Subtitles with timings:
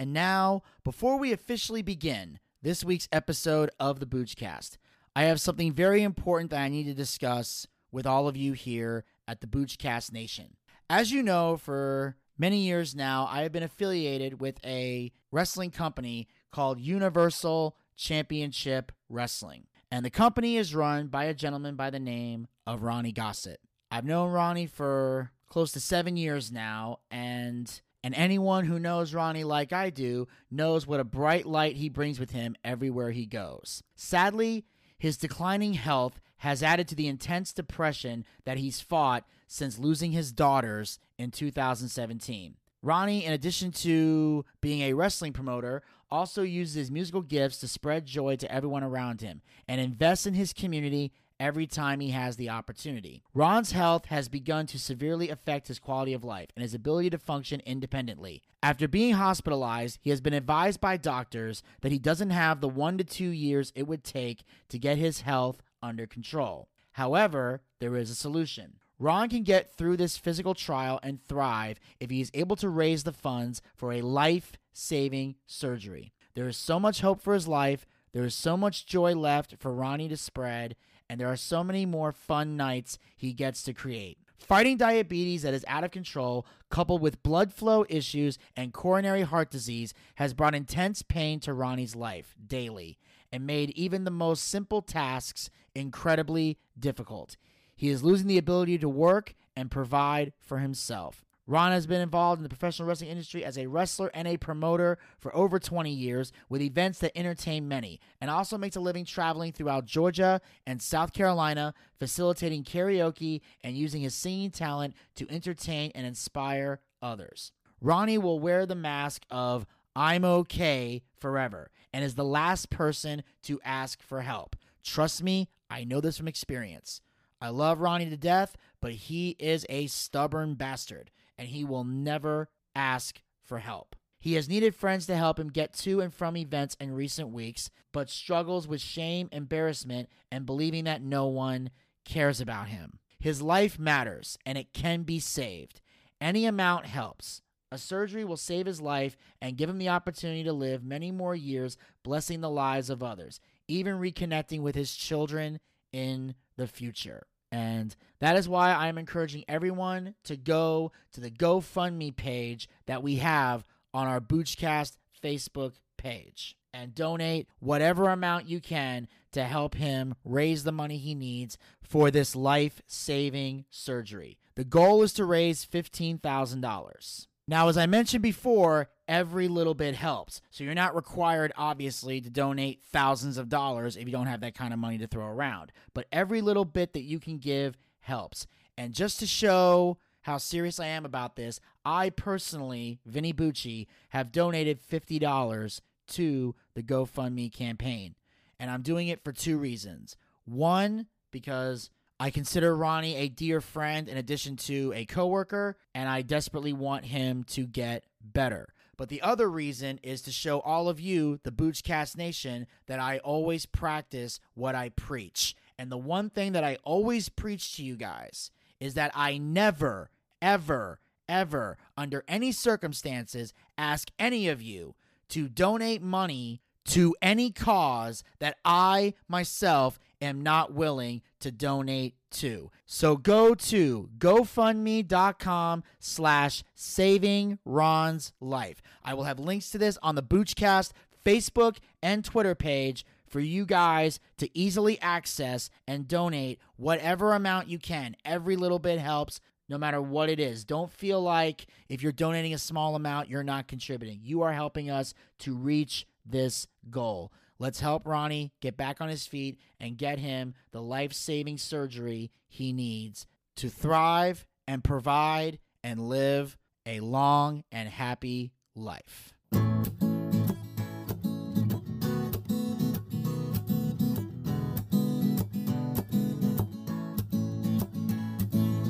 [0.00, 4.78] And now, before we officially begin this week's episode of the Boochcast,
[5.14, 9.04] I have something very important that I need to discuss with all of you here
[9.28, 10.56] at the Boochcast Nation.
[10.88, 16.28] As you know, for many years now, I have been affiliated with a wrestling company
[16.50, 19.66] called Universal Championship Wrestling.
[19.90, 23.60] And the company is run by a gentleman by the name of Ronnie Gossett.
[23.90, 29.44] I've known Ronnie for close to seven years now, and and anyone who knows Ronnie
[29.44, 33.82] like I do knows what a bright light he brings with him everywhere he goes.
[33.94, 34.64] Sadly,
[34.98, 40.32] his declining health has added to the intense depression that he's fought since losing his
[40.32, 42.56] daughters in 2017.
[42.82, 48.06] Ronnie, in addition to being a wrestling promoter, also uses his musical gifts to spread
[48.06, 52.50] joy to everyone around him and invests in his community every time he has the
[52.50, 53.24] opportunity.
[53.34, 57.18] Ron's health has begun to severely affect his quality of life and his ability to
[57.18, 58.42] function independently.
[58.62, 62.98] After being hospitalized, he has been advised by doctors that he doesn't have the one
[62.98, 66.68] to two years it would take to get his health under control.
[66.92, 68.74] However, there is a solution.
[68.98, 73.04] Ron can get through this physical trial and thrive if he is able to raise
[73.04, 76.12] the funds for a life saving surgery.
[76.34, 77.86] There is so much hope for his life.
[78.12, 80.76] There is so much joy left for Ronnie to spread,
[81.10, 84.16] and there are so many more fun nights he gets to create.
[84.38, 89.50] Fighting diabetes that is out of control, coupled with blood flow issues and coronary heart
[89.50, 92.96] disease, has brought intense pain to Ronnie's life daily
[93.32, 97.36] and made even the most simple tasks incredibly difficult.
[97.74, 101.24] He is losing the ability to work and provide for himself.
[101.50, 104.98] Ron has been involved in the professional wrestling industry as a wrestler and a promoter
[105.18, 109.50] for over 20 years with events that entertain many, and also makes a living traveling
[109.50, 116.06] throughout Georgia and South Carolina, facilitating karaoke and using his singing talent to entertain and
[116.06, 117.50] inspire others.
[117.80, 123.60] Ronnie will wear the mask of I'm okay forever and is the last person to
[123.64, 124.54] ask for help.
[124.84, 127.00] Trust me, I know this from experience.
[127.40, 131.10] I love Ronnie to death, but he is a stubborn bastard
[131.40, 133.96] and he will never ask for help.
[134.20, 137.70] He has needed friends to help him get to and from events in recent weeks,
[137.92, 141.70] but struggles with shame, embarrassment, and believing that no one
[142.04, 142.98] cares about him.
[143.18, 145.80] His life matters and it can be saved.
[146.20, 147.40] Any amount helps.
[147.72, 151.34] A surgery will save his life and give him the opportunity to live many more
[151.34, 155.58] years, blessing the lives of others, even reconnecting with his children
[155.90, 157.22] in the future.
[157.52, 163.16] And that is why I'm encouraging everyone to go to the GoFundMe page that we
[163.16, 170.14] have on our Boochcast Facebook page and donate whatever amount you can to help him
[170.24, 174.38] raise the money he needs for this life saving surgery.
[174.54, 177.26] The goal is to raise $15,000.
[177.48, 180.40] Now, as I mentioned before, every little bit helps.
[180.50, 184.54] So you're not required, obviously, to donate thousands of dollars if you don't have that
[184.54, 185.72] kind of money to throw around.
[185.92, 188.46] But every little bit that you can give helps.
[188.78, 194.30] And just to show how serious I am about this, I personally, Vinny Bucci, have
[194.30, 198.14] donated $50 to the GoFundMe campaign.
[198.60, 200.16] And I'm doing it for two reasons.
[200.44, 201.90] One, because
[202.20, 207.06] I consider Ronnie a dear friend in addition to a coworker, and I desperately want
[207.06, 208.68] him to get better.
[209.00, 213.16] But the other reason is to show all of you, the Boochcast Nation, that I
[213.16, 215.56] always practice what I preach.
[215.78, 220.10] And the one thing that I always preach to you guys is that I never,
[220.42, 221.00] ever,
[221.30, 224.96] ever, under any circumstances, ask any of you
[225.30, 232.70] to donate money to any cause that I myself am not willing to donate to.
[232.86, 238.82] So go to gofundme.com slash saving Ron's life.
[239.04, 240.92] I will have links to this on the Boochcast
[241.24, 247.78] Facebook and Twitter page for you guys to easily access and donate whatever amount you
[247.78, 248.16] can.
[248.24, 250.64] Every little bit helps no matter what it is.
[250.64, 254.18] Don't feel like if you're donating a small amount, you're not contributing.
[254.22, 257.32] You are helping us to reach this goal.
[257.60, 262.30] Let's help Ronnie get back on his feet and get him the life saving surgery
[262.48, 263.26] he needs
[263.56, 269.34] to thrive and provide and live a long and happy life.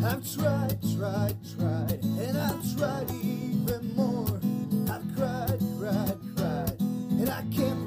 [0.03, 4.41] I've tried, tried, tried, and I've tried even more.
[4.89, 7.80] I've cried, cried, cried, and I can't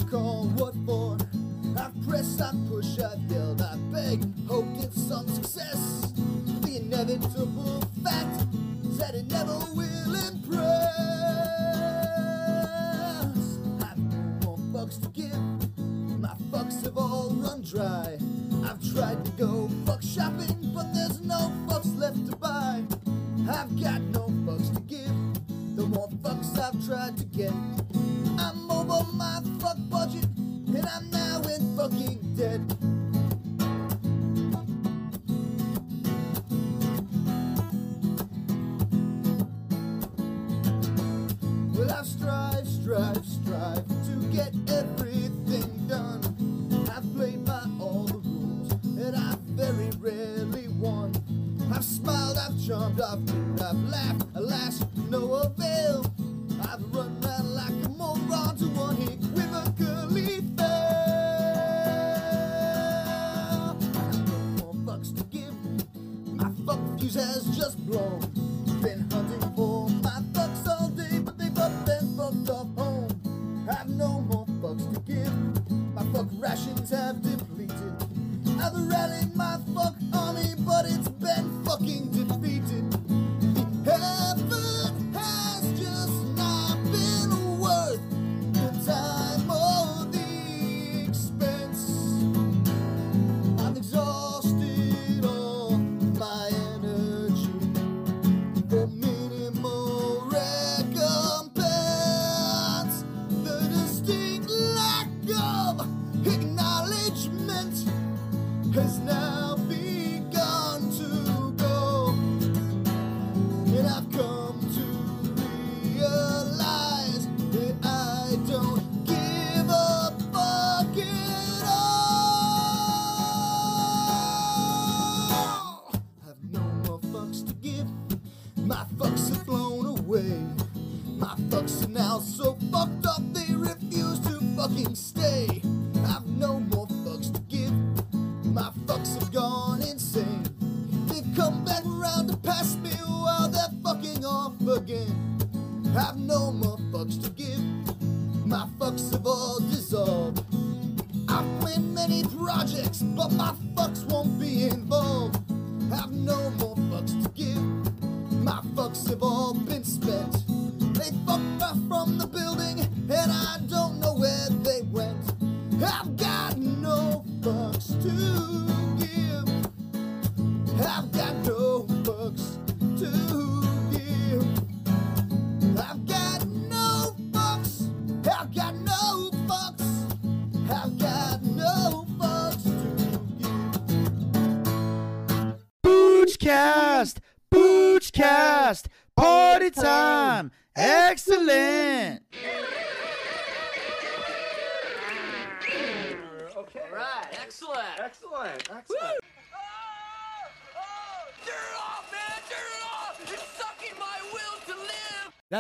[2.14, 6.14] press I push, I build, I beg, Hope it's some success.
[6.62, 8.46] The inevitable fact
[8.84, 10.94] is that it never will impress.
[13.82, 15.34] I've no more fucks to give,
[16.20, 18.20] my fucks have all run dry.
[18.64, 22.84] I've tried to go fuck shopping, but there's no fucks left to buy.
[23.50, 25.18] I've got no fucks to give,
[25.76, 27.54] the more fucks I've tried to get.
[28.38, 30.26] I'm over my fuck budget,
[30.68, 31.33] and I'm now
[31.84, 32.62] fucking debt.
[41.76, 46.22] Well, I strive, strive, strive to get everything done.
[46.96, 51.12] I've played by all the rules, and I've very rarely won.
[51.74, 55.73] I've smiled, I've charmed, I've grinned, I've laughed, alas, no avail.
[67.94, 68.23] Has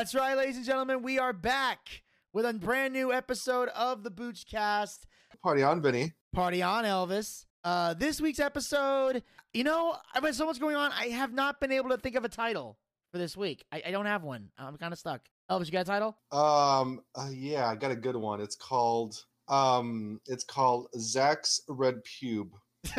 [0.03, 1.01] That's right, ladies and gentlemen.
[1.01, 2.03] We are back
[2.33, 5.05] with a brand new episode of the Boochcast.
[5.41, 6.11] Party on, Vinny.
[6.33, 7.45] Party on, Elvis.
[7.63, 9.23] Uh, this week's episode,
[9.53, 10.91] you know, I've had so much going on.
[10.91, 12.77] I have not been able to think of a title
[13.13, 13.63] for this week.
[13.71, 14.49] I, I don't have one.
[14.57, 15.21] I'm kind of stuck.
[15.49, 16.17] Elvis, you got a title?
[16.33, 16.99] Um.
[17.15, 18.41] Uh, yeah, I got a good one.
[18.41, 19.23] It's called.
[19.47, 20.19] Um.
[20.25, 22.49] It's called Zach's Red Pube.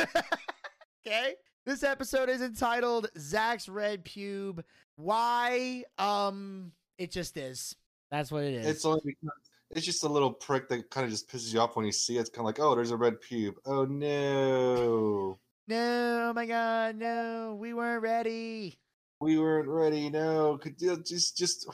[1.07, 1.35] okay.
[1.67, 4.65] This episode is entitled Zach's Red Pube.
[4.97, 5.85] Why?
[5.99, 7.75] Um, it just is.
[8.11, 8.67] That's what it is.
[8.67, 9.31] It's only because
[9.71, 12.17] it's just a little prick that kind of just pisses you off when you see
[12.17, 12.21] it.
[12.21, 13.55] It's kind of like, oh, there's a red pube.
[13.67, 18.79] Oh no, no, oh my God, no, we weren't ready.
[19.21, 20.11] we weren't ready.
[20.11, 21.67] No, could you just just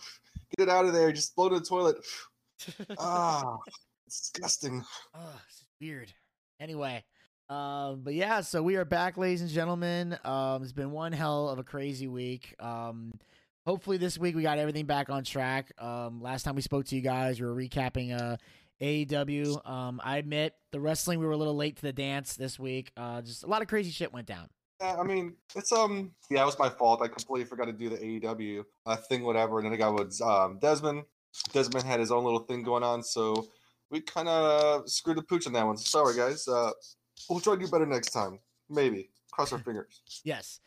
[0.56, 1.12] get it out of there?
[1.12, 1.96] Just blow to the toilet.
[2.98, 3.56] Ah,
[4.06, 4.84] disgusting.
[5.14, 6.12] Oh, this is weird.
[6.60, 7.02] Anyway,
[7.48, 10.18] um, but yeah, so we are back, ladies and gentlemen.
[10.24, 12.54] Um, it's been one hell of a crazy week.
[12.60, 13.12] Um,
[13.70, 15.72] hopefully this week we got everything back on track.
[15.78, 18.36] Um, last time we spoke to you guys, we were recapping uh
[18.80, 19.68] AEW.
[19.68, 22.90] Um, I admit the wrestling we were a little late to the dance this week.
[22.96, 24.48] Uh, just a lot of crazy shit went down.
[24.80, 27.00] Yeah, I mean, it's um, yeah, it was my fault.
[27.00, 29.58] I completely forgot to do the AEW uh, thing, whatever.
[29.58, 31.04] And then I got with um Desmond.
[31.52, 33.46] Desmond had his own little thing going on, so
[33.88, 35.76] we kind of screwed the pooch on that one.
[35.76, 36.48] Sorry, guys.
[36.48, 36.72] Uh,
[37.28, 38.40] we'll try to do better next time.
[38.68, 39.10] Maybe.
[39.30, 40.02] Cross our fingers.
[40.24, 40.58] Yes.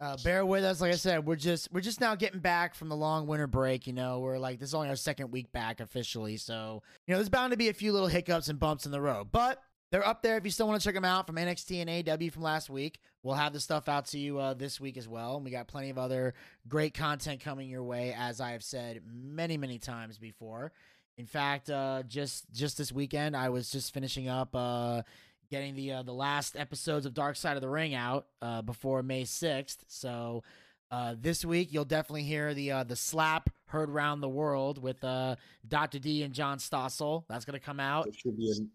[0.00, 0.80] Uh, bear with us.
[0.80, 3.86] Like I said, we're just we're just now getting back from the long winter break.
[3.86, 7.18] You know, we're like this is only our second week back officially, so you know
[7.18, 10.06] there's bound to be a few little hiccups and bumps in the road, but they're
[10.06, 12.42] up there if you still want to check them out from NXT and AW from
[12.42, 12.98] last week.
[13.22, 15.68] We'll have the stuff out to you uh, this week as well, and we got
[15.68, 16.34] plenty of other
[16.68, 20.72] great content coming your way, as I have said many many times before.
[21.18, 25.02] In fact, uh, just just this weekend, I was just finishing up uh,
[25.50, 29.02] getting the uh, the last episodes of Dark Side of the Ring out uh, before
[29.02, 29.84] May sixth.
[29.88, 30.42] So
[30.90, 35.02] uh, this week you'll definitely hear the uh, the slap heard round the world with
[35.02, 35.36] uh,
[35.66, 37.24] Doctor D and John Stossel.
[37.28, 38.06] That's gonna come out.
[38.06, 38.68] Which, should be which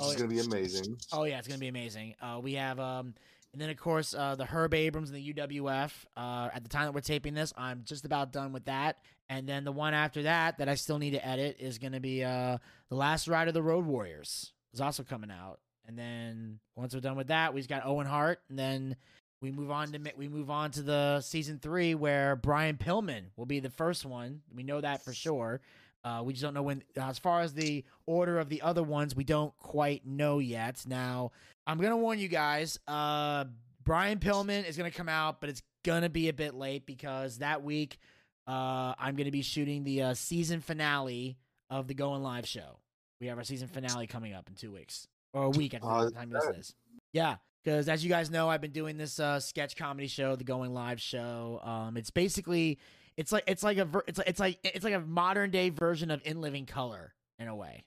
[0.00, 0.96] Oh, is going to be amazing.
[1.12, 2.14] Oh yeah, it's gonna be amazing.
[2.20, 3.14] Uh, we have um,
[3.52, 5.92] and then of course uh, the Herb Abrams and the UWF.
[6.16, 8.96] Uh, at the time that we're taping this, I'm just about done with that.
[9.30, 12.24] And then the one after that that I still need to edit is gonna be
[12.24, 12.58] uh,
[12.88, 14.52] the Last Ride of the Road Warriors.
[14.72, 15.60] is also coming out.
[15.88, 18.94] And then once we're done with that, we've got Owen Hart, and then
[19.40, 23.46] we move on to we move on to the season three where Brian Pillman will
[23.46, 24.42] be the first one.
[24.54, 25.62] We know that for sure.
[26.04, 26.82] Uh, we just don't know when.
[26.96, 30.84] As far as the order of the other ones, we don't quite know yet.
[30.86, 31.32] Now,
[31.66, 32.78] I'm gonna warn you guys.
[32.86, 33.46] Uh,
[33.82, 37.62] Brian Pillman is gonna come out, but it's gonna be a bit late because that
[37.62, 37.98] week,
[38.46, 41.38] uh, I'm gonna be shooting the uh, season finale
[41.70, 42.78] of the Going Live show.
[43.20, 45.88] We have our season finale coming up in two weeks or a week at the
[45.88, 46.74] Oh, time this is.
[47.12, 50.44] Yeah, because as you guys know, I've been doing this uh, sketch comedy show, the
[50.44, 51.60] Going Live show.
[51.62, 52.78] Um, it's basically
[53.16, 55.70] it's like it's like a ver- it's like it's like it's like a modern day
[55.70, 57.84] version of In Living Color in a way.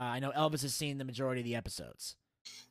[0.00, 2.16] Uh, I know Elvis has seen the majority of the episodes.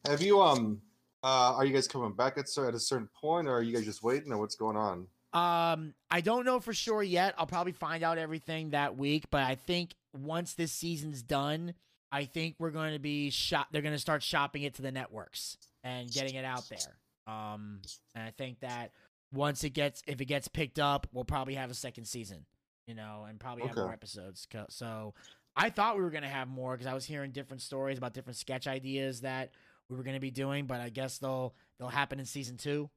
[0.08, 0.82] Have you um?
[1.24, 3.86] Uh, are you guys coming back at, at a certain point, or are you guys
[3.86, 5.08] just waiting, or what's going on?
[5.34, 7.34] Um, I don't know for sure yet.
[7.38, 11.74] I'll probably find out everything that week, but I think once this season's done,
[12.16, 13.68] I think we're going to be shop.
[13.72, 17.34] They're going to start shopping it to the networks and getting it out there.
[17.34, 17.82] Um,
[18.16, 18.92] and I think that
[19.34, 22.46] once it gets, if it gets picked up, we'll probably have a second season.
[22.88, 24.48] You know, and probably have more episodes.
[24.70, 25.14] So
[25.58, 28.14] I thought we were going to have more because I was hearing different stories about
[28.14, 29.52] different sketch ideas that
[29.90, 32.90] we were going to be doing, but I guess they'll they'll happen in season two.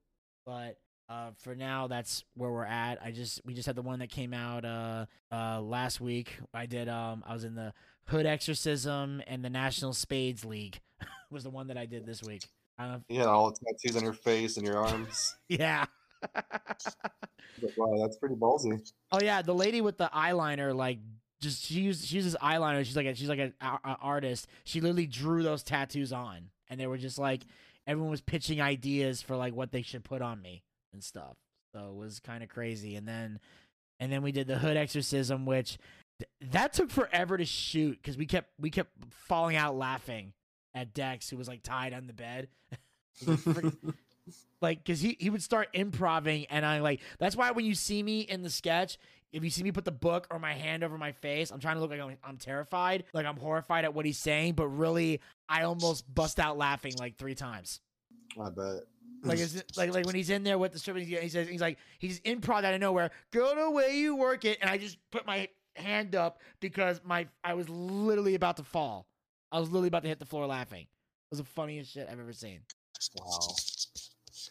[0.47, 2.99] But uh, for now, that's where we're at.
[3.03, 6.39] I just we just had the one that came out uh, uh, last week.
[6.53, 7.73] I did um I was in the
[8.09, 10.81] Hood Exorcism and the National Spades League
[11.31, 12.47] was the one that I did this week.
[12.79, 15.37] I don't know if- You had all the tattoos on your face and your arms.
[15.49, 15.85] yeah.
[17.77, 18.81] Wow, that's pretty ballsy.
[19.13, 20.99] oh yeah, the lady with the eyeliner like
[21.41, 22.85] just she used she uses eyeliner.
[22.85, 24.47] She's like a, she's like an artist.
[24.65, 27.43] She literally drew those tattoos on, and they were just like
[27.87, 30.63] everyone was pitching ideas for like what they should put on me
[30.93, 31.37] and stuff.
[31.75, 32.97] So it was kind of crazy.
[32.97, 33.39] And then
[34.01, 35.79] and then we did the hood exorcism, which
[36.51, 40.33] that took forever to shoot because we kept we kept falling out laughing
[40.75, 42.49] at Dex, who was like tied on the bed.
[44.61, 48.03] like because he, he would start improving and i like that's why when you see
[48.03, 48.99] me in the sketch
[49.33, 51.77] if you see me put the book or my hand over my face i'm trying
[51.77, 55.21] to look like i'm, I'm terrified like i'm horrified at what he's saying but really
[55.49, 57.81] i almost bust out laughing like three times
[58.41, 58.83] I bet.
[59.25, 61.49] like is it like like when he's in there with the strip he he says
[61.49, 64.79] he's like he's improv out of nowhere go the way you work it and i
[64.79, 65.49] just put my
[65.79, 69.07] hand up because my i was literally about to fall
[69.53, 72.21] i was literally about to hit the floor laughing it was the funniest shit i've
[72.21, 72.61] ever seen
[73.17, 73.39] Wow.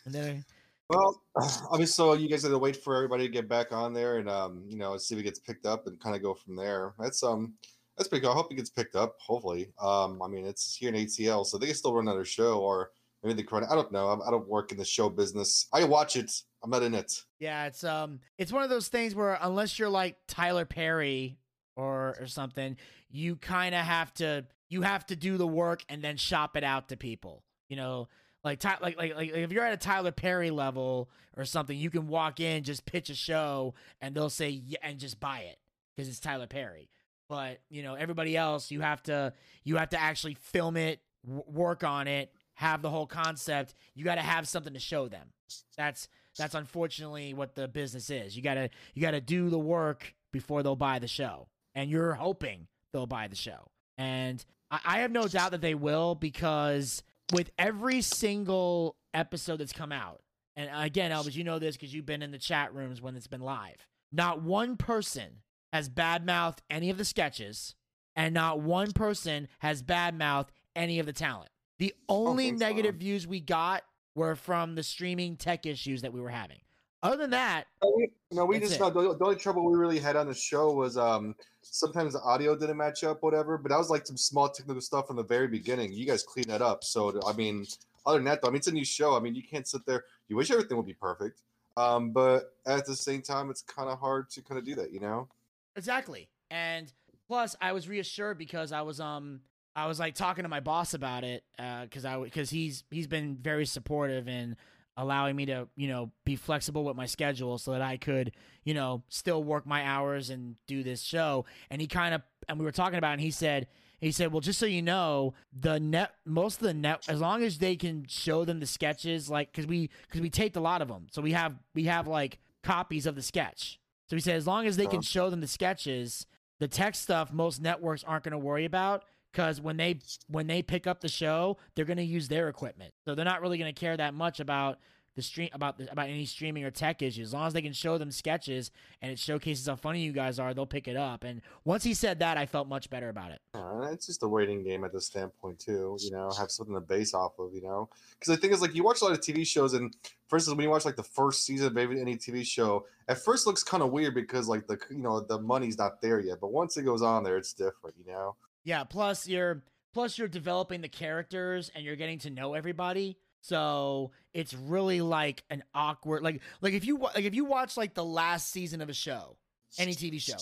[0.06, 0.46] and then
[0.90, 4.20] Well, obviously, so you guys got to wait for everybody to get back on there,
[4.20, 6.56] and um, you know, see if it gets picked up, and kind of go from
[6.56, 6.94] there.
[6.98, 7.56] That's um,
[7.98, 8.32] that's pretty cool.
[8.32, 9.18] I hope it gets picked up.
[9.20, 12.60] Hopefully, um, I mean, it's here in ATL, so they can still run another show,
[12.62, 12.92] or
[13.22, 13.58] maybe they can.
[13.60, 14.08] run- I don't know.
[14.08, 15.68] I, I don't work in the show business.
[15.74, 16.32] I watch it.
[16.68, 17.24] I'm not in it.
[17.40, 21.38] Yeah, it's um it's one of those things where unless you're like Tyler Perry
[21.78, 22.76] or or something,
[23.10, 26.66] you kind of have to you have to do the work and then shop it
[26.66, 27.44] out to people.
[27.70, 28.10] You know,
[28.44, 32.08] like like, like like if you're at a Tyler Perry level or something, you can
[32.08, 35.58] walk in, just pitch a show and they'll say yeah, and just buy it
[35.96, 36.90] because it's Tyler Perry.
[37.30, 39.32] But, you know, everybody else, you have to
[39.64, 43.74] you have to actually film it, w- work on it, have the whole concept.
[43.96, 45.30] You got to have something to show them.
[45.78, 46.08] That's
[46.38, 48.36] that's unfortunately what the business is.
[48.36, 52.68] You gotta you gotta do the work before they'll buy the show, and you're hoping
[52.94, 53.72] they'll buy the show.
[53.98, 57.04] And I, I have no doubt that they will because
[57.34, 60.22] with every single episode that's come out,
[60.56, 63.28] and again, Elvis, you know this because you've been in the chat rooms when it's
[63.28, 63.88] been live.
[64.12, 65.42] Not one person
[65.74, 67.76] has badmouthed any of the sketches,
[68.16, 71.50] and not one person has badmouthed any of the talent.
[71.80, 72.70] The oh, only thanks, Bob.
[72.70, 73.84] negative views we got
[74.18, 76.58] were from the streaming tech issues that we were having.
[77.04, 80.00] Other than that, No, we, no, we just no, the, the only trouble we really
[80.00, 83.58] had on the show was um sometimes the audio didn't match up, whatever.
[83.58, 85.94] But that was like some small technical stuff from the very beginning.
[85.94, 86.84] You guys cleaned that up.
[86.84, 87.68] So I mean,
[88.08, 89.16] other than that, though, I mean, it's a new show.
[89.16, 90.06] I mean, you can't sit there.
[90.28, 91.44] You wish everything would be perfect,
[91.78, 94.92] um, but at the same time, it's kind of hard to kind of do that,
[94.92, 95.28] you know.
[95.76, 96.28] Exactly.
[96.50, 96.92] And
[97.28, 99.42] plus I was reassured because I was um
[99.78, 103.08] I was like talking to my boss about it uh cuz I cuz he's he's
[103.08, 104.58] been very supportive in
[105.00, 108.32] allowing me to, you know, be flexible with my schedule so that I could,
[108.64, 111.46] you know, still work my hours and do this show.
[111.70, 113.68] And he kind of and we were talking about it and he said
[114.00, 117.44] he said, "Well, just so you know, the net most of the net as long
[117.44, 120.82] as they can show them the sketches, like because we because we taped a lot
[120.82, 123.80] of them, so we have we have like copies of the sketch.
[124.10, 125.02] So he said, as long as they can Uh-huh.
[125.02, 126.26] show them the sketches,
[126.60, 129.04] the tech stuff most networks aren't going to worry about."
[129.38, 132.92] Because when they when they pick up the show, they're going to use their equipment,
[133.06, 134.80] so they're not really going to care that much about
[135.16, 137.28] the stream about the, about any streaming or tech issues.
[137.28, 140.40] As long as they can show them sketches and it showcases how funny you guys
[140.40, 141.24] are, they'll pick it up.
[141.24, 143.40] And once he said that, I felt much better about it.
[143.54, 145.98] Uh, it's just a waiting game at this standpoint too.
[146.00, 147.54] You know, have something to base off of.
[147.54, 147.90] You know,
[148.20, 149.96] because the thing is, like, you watch a lot of TV shows, and
[150.30, 153.20] for instance, when you watch like the first season of maybe any TV show, at
[153.20, 156.40] first looks kind of weird because like the you know the money's not there yet,
[156.42, 157.96] but once it goes on there, it's different.
[158.04, 158.36] You know.
[158.68, 158.84] Yeah.
[158.84, 163.18] Plus, you're plus you're developing the characters and you're getting to know everybody.
[163.40, 167.94] So it's really like an awkward like like if you like if you watch like
[167.94, 169.38] the last season of a show,
[169.80, 170.36] any TV show,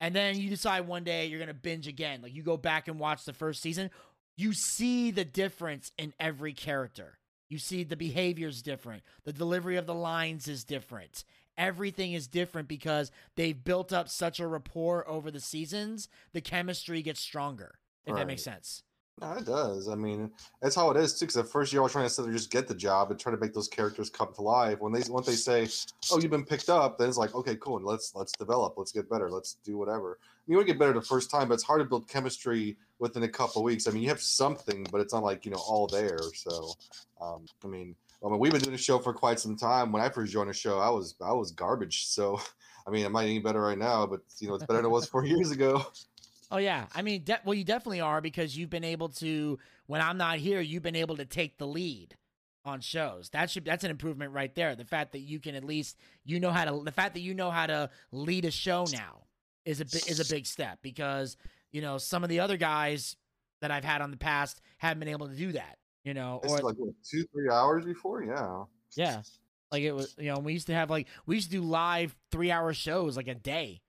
[0.00, 3.00] and then you decide one day you're gonna binge again, like you go back and
[3.00, 3.90] watch the first season,
[4.36, 7.18] you see the difference in every character.
[7.48, 11.24] You see the behavior's different, the delivery of the lines is different.
[11.58, 16.08] Everything is different because they've built up such a rapport over the seasons.
[16.32, 17.78] The chemistry gets stronger.
[18.04, 18.82] If that makes sense.
[19.20, 19.88] No, it does.
[19.88, 20.30] I mean,
[20.60, 21.26] that's how it is too.
[21.26, 23.52] Because at first you're always trying to just get the job, and try to make
[23.52, 24.80] those characters come to life.
[24.80, 25.68] When they once they say,
[26.10, 27.80] "Oh, you've been picked up," then it's like, "Okay, cool.
[27.80, 28.74] Let's let's develop.
[28.76, 29.30] Let's get better.
[29.30, 31.62] Let's do whatever." I mean, you want to get better the first time, but it's
[31.62, 33.86] hard to build chemistry within a couple weeks.
[33.86, 36.18] I mean, you have something, but it's not like you know all there.
[36.34, 36.72] So,
[37.20, 39.90] um, I mean, I mean, we've been doing the show for quite some time.
[39.92, 42.06] When I first joined the show, I was I was garbage.
[42.12, 42.40] So,
[42.86, 44.06] I mean, I any better right now?
[44.06, 45.84] But you know, it's better than it was four years ago.
[46.50, 49.58] Oh yeah, I mean, de- well, you definitely are because you've been able to.
[49.86, 52.16] When I'm not here, you've been able to take the lead
[52.64, 53.30] on shows.
[53.30, 54.76] That should that's an improvement right there.
[54.76, 56.84] The fact that you can at least you know how to.
[56.84, 59.22] The fact that you know how to lead a show now
[59.64, 61.36] is a is a big step because
[61.70, 63.16] you know some of the other guys
[63.62, 65.78] that I've had on the past haven't been able to do that.
[66.04, 68.24] You know, This or like what, two, three hours before.
[68.24, 68.64] Yeah.
[68.96, 69.22] yeah,
[69.70, 70.14] like it was.
[70.18, 73.16] You know, we used to have like we used to do live three hour shows
[73.16, 73.80] like a day.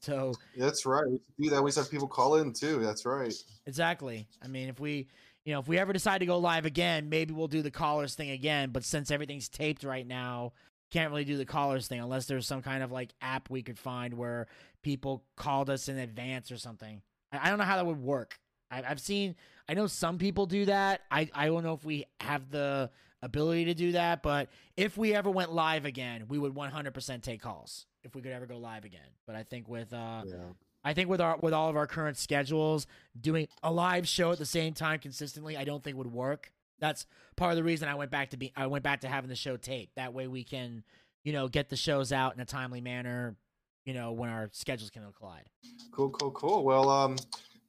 [0.00, 1.06] So That's right.
[1.38, 1.62] We do that.
[1.62, 2.80] We used to have people call in too.
[2.80, 3.34] That's right.
[3.66, 4.26] Exactly.
[4.42, 5.08] I mean, if we,
[5.44, 8.14] you know, if we ever decide to go live again, maybe we'll do the callers
[8.14, 8.70] thing again.
[8.70, 10.54] But since everything's taped right now,
[10.90, 13.78] can't really do the callers thing unless there's some kind of like app we could
[13.78, 14.46] find where
[14.82, 17.02] people called us in advance or something.
[17.30, 18.38] I, I don't know how that would work.
[18.70, 19.36] I, I've seen,
[19.70, 21.02] I know some people do that.
[21.12, 22.90] I, I don't know if we have the
[23.22, 27.40] ability to do that, but if we ever went live again, we would 100% take
[27.40, 29.06] calls if we could ever go live again.
[29.28, 30.34] But I think with, uh, Yeah.
[30.82, 32.86] I think with our with all of our current schedules,
[33.20, 36.52] doing a live show at the same time consistently, I don't think would work.
[36.78, 37.06] That's
[37.36, 39.36] part of the reason I went back to be I went back to having the
[39.36, 39.96] show taped.
[39.96, 40.82] That way we can,
[41.22, 43.36] you know, get the shows out in a timely manner,
[43.84, 45.50] you know, when our schedules can collide.
[45.92, 46.64] Cool, cool, cool.
[46.64, 47.16] Well, um,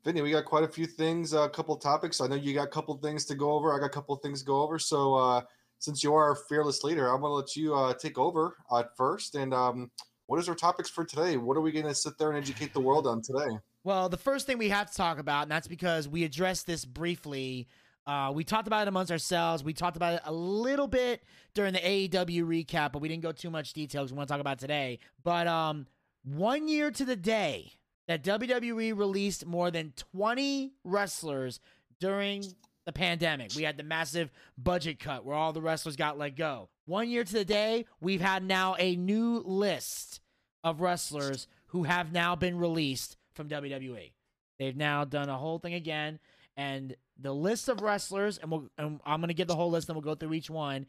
[0.04, 2.22] Vinny, we got quite a few things, a couple topics.
[2.22, 3.74] I know you got a couple things to go over.
[3.74, 4.80] I got a couple things to go over.
[4.80, 5.42] So, uh,
[5.78, 9.36] since you are our fearless leader, I'm gonna let you uh, take over at first.
[9.36, 9.92] And um,
[10.26, 11.38] what is our topics for today?
[11.38, 13.58] What are we gonna sit there and educate the world on today?
[13.84, 16.86] Well, the first thing we have to talk about, and that's because we addressed this
[16.86, 17.68] briefly.
[18.08, 19.64] Uh, we talked about it amongst ourselves.
[19.64, 23.32] We talked about it a little bit during the AEW recap, but we didn't go
[23.32, 25.00] too much detail because we want to talk about today.
[25.24, 25.86] But um,
[26.24, 27.74] one year to the day
[28.12, 31.62] that WWE released more than 20 wrestlers
[32.02, 32.44] during
[32.86, 33.52] the pandemic.
[33.56, 36.68] We had the massive budget cut where all the wrestlers got let go.
[36.86, 40.20] One year to the day, we've had now a new list
[40.62, 44.12] of wrestlers who have now been released from WWE.
[44.60, 46.20] They've now done a whole thing again,
[46.58, 49.96] and the list of wrestlers, and, we'll, and I'm to give the whole list, and
[49.96, 50.86] we'll go through each one.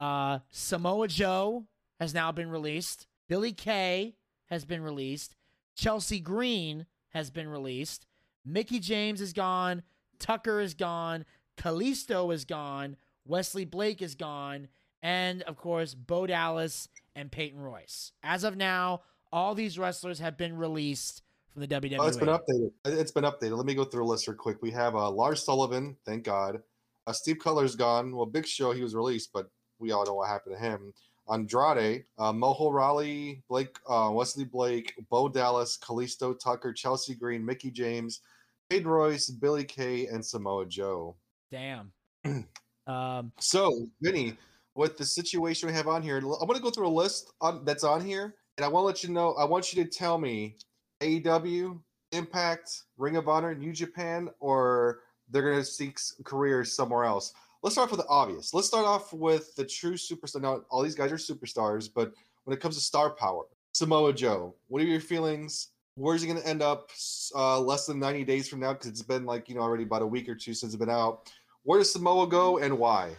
[0.00, 1.66] Uh, Samoa Joe
[2.00, 3.06] has now been released.
[3.28, 4.14] Billie Kay
[4.46, 5.36] has been released.
[5.74, 8.06] Chelsea Green has been released.
[8.44, 9.82] Mickie James is gone.
[10.18, 11.24] Tucker is gone.
[11.56, 12.96] Kalisto is gone.
[13.26, 14.68] Wesley Blake is gone.
[15.02, 18.12] And of course, Bo Dallas and Peyton Royce.
[18.22, 21.96] As of now, all these wrestlers have been released from the WWE.
[21.98, 22.70] Oh, it's been updated.
[22.84, 23.56] It's been updated.
[23.56, 24.62] Let me go through a list real quick.
[24.62, 26.62] We have uh, Lars Sullivan, thank God.
[27.06, 28.14] Uh, Steve Cutler's gone.
[28.14, 30.92] Well, Big Show, he was released, but we all know what happened to him.
[31.32, 37.70] Andrade, uh, Mojo Rawley, Blake, uh, Wesley Blake, Bo Dallas, Kalisto Tucker, Chelsea Green, Mickie
[37.70, 38.20] James,
[38.68, 41.16] Peyton Royce, Billie Kay, and Samoa Joe.
[41.50, 41.92] Damn.
[42.86, 44.36] um, So, Vinny,
[44.74, 47.64] with the situation we have on here, I'm going to go through a list on,
[47.64, 49.32] that's on here, and I want to let you know.
[49.34, 50.56] I want you to tell me
[51.02, 51.80] AEW,
[52.12, 57.32] Impact, Ring of Honor, New Japan, or they're going to seek careers somewhere else.
[57.62, 58.52] Let's start off with the obvious.
[58.52, 60.40] Let's start off with the true superstar.
[60.40, 62.12] Now, all these guys are superstars, but
[62.44, 66.40] when it comes to star power, Samoa Joe, what are your feelings Where's he going
[66.40, 66.90] to end up
[67.34, 68.72] uh, less than 90 days from now?
[68.72, 70.88] Because it's been like, you know, already about a week or two since it's been
[70.88, 71.30] out.
[71.64, 73.10] Where does Samoa go and why?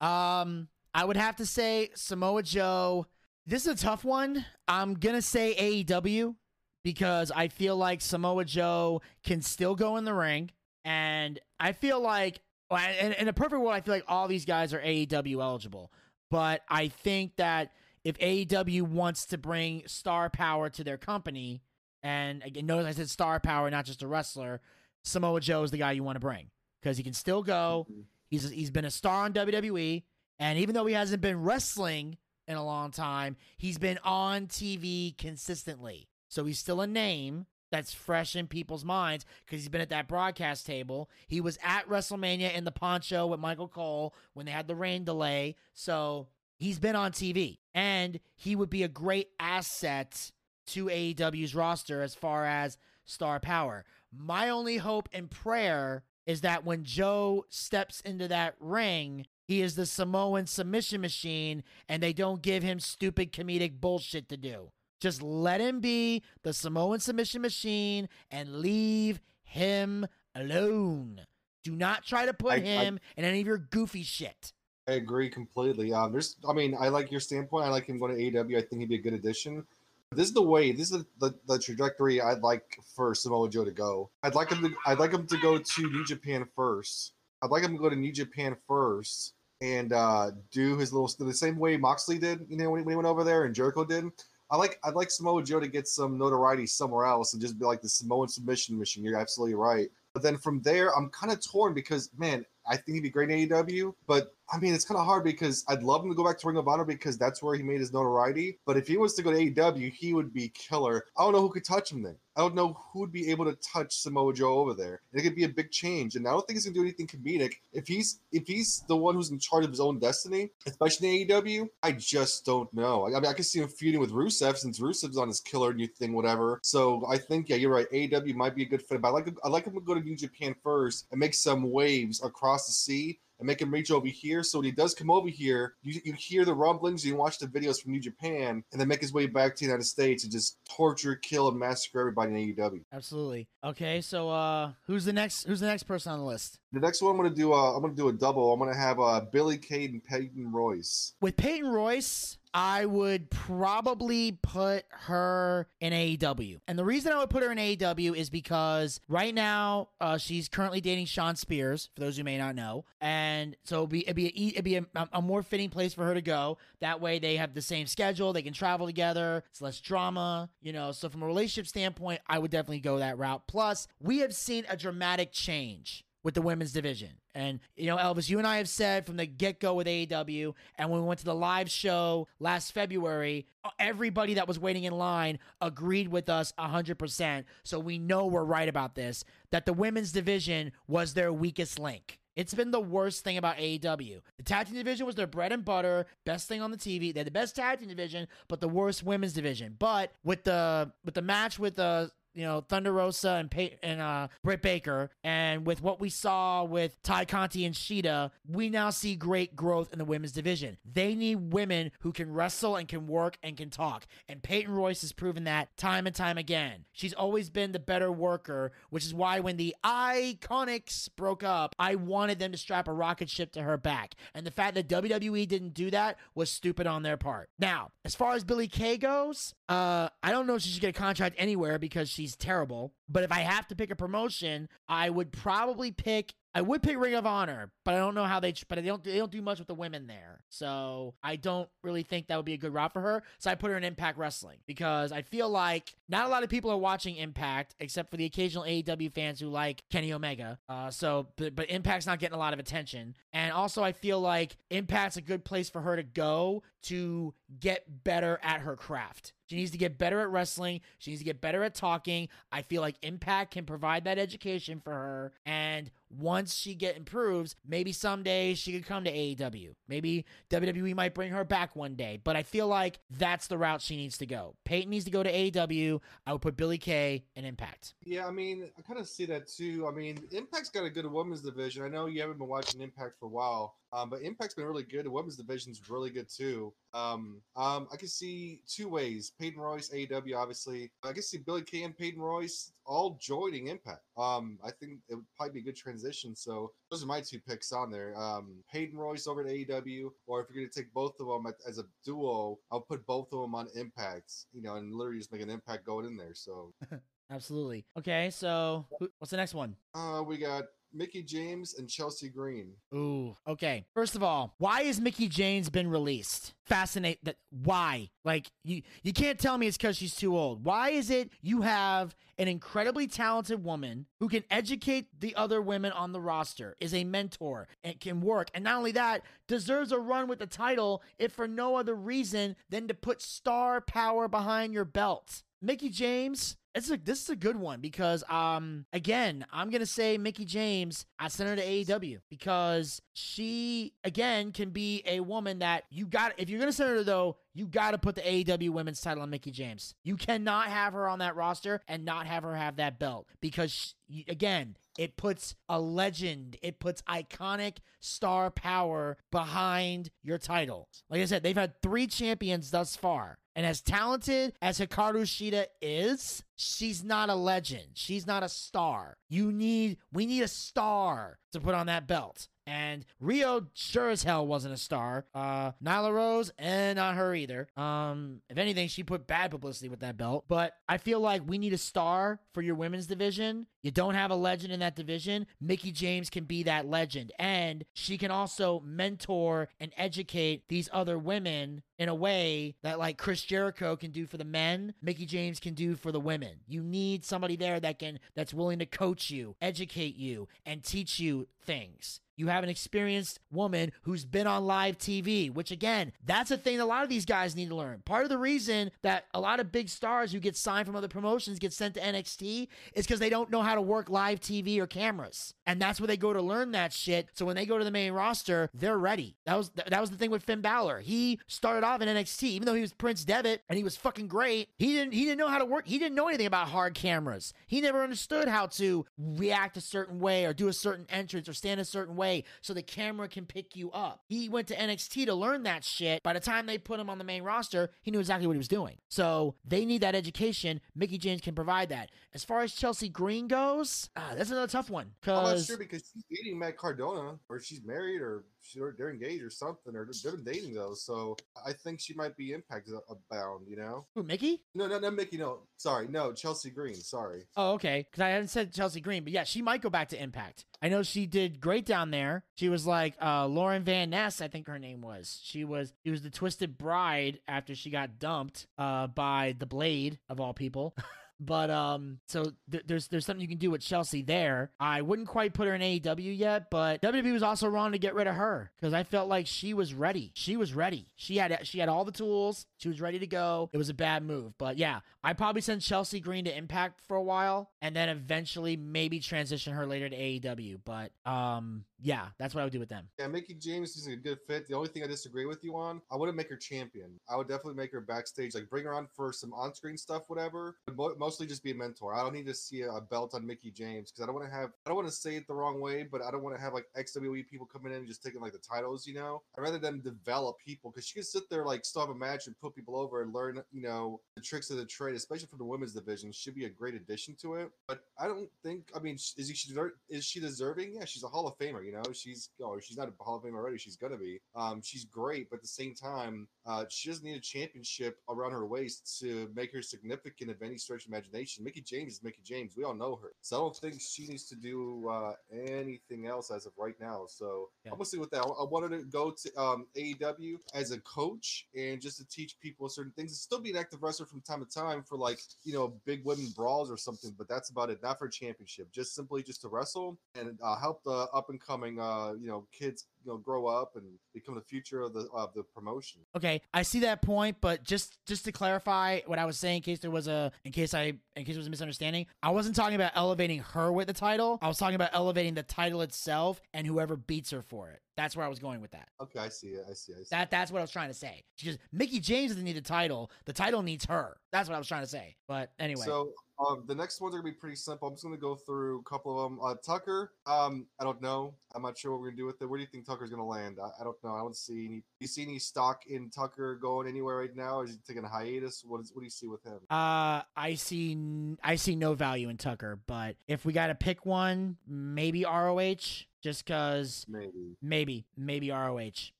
[0.00, 3.06] Um, I would have to say Samoa Joe.
[3.46, 4.46] This is a tough one.
[4.66, 6.34] I'm going to say AEW
[6.82, 10.50] because I feel like Samoa Joe can still go in the ring.
[10.84, 12.40] And I feel like,
[12.76, 15.92] in, in a perfect world, I feel like all these guys are AEW eligible.
[16.30, 17.72] But I think that
[18.04, 21.62] if AEW wants to bring star power to their company,
[22.02, 24.60] and again, notice I said star power, not just a wrestler,
[25.04, 27.86] Samoa Joe is the guy you want to bring because he can still go.
[27.90, 28.00] Mm-hmm.
[28.28, 30.02] He's he's been a star on WWE,
[30.38, 32.16] and even though he hasn't been wrestling
[32.48, 36.08] in a long time, he's been on TV consistently.
[36.28, 40.06] So he's still a name that's fresh in people's minds because he's been at that
[40.06, 41.10] broadcast table.
[41.26, 45.02] He was at WrestleMania in the poncho with Michael Cole when they had the rain
[45.02, 45.56] delay.
[45.74, 50.30] So he's been on TV and he would be a great asset
[50.66, 53.84] to AEW's roster as far as star power.
[54.12, 59.74] My only hope and prayer is that when Joe steps into that ring, he is
[59.74, 64.70] the Samoan submission machine and they don't give him stupid comedic bullshit to do.
[65.02, 71.22] Just let him be the Samoan submission machine and leave him alone.
[71.64, 74.52] Do not try to put I- I- him in any of your goofy shit.
[74.86, 75.92] I agree completely.
[75.92, 77.66] Um, there's, I mean, I like your standpoint.
[77.66, 78.56] I like him going to AEW.
[78.56, 79.66] I think he'd be a good addition.
[80.10, 80.70] But this is the way.
[80.70, 84.08] This is the, the trajectory I'd like for Samoa Joe to go.
[84.22, 84.72] I'd like him to.
[84.86, 87.12] I'd like him to go to New Japan first.
[87.42, 91.34] I'd like him to go to New Japan first and uh, do his little the
[91.34, 92.46] same way Moxley did.
[92.48, 94.04] You know, when he, when he went over there and Jericho did.
[94.52, 97.64] I like I'd like Samoa Joe to get some notoriety somewhere else and just be
[97.64, 99.02] like the Samoan submission machine.
[99.02, 99.88] You're absolutely right.
[100.12, 103.30] But then from there, I'm kind of torn because man, I think he'd be great
[103.30, 103.94] in AEW.
[104.06, 106.46] But I mean, it's kind of hard because I'd love him to go back to
[106.46, 108.58] Ring of Honor because that's where he made his notoriety.
[108.66, 111.06] But if he was to go to AEW, he would be killer.
[111.16, 112.16] I don't know who could touch him then.
[112.36, 115.02] I don't know who would be able to touch Samoa Joe over there.
[115.12, 116.16] And it could be a big change.
[116.16, 117.54] And I don't think he's gonna do anything comedic.
[117.72, 121.28] If he's if he's the one who's in charge of his own destiny, especially in
[121.28, 123.06] AEW, I just don't know.
[123.06, 125.86] I mean, I can see him feuding with Rusev since Rusev's on his killer new
[125.86, 126.58] thing, whatever.
[126.62, 127.90] So I think yeah, you're right.
[127.90, 129.02] AEW might be a good fit.
[129.02, 131.70] But I like I like him to go to New Japan first and make some
[131.70, 134.42] waves across the sea and make him reach over here.
[134.44, 137.46] So when he does come over here, you, you hear the rumblings, you watch the
[137.46, 140.32] videos from New Japan, and then make his way back to the United States and
[140.32, 142.84] just torture, kill, and massacre everybody in AEW.
[142.92, 143.48] Absolutely.
[143.64, 146.60] Okay, so uh who's the next who's the next person on the list?
[146.72, 148.52] The next one I'm gonna do, uh, I'm gonna do a double.
[148.52, 151.14] I'm gonna have uh, Billie Kate and Peyton Royce.
[151.20, 156.60] With Peyton Royce, I would probably put her in AEW.
[156.68, 160.48] And the reason I would put her in AEW is because right now uh, she's
[160.48, 162.84] currently dating Shawn Spears, for those who may not know.
[163.00, 166.04] And so it'd be, it'd be, a, it'd be a, a more fitting place for
[166.04, 166.58] her to go.
[166.80, 170.72] That way they have the same schedule, they can travel together, it's less drama, you
[170.72, 170.92] know.
[170.92, 173.46] So from a relationship standpoint, I would definitely go that route.
[173.46, 177.10] Plus, we have seen a dramatic change with the women's division.
[177.34, 180.54] And, you know, Elvis, you and I have said from the get go with AEW,
[180.76, 183.46] and when we went to the live show last February,
[183.78, 187.44] everybody that was waiting in line agreed with us 100%.
[187.64, 192.18] So we know we're right about this that the women's division was their weakest link.
[192.34, 194.20] It's been the worst thing about AEW.
[194.38, 197.12] The tag team division was their bread and butter, best thing on the TV.
[197.12, 199.76] They had the best tag team division, but the worst women's division.
[199.78, 204.00] But with the with the match with the you know, Thunder Rosa and Pay- and
[204.00, 208.90] uh, Britt Baker, and with what we saw with Tay Conti and Shida, we now
[208.90, 210.78] see great growth in the women's division.
[210.90, 215.02] They need women who can wrestle and can work and can talk, and Peyton Royce
[215.02, 216.84] has proven that time and time again.
[216.92, 221.94] She's always been the better worker, which is why when the Iconics broke up, I
[221.96, 225.46] wanted them to strap a rocket ship to her back, and the fact that WWE
[225.46, 227.50] didn't do that was stupid on their part.
[227.58, 230.90] Now, as far as Billie Kay goes, uh, I don't know if she should get
[230.96, 232.94] a contract anywhere because she's terrible.
[233.08, 236.34] But if I have to pick a promotion, I would probably pick.
[236.54, 238.54] I would pick Ring of Honor, but I don't know how they.
[238.68, 239.02] But they don't.
[239.02, 242.44] They don't do much with the women there, so I don't really think that would
[242.44, 243.22] be a good route for her.
[243.38, 246.50] So I put her in Impact Wrestling because I feel like not a lot of
[246.50, 250.58] people are watching Impact, except for the occasional AEW fans who like Kenny Omega.
[250.68, 254.20] Uh, so but, but Impact's not getting a lot of attention, and also I feel
[254.20, 259.32] like Impact's a good place for her to go to get better at her craft.
[259.46, 260.80] She needs to get better at wrestling.
[260.98, 262.28] She needs to get better at talking.
[262.50, 265.32] I feel like Impact can provide that education for her.
[265.44, 269.74] And once she get improves, maybe someday she could come to AEW.
[269.88, 272.18] Maybe WWE might bring her back one day.
[272.22, 274.54] But I feel like that's the route she needs to go.
[274.64, 276.00] Peyton needs to go to AEW.
[276.26, 277.92] I would put Billie Kay in Impact.
[278.04, 279.86] Yeah, I mean, I kind of see that too.
[279.86, 281.82] I mean, Impact's got a good women's division.
[281.84, 284.84] I know you haven't been watching Impact for a while, Um, but Impact's been really
[284.84, 285.04] good.
[285.04, 286.72] The women's division's really good too.
[286.94, 290.90] Um, um, I can see two ways: Peyton Royce, AEW, obviously.
[291.02, 294.02] I can see Billie Kay and Peyton Royce all joining Impact.
[294.16, 296.34] Um, I think it would probably be a good transition.
[296.34, 298.14] So those are my two picks on there.
[298.18, 301.52] Um, Peyton Royce over to AEW, or if you're going to take both of them
[301.68, 304.32] as a duo, I'll put both of them on Impact.
[304.52, 306.34] You know, and literally just make an Impact going in there.
[306.34, 306.72] So
[307.30, 307.86] Absolutely.
[307.98, 308.86] Okay, so
[309.18, 309.74] what's the next one?
[309.94, 312.72] uh, we got Mickie James and Chelsea Green.
[312.94, 313.36] Ooh.
[313.46, 313.84] Okay.
[313.94, 316.54] First of all, why has Mickie James been released?
[316.64, 318.10] Fascinate that why?
[318.24, 320.64] Like you you can't tell me it's because she's too old.
[320.64, 325.92] Why is it you have an incredibly talented woman who can educate the other women
[325.92, 329.98] on the roster, is a mentor, and can work, and not only that, deserves a
[329.98, 334.72] run with the title if for no other reason than to put star power behind
[334.72, 335.42] your belt.
[335.62, 340.18] Mickie James, it's a this is a good one because um again I'm gonna say
[340.18, 345.84] Mickie James I sent her to AEW because she again can be a woman that
[345.90, 349.00] you got if you're gonna send her though you got to put the AEW Women's
[349.00, 349.94] Title on Mickie James.
[350.02, 353.70] You cannot have her on that roster and not have her have that belt because
[353.70, 360.88] she, again it puts a legend, it puts iconic star power behind your title.
[361.08, 363.38] Like I said, they've had three champions thus far.
[363.54, 367.88] And as talented as Hikaru Shida is, she's not a legend.
[367.94, 369.18] She's not a star.
[369.28, 372.48] You need, we need a star to put on that belt.
[372.66, 375.26] And Rio sure as hell wasn't a star.
[375.34, 377.68] Uh, Nyla Rose, and not her either.
[377.76, 380.44] Um, if anything, she put bad publicity with that belt.
[380.48, 383.66] But I feel like we need a star for your women's division.
[383.82, 385.46] You don't have a legend in that division.
[385.60, 391.18] Mickie James can be that legend, and she can also mentor and educate these other
[391.18, 395.60] women in a way that like Chris Jericho can do for the men, Mickie James
[395.60, 396.60] can do for the women.
[396.66, 401.20] You need somebody there that can that's willing to coach you, educate you, and teach
[401.20, 402.20] you things.
[402.36, 406.80] You have an experienced woman who's been on live TV, which again, that's a thing
[406.80, 408.02] a lot of these guys need to learn.
[408.04, 411.08] Part of the reason that a lot of big stars who get signed from other
[411.08, 414.78] promotions get sent to NXT is because they don't know how to work live TV
[414.78, 415.54] or cameras.
[415.66, 417.28] And that's where they go to learn that shit.
[417.34, 419.36] So when they go to the main roster, they're ready.
[419.44, 421.00] That was that was the thing with Finn Balor.
[421.00, 424.28] He started off in NXT, even though he was Prince Devitt and he was fucking
[424.28, 424.68] great.
[424.78, 425.86] He didn't he didn't know how to work.
[425.86, 427.52] He didn't know anything about hard cameras.
[427.66, 431.52] He never understood how to react a certain way or do a certain entrance or
[431.52, 434.22] stand a certain way so the camera can pick you up.
[434.28, 436.22] He went to NXT to learn that shit.
[436.22, 438.58] By the time they put him on the main roster, he knew exactly what he
[438.58, 438.96] was doing.
[439.08, 440.80] So they need that education.
[440.94, 442.10] Mickie James can provide that.
[442.34, 445.12] As far as Chelsea Green goes, ah, that's another tough one.
[445.26, 449.10] I'm not Because sure because she's dating Matt Cardona, or she's married, or she, they're
[449.10, 450.94] engaged, or something, or they've been dating though.
[450.94, 453.66] So I think she might be impact abound.
[453.68, 454.06] You know?
[454.14, 454.62] who, Mickie?
[454.74, 455.38] No, no, no, Mickie.
[455.38, 456.94] No, sorry, no, Chelsea Green.
[456.94, 457.44] Sorry.
[457.56, 458.06] Oh, okay.
[458.10, 460.64] Because I hadn't said Chelsea Green, but yeah, she might go back to Impact.
[460.80, 462.44] I know she did great down there.
[462.56, 465.40] She was like uh, Laurel Van Ness, I think her name was.
[465.42, 470.18] She was she was the Twisted Bride after she got dumped uh, by the Blade
[470.28, 470.94] of all people.
[471.44, 474.70] But um, so th- there's there's something you can do with Chelsea there.
[474.78, 478.14] I wouldn't quite put her in AEW yet, but WWE was also wrong to get
[478.14, 480.30] rid of her because I felt like she was ready.
[480.34, 481.06] She was ready.
[481.16, 482.66] She had she had all the tools.
[482.78, 483.70] She was ready to go.
[483.72, 487.16] It was a bad move, but yeah, I probably send Chelsea Green to Impact for
[487.16, 490.80] a while, and then eventually maybe transition her later to AEW.
[490.84, 493.08] But um, yeah, that's what I would do with them.
[493.18, 494.66] Yeah, Mickie James is a good fit.
[494.66, 497.20] The only thing I disagree with you on, I wouldn't make her champion.
[497.28, 500.76] I would definitely make her backstage, like bring her on for some on-screen stuff, whatever.
[500.86, 502.14] But mo- mostly just be a mentor.
[502.14, 504.54] I don't need to see a belt on Mickie James because I don't want to
[504.54, 504.68] have.
[504.84, 506.74] I don't want to say it the wrong way, but I don't want to have
[506.74, 509.06] like XWE people coming in and just taking like the titles.
[509.06, 512.14] You know, I'd rather them develop people because she can sit there like stop a
[512.14, 515.46] match and put people over and learn, you know, the tricks of the trade, especially
[515.46, 516.32] for the women's division.
[516.32, 517.70] Should be a great addition to it.
[517.88, 518.90] But I don't think.
[518.94, 519.72] I mean, is she
[520.10, 520.92] Is she deserving?
[520.94, 521.82] Yeah, she's a Hall of Famer.
[521.82, 523.78] You know, she's oh, she's not a Hall of Famer already.
[523.78, 524.42] She's gonna be.
[524.54, 528.52] Um, she's great, but at the same time, uh, she doesn't need a championship around
[528.52, 531.64] her waist to make her significant of any stretch imagination.
[531.64, 532.74] Mickie James is Mickie James.
[532.76, 536.50] We all know her, so I don't think she needs to do uh, anything else
[536.50, 537.26] as of right now.
[537.28, 537.92] So Yeah.
[537.92, 538.42] I'm gonna see what that.
[538.42, 542.88] I wanted to go to um, AEW as a coach and just to teach people
[542.88, 545.72] certain things and still be an active wrestler from time to time for like you
[545.74, 547.34] know big women brawls or something.
[547.36, 548.02] But that's about it.
[548.02, 548.90] Not for a championship.
[548.92, 552.66] Just simply just to wrestle and uh, help the up and coming uh, you know
[552.72, 554.04] kids you know grow up and
[554.34, 556.20] become the future of the of the promotion.
[556.36, 559.82] Okay, I see that point, but just just to clarify what I was saying, in
[559.82, 562.76] case there was a, in case I, in case it was a misunderstanding, I wasn't
[562.76, 564.58] talking about elevating her with the title.
[564.62, 568.00] I was talking about elevating the title itself and whoever beats her for it.
[568.16, 569.08] That's where I was going with that.
[569.20, 569.84] Okay, I see it.
[569.88, 570.12] I see.
[570.12, 570.26] I see.
[570.30, 571.42] That that's what I was trying to say.
[571.56, 573.30] She Because Mickie James doesn't need the title.
[573.46, 574.36] The title needs her.
[574.52, 575.36] That's what I was trying to say.
[575.48, 576.32] But anyway, So
[576.66, 578.06] Um, the next ones are gonna be pretty simple.
[578.08, 579.60] I'm just gonna go through a couple of them.
[579.62, 581.54] Uh, Tucker, um, I don't know.
[581.74, 582.66] I'm not sure what we're gonna do with it.
[582.66, 583.78] Where do you think Tucker's gonna land?
[583.82, 584.34] I, I don't know.
[584.34, 584.96] I don't see any.
[584.96, 587.80] Do you see any stock in Tucker going anywhere right now?
[587.80, 588.84] Is he taking a hiatus?
[588.86, 589.10] What is?
[589.12, 589.78] What do you see with him?
[589.90, 591.16] Uh, I see,
[591.64, 596.24] I see no value in Tucker, but if we got to pick one, maybe ROH,
[596.42, 597.76] just cause Maybe.
[597.80, 599.30] maybe, maybe ROH,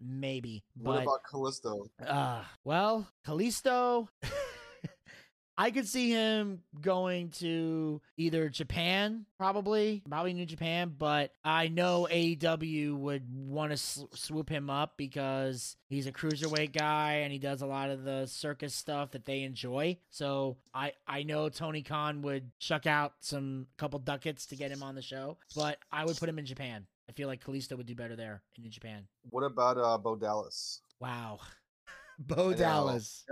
[0.00, 0.62] maybe.
[0.76, 1.86] What But about Kalisto?
[2.06, 4.08] uh, well, Kalisto,
[5.56, 12.08] I could see him going to either Japan, probably, probably New Japan, but I know
[12.10, 17.38] AEW would want to sw- swoop him up because he's a cruiserweight guy and he
[17.38, 19.96] does a lot of the circus stuff that they enjoy.
[20.10, 24.82] So I I know Tony Khan would shuck out some couple ducats to get him
[24.82, 26.86] on the show, but I would put him in Japan.
[27.08, 29.06] I feel like Kalisto would do better there in New Japan.
[29.30, 30.80] What about uh, Bo Dallas?
[31.00, 31.40] Wow.
[32.18, 32.54] Bo.
[32.54, 33.24] Dallas.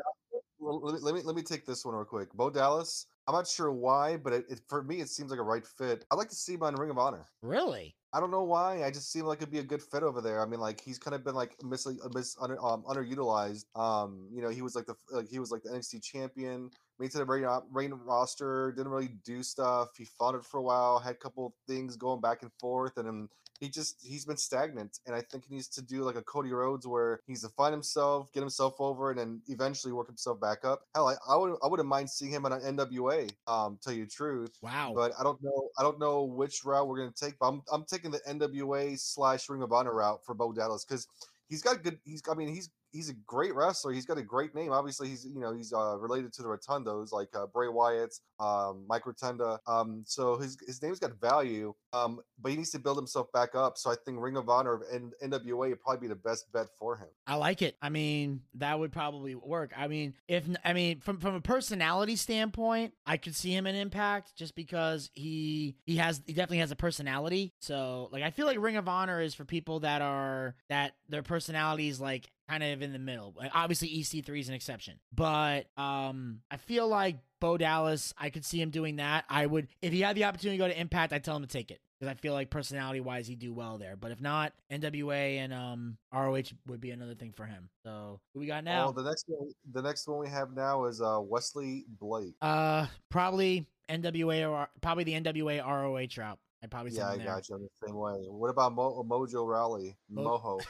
[0.62, 2.33] Let me, let me let me take this one real quick.
[2.33, 3.07] Bo Dallas.
[3.29, 6.05] I'm not sure why, but it, it, for me, it seems like a right fit.
[6.11, 7.27] I'd like to see him on Ring of Honor.
[7.40, 7.94] Really?
[8.12, 8.85] I don't know why.
[8.85, 10.42] I just seem like it'd be a good fit over there.
[10.42, 13.64] I mean, like he's kind of been like mis, mis under, um, underutilized.
[13.77, 16.70] Um, you know, he was like the like he was like the NXT champion,
[17.03, 19.88] made to the ro- main roster, didn't really do stuff.
[19.99, 23.07] He fought it for a while, had a couple things going back and forth, and
[23.07, 25.01] then he just he's been stagnant.
[25.07, 27.73] And I think he needs to do like a Cody Rhodes where he's to find
[27.73, 30.83] himself, get himself over, and then eventually work himself back up.
[30.95, 33.31] Hell, I, I would I wouldn't mind seeing him on an NWA.
[33.49, 34.57] Um, tell you the truth.
[34.62, 34.93] Wow.
[34.95, 35.69] But I don't know.
[35.79, 37.37] I don't know which route we're gonna take.
[37.41, 41.09] But I'm I'm taking the NWA slash Ring of Honor route for Bo Dallas because
[41.49, 41.99] he's got good.
[42.05, 43.93] He's I mean he's he's a great wrestler.
[43.93, 44.73] He's got a great name.
[44.73, 48.85] Obviously he's you know he's uh, related to the Rotundos like uh, Bray Wyatt, um,
[48.89, 49.59] Mike Rotunda.
[49.67, 51.75] Um, so his his name's got value.
[51.93, 53.79] Um, but he needs to build himself back up.
[53.79, 56.97] So I think Ring of Honor and NWA would probably be the best bet for
[56.97, 57.09] him.
[57.27, 57.77] I like it.
[57.83, 59.73] I mean, that would probably work.
[59.77, 63.75] I mean, if I mean from from a personality standpoint, I could see him in
[63.75, 67.53] Impact just because he he has he definitely has a personality.
[67.61, 71.23] So like I feel like Ring of Honor is for people that are that their
[71.23, 73.35] personality is like kind of in the middle.
[73.55, 74.99] Obviously EC3 is an exception.
[75.15, 79.25] But um I feel like Bo Dallas, I could see him doing that.
[79.29, 81.49] I would if he had the opportunity to go to Impact, I'd tell him to
[81.49, 81.81] take it.
[81.99, 83.97] Because I feel like personality wise he'd do well there.
[83.97, 87.69] But if not, NWA and um ROH would be another thing for him.
[87.85, 88.89] So who we got now?
[88.89, 92.35] Oh, the next one, the next one we have now is uh, Wesley Blake.
[92.41, 96.39] uh probably NWA or probably the NWA ROH route.
[96.63, 97.27] I'd probably Yeah, I there.
[97.27, 97.57] got you.
[97.57, 98.13] I'm the same way.
[98.29, 100.61] What about Mo- Mojo Rawley Mo- Moho.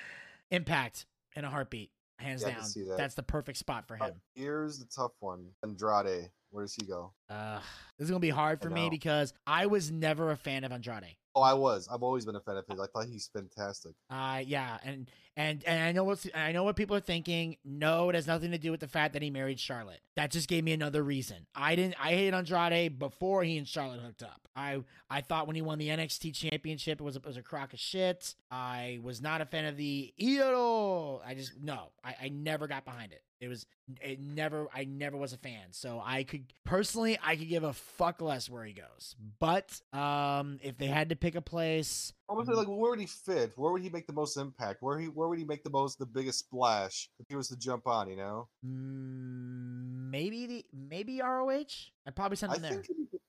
[0.52, 2.88] Impact in a heartbeat, hands Yeah, down.
[2.88, 2.96] that.
[2.96, 4.20] That's the perfect spot for Uh, him.
[4.34, 5.48] here's the tough one.
[5.62, 6.30] Andrade.
[6.52, 7.12] Where does he go?
[7.28, 7.60] Uh,
[7.96, 11.16] this is gonna be hard for me because I was never a fan of Andrade.
[11.36, 11.86] Oh, I was.
[11.86, 12.80] I've always been a fan of his.
[12.80, 13.92] I thought he's fantastic.
[14.10, 17.56] Uh yeah, and and and I know what's I know what people are thinking.
[17.64, 20.00] No, it has nothing to do with the fact that he married Charlotte.
[20.16, 21.46] That just gave me another reason.
[21.54, 24.48] I didn't I hated Andrade before he and Charlotte hooked up.
[24.56, 27.42] I I thought when he won the NXT championship it was a, it was a
[27.42, 28.34] crock of shit.
[28.50, 31.20] I was not a fan of the Idolo.
[31.24, 31.90] I just no.
[32.04, 33.22] I, I never got behind it.
[33.40, 33.66] It was
[34.02, 35.68] it never I never was a fan.
[35.70, 39.14] So I could personally I could give a fuck less where he goes.
[39.38, 43.06] But um if they had to pick a place I was like, where would he
[43.06, 43.52] fit?
[43.56, 44.82] Where would he make the most impact?
[44.82, 47.58] Where he where would he make the most the biggest splash if he was to
[47.58, 48.08] jump on?
[48.08, 51.90] You know, Mm, maybe the maybe ROH.
[52.06, 52.82] I'd probably send I him there.
[52.82, 52.86] think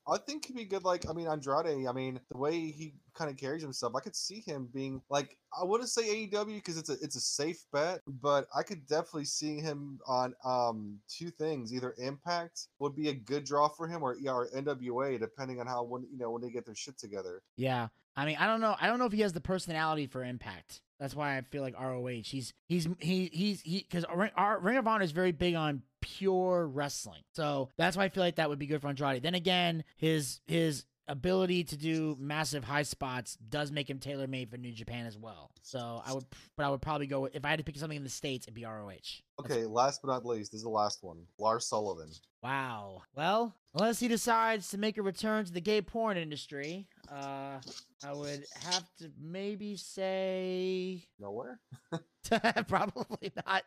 [0.08, 0.84] I think he'd be good.
[0.84, 1.88] Like, I mean, Andrade.
[1.88, 5.38] I mean, the way he kind of carries himself, I could see him being like.
[5.60, 9.26] I wouldn't say AEW because it's a it's a safe bet, but I could definitely
[9.26, 11.74] see him on um two things.
[11.74, 15.84] Either Impact would be a good draw for him, or or NWA, depending on how
[15.84, 17.42] when you know when they get their shit together.
[17.58, 18.76] Yeah, I mean, I don't know.
[18.80, 20.82] I don't know if he has the personality for Impact.
[21.00, 22.22] That's why I feel like ROH.
[22.26, 26.68] He's he's he he's he because our Ring of Honor is very big on pure
[26.68, 27.22] wrestling.
[27.34, 29.24] So that's why I feel like that would be good for Andrade.
[29.24, 34.50] Then again, his his ability to do massive high spots does make him tailor made
[34.50, 35.52] for New Japan as well.
[35.62, 37.98] So I would, but I would probably go with, if I had to pick something
[37.98, 39.22] in the states, it'd be ROH.
[39.42, 41.26] Okay, last but not least, this is the last one.
[41.38, 42.10] Lars Sullivan.
[42.42, 43.04] Wow.
[43.14, 47.60] Well, unless he decides to make a return to the gay porn industry, uh,
[48.06, 51.60] I would have to maybe say Nowhere.
[52.68, 53.64] probably not.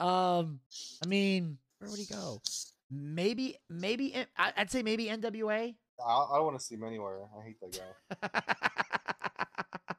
[0.00, 0.58] Um,
[1.04, 2.42] I mean, where would he go?
[2.90, 5.74] Maybe, maybe I'd say maybe NWA.
[6.04, 7.18] I, I don't want to see him anywhere.
[7.38, 7.80] I hate that
[8.32, 8.42] guy.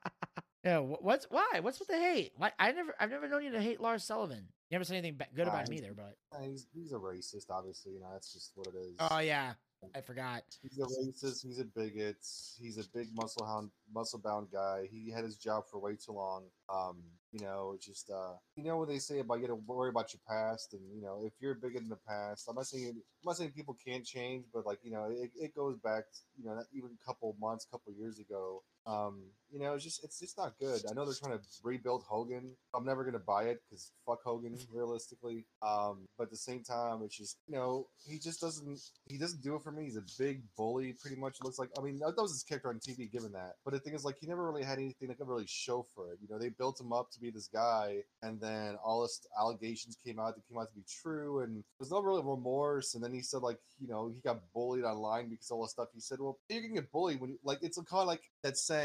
[0.64, 0.80] yeah.
[0.80, 1.60] What's why?
[1.62, 2.34] What's with the hate?
[2.38, 2.52] Why?
[2.60, 4.48] I never, I've never known you to hate Lars Sullivan.
[4.70, 7.94] You never said anything good about him Uh, either, but He's he's a racist, obviously.
[7.94, 8.96] You know, that's just what it is.
[9.00, 9.54] oh yeah,
[9.96, 10.44] I forgot.
[10.62, 11.46] He's a racist.
[11.46, 12.18] He's a bigot.
[12.62, 14.88] He's a big muscle hound, muscle bound guy.
[14.92, 16.44] He had his job for way too long.
[16.74, 16.98] Um,
[17.32, 20.14] you know, just uh, you know what they say about you got to worry about
[20.14, 22.48] your past, and you know if you're a bigot in the past.
[22.50, 25.56] I'm not saying I'm not saying people can't change, but like you know it, it
[25.56, 26.04] goes back,
[26.38, 28.64] you know, even a couple months, couple years ago.
[28.90, 29.22] Um,
[29.52, 30.82] you know, it's just it's just not good.
[30.90, 32.56] I know they're trying to rebuild Hogan.
[32.76, 35.46] I'm never gonna buy it because fuck Hogan, realistically.
[35.62, 39.42] Um, but at the same time, it's just you know he just doesn't he doesn't
[39.42, 39.86] do it for me.
[39.86, 41.38] He's a big bully, pretty much.
[41.44, 43.54] Looks like I mean that was his character on TV, given that.
[43.66, 46.12] But the thing is, like he never really had anything that could really show for
[46.12, 46.20] it.
[46.22, 49.98] You know, they built him up to be this guy, and then all this allegations
[50.06, 52.94] came out that came out to be true, and there's no real remorse.
[52.94, 55.90] And then he said like you know he got bullied online because all the stuff
[55.94, 56.20] he said.
[56.20, 58.79] Well, you can get bullied when you, like it's kind of like that saying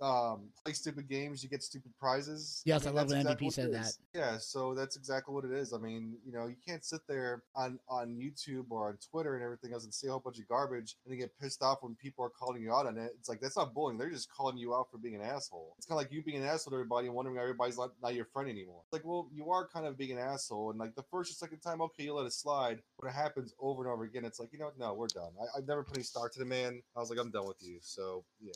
[0.00, 2.62] um, play stupid games, you get stupid prizes.
[2.64, 3.92] Yes, I love that's when exactly MVP said that.
[4.14, 5.72] Yeah, so that's exactly what it is.
[5.72, 9.44] I mean, you know, you can't sit there on on YouTube or on Twitter and
[9.44, 11.94] everything else and see a whole bunch of garbage and then get pissed off when
[11.96, 13.12] people are calling you out on it.
[13.18, 15.74] It's like that's not bullying; they're just calling you out for being an asshole.
[15.78, 17.92] It's kind of like you being an asshole to everybody and wondering why everybody's not,
[18.02, 18.82] not your friend anymore.
[18.84, 21.34] It's like, well, you are kind of being an asshole, and like the first or
[21.34, 22.80] second time, okay, you let it slide.
[23.00, 25.32] But it happens over and over again, it's like, you know, no, we're done.
[25.40, 26.82] I, I've never put any stock to the man.
[26.96, 27.78] I was like, I'm done with you.
[27.80, 28.52] So yeah.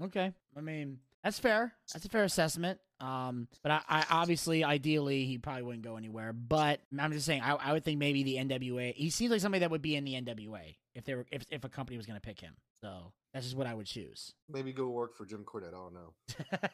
[0.00, 0.32] Okay.
[0.56, 1.72] I mean, that's fair.
[1.92, 2.78] That's a fair assessment.
[3.00, 6.32] Um, but I, I obviously, ideally, he probably wouldn't go anywhere.
[6.32, 8.94] But I'm just saying, I, I would think maybe the NWA.
[8.94, 11.64] He seems like somebody that would be in the NWA if they were if if
[11.64, 12.54] a company was going to pick him.
[12.80, 14.34] So that's just what I would choose.
[14.48, 15.68] Maybe go work for Jim Cornette.
[15.68, 16.12] I don't know.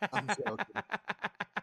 [0.13, 0.83] I'm joking.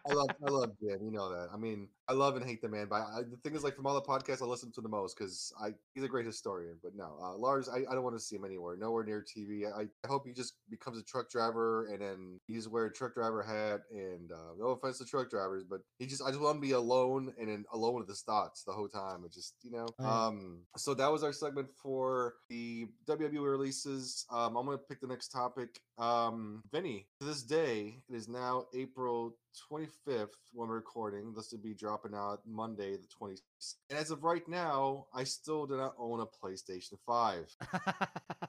[0.09, 0.99] I love, I love Jim.
[1.03, 1.49] You know that.
[1.53, 2.87] I mean, I love and hate the man.
[2.89, 5.17] But I, the thing is, like from all the podcasts I listen to the most,
[5.17, 6.77] because I he's a great historian.
[6.83, 8.77] But no, uh, Lars, I, I don't want to see him anywhere.
[8.77, 9.65] Nowhere near TV.
[9.65, 13.15] I, I hope he just becomes a truck driver and then he's wear a truck
[13.15, 13.81] driver hat.
[13.91, 16.71] And uh, no offense to truck drivers, but he just I just want to be
[16.71, 19.23] alone and then alone with his thoughts the whole time.
[19.25, 19.87] It just you know.
[20.05, 20.59] Um.
[20.77, 24.25] So that was our segment for the WWE releases.
[24.31, 24.55] Um.
[24.55, 25.79] I'm gonna pick the next topic.
[25.97, 26.61] Um.
[26.71, 29.35] Vinny, to this day, it is now April
[29.71, 31.33] 25th when recording.
[31.33, 33.75] This will be dropping out Monday, the 26th.
[33.89, 37.55] And as of right now, I still do not own a PlayStation 5.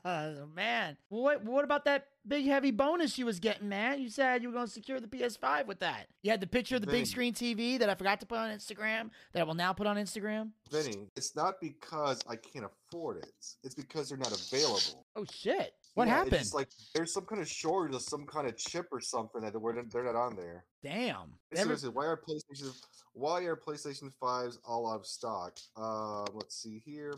[0.55, 4.01] man, what what about that big heavy bonus you was getting, man?
[4.01, 6.09] You said you were going to secure the PS5 with that.
[6.23, 8.51] You had the picture of the big screen TV that I forgot to put on
[8.51, 10.51] Instagram that I will now put on Instagram.
[10.71, 13.33] Vinny, it's not because I can't afford it.
[13.63, 15.07] It's because they're not available.
[15.15, 15.75] Oh shit!
[15.97, 16.34] What Yeah, happened?
[16.34, 19.55] It's like there's some kind of shortage of some kind of chip or something that
[19.55, 20.66] they're, they're not on there.
[20.82, 21.32] Damn.
[21.53, 22.70] Every- Seriously, why are PlayStation
[23.14, 25.57] why are PlayStation 5s all out of stock?
[25.74, 27.16] Uh, let's see here.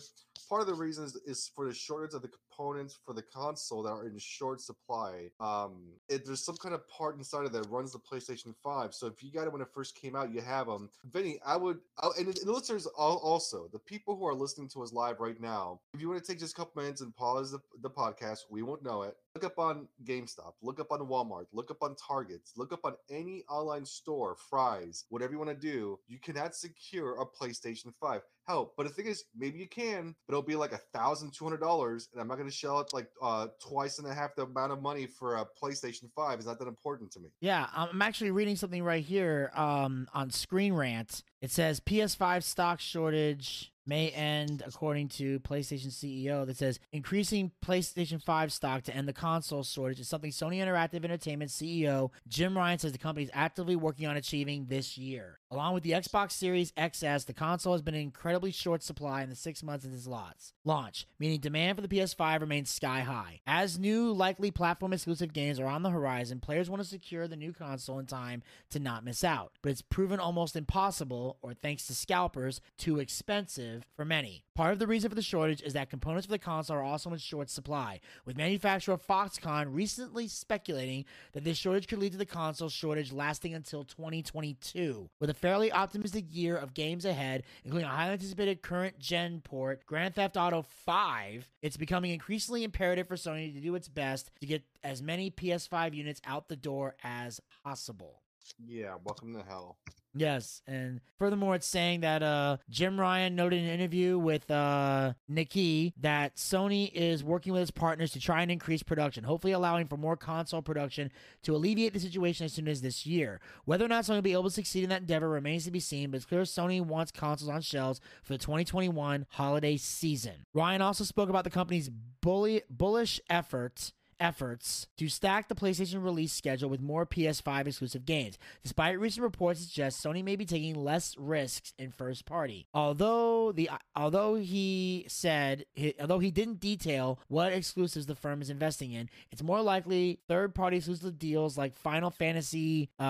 [0.48, 3.82] Part of the reason is, is for the shortage of the components for the console
[3.82, 5.30] that are in short supply.
[5.40, 8.94] Um, it, there's some kind of part inside of that runs the PlayStation 5.
[8.94, 10.90] So if you got it when it first came out, you have them.
[11.10, 14.92] Vinny, I would, I, and, the listeners also, the people who are listening to us
[14.92, 17.60] live right now, if you want to take just a couple minutes and pause the,
[17.80, 19.16] the podcast, we won't know it.
[19.34, 22.94] Look up on GameStop, look up on Walmart, look up on Targets, look up on
[23.08, 25.98] any online store, Fry's, whatever you want to do.
[26.08, 28.22] You cannot secure a PlayStation 5.
[28.48, 31.44] Hell, but the thing is, maybe you can, but it'll be like a thousand two
[31.44, 34.34] hundred dollars, and I'm not going to shell out like uh, twice and a half
[34.36, 36.38] the amount of money for a PlayStation 5.
[36.38, 37.28] It's not that important to me.
[37.40, 41.22] Yeah, I'm actually reading something right here um, on Screen Rant.
[41.42, 48.22] It says PS5 stock shortage may end, according to PlayStation CEO, that says increasing PlayStation
[48.22, 52.78] 5 stock to end the console shortage is something Sony Interactive Entertainment CEO Jim Ryan
[52.78, 55.38] says the company is actively working on achieving this year.
[55.50, 59.30] Along with the Xbox Series XS, the console has been in incredibly short supply in
[59.30, 63.40] the six months of its launch, meaning demand for the PS5 remains sky high.
[63.46, 67.34] As new, likely platform exclusive games are on the horizon, players want to secure the
[67.34, 69.52] new console in time to not miss out.
[69.62, 74.44] But it's proven almost impossible, or thanks to scalpers, too expensive for many.
[74.54, 77.10] Part of the reason for the shortage is that components for the console are also
[77.12, 82.26] in short supply, with manufacturer Foxconn recently speculating that this shortage could lead to the
[82.26, 85.08] console shortage lasting until 2022.
[85.20, 89.86] With a fairly optimistic year of games ahead, including a highly anticipated current gen port,
[89.86, 94.46] Grand Theft Auto 5, it's becoming increasingly imperative for Sony to do its best to
[94.46, 98.22] get as many PS5 units out the door as possible.
[98.66, 99.78] Yeah, welcome to hell.
[100.14, 105.12] Yes, and furthermore, it's saying that uh, Jim Ryan noted in an interview with uh,
[105.30, 109.86] Nikkei that Sony is working with its partners to try and increase production, hopefully allowing
[109.86, 113.40] for more console production to alleviate the situation as soon as this year.
[113.64, 115.80] Whether or not Sony will be able to succeed in that endeavor remains to be
[115.80, 120.46] seen, but it's clear Sony wants consoles on shelves for the 2021 holiday season.
[120.54, 121.90] Ryan also spoke about the company's
[122.20, 128.38] bully, bullish efforts efforts to stack the PlayStation release schedule with more PS5 exclusive games.
[128.62, 132.66] Despite recent reports suggest Sony may be taking less risks in first party.
[132.74, 138.50] Although the although he said he, although he didn't detail what exclusives the firm is
[138.50, 143.04] investing in, it's more likely third party exclusive deals like Final Fantasy uh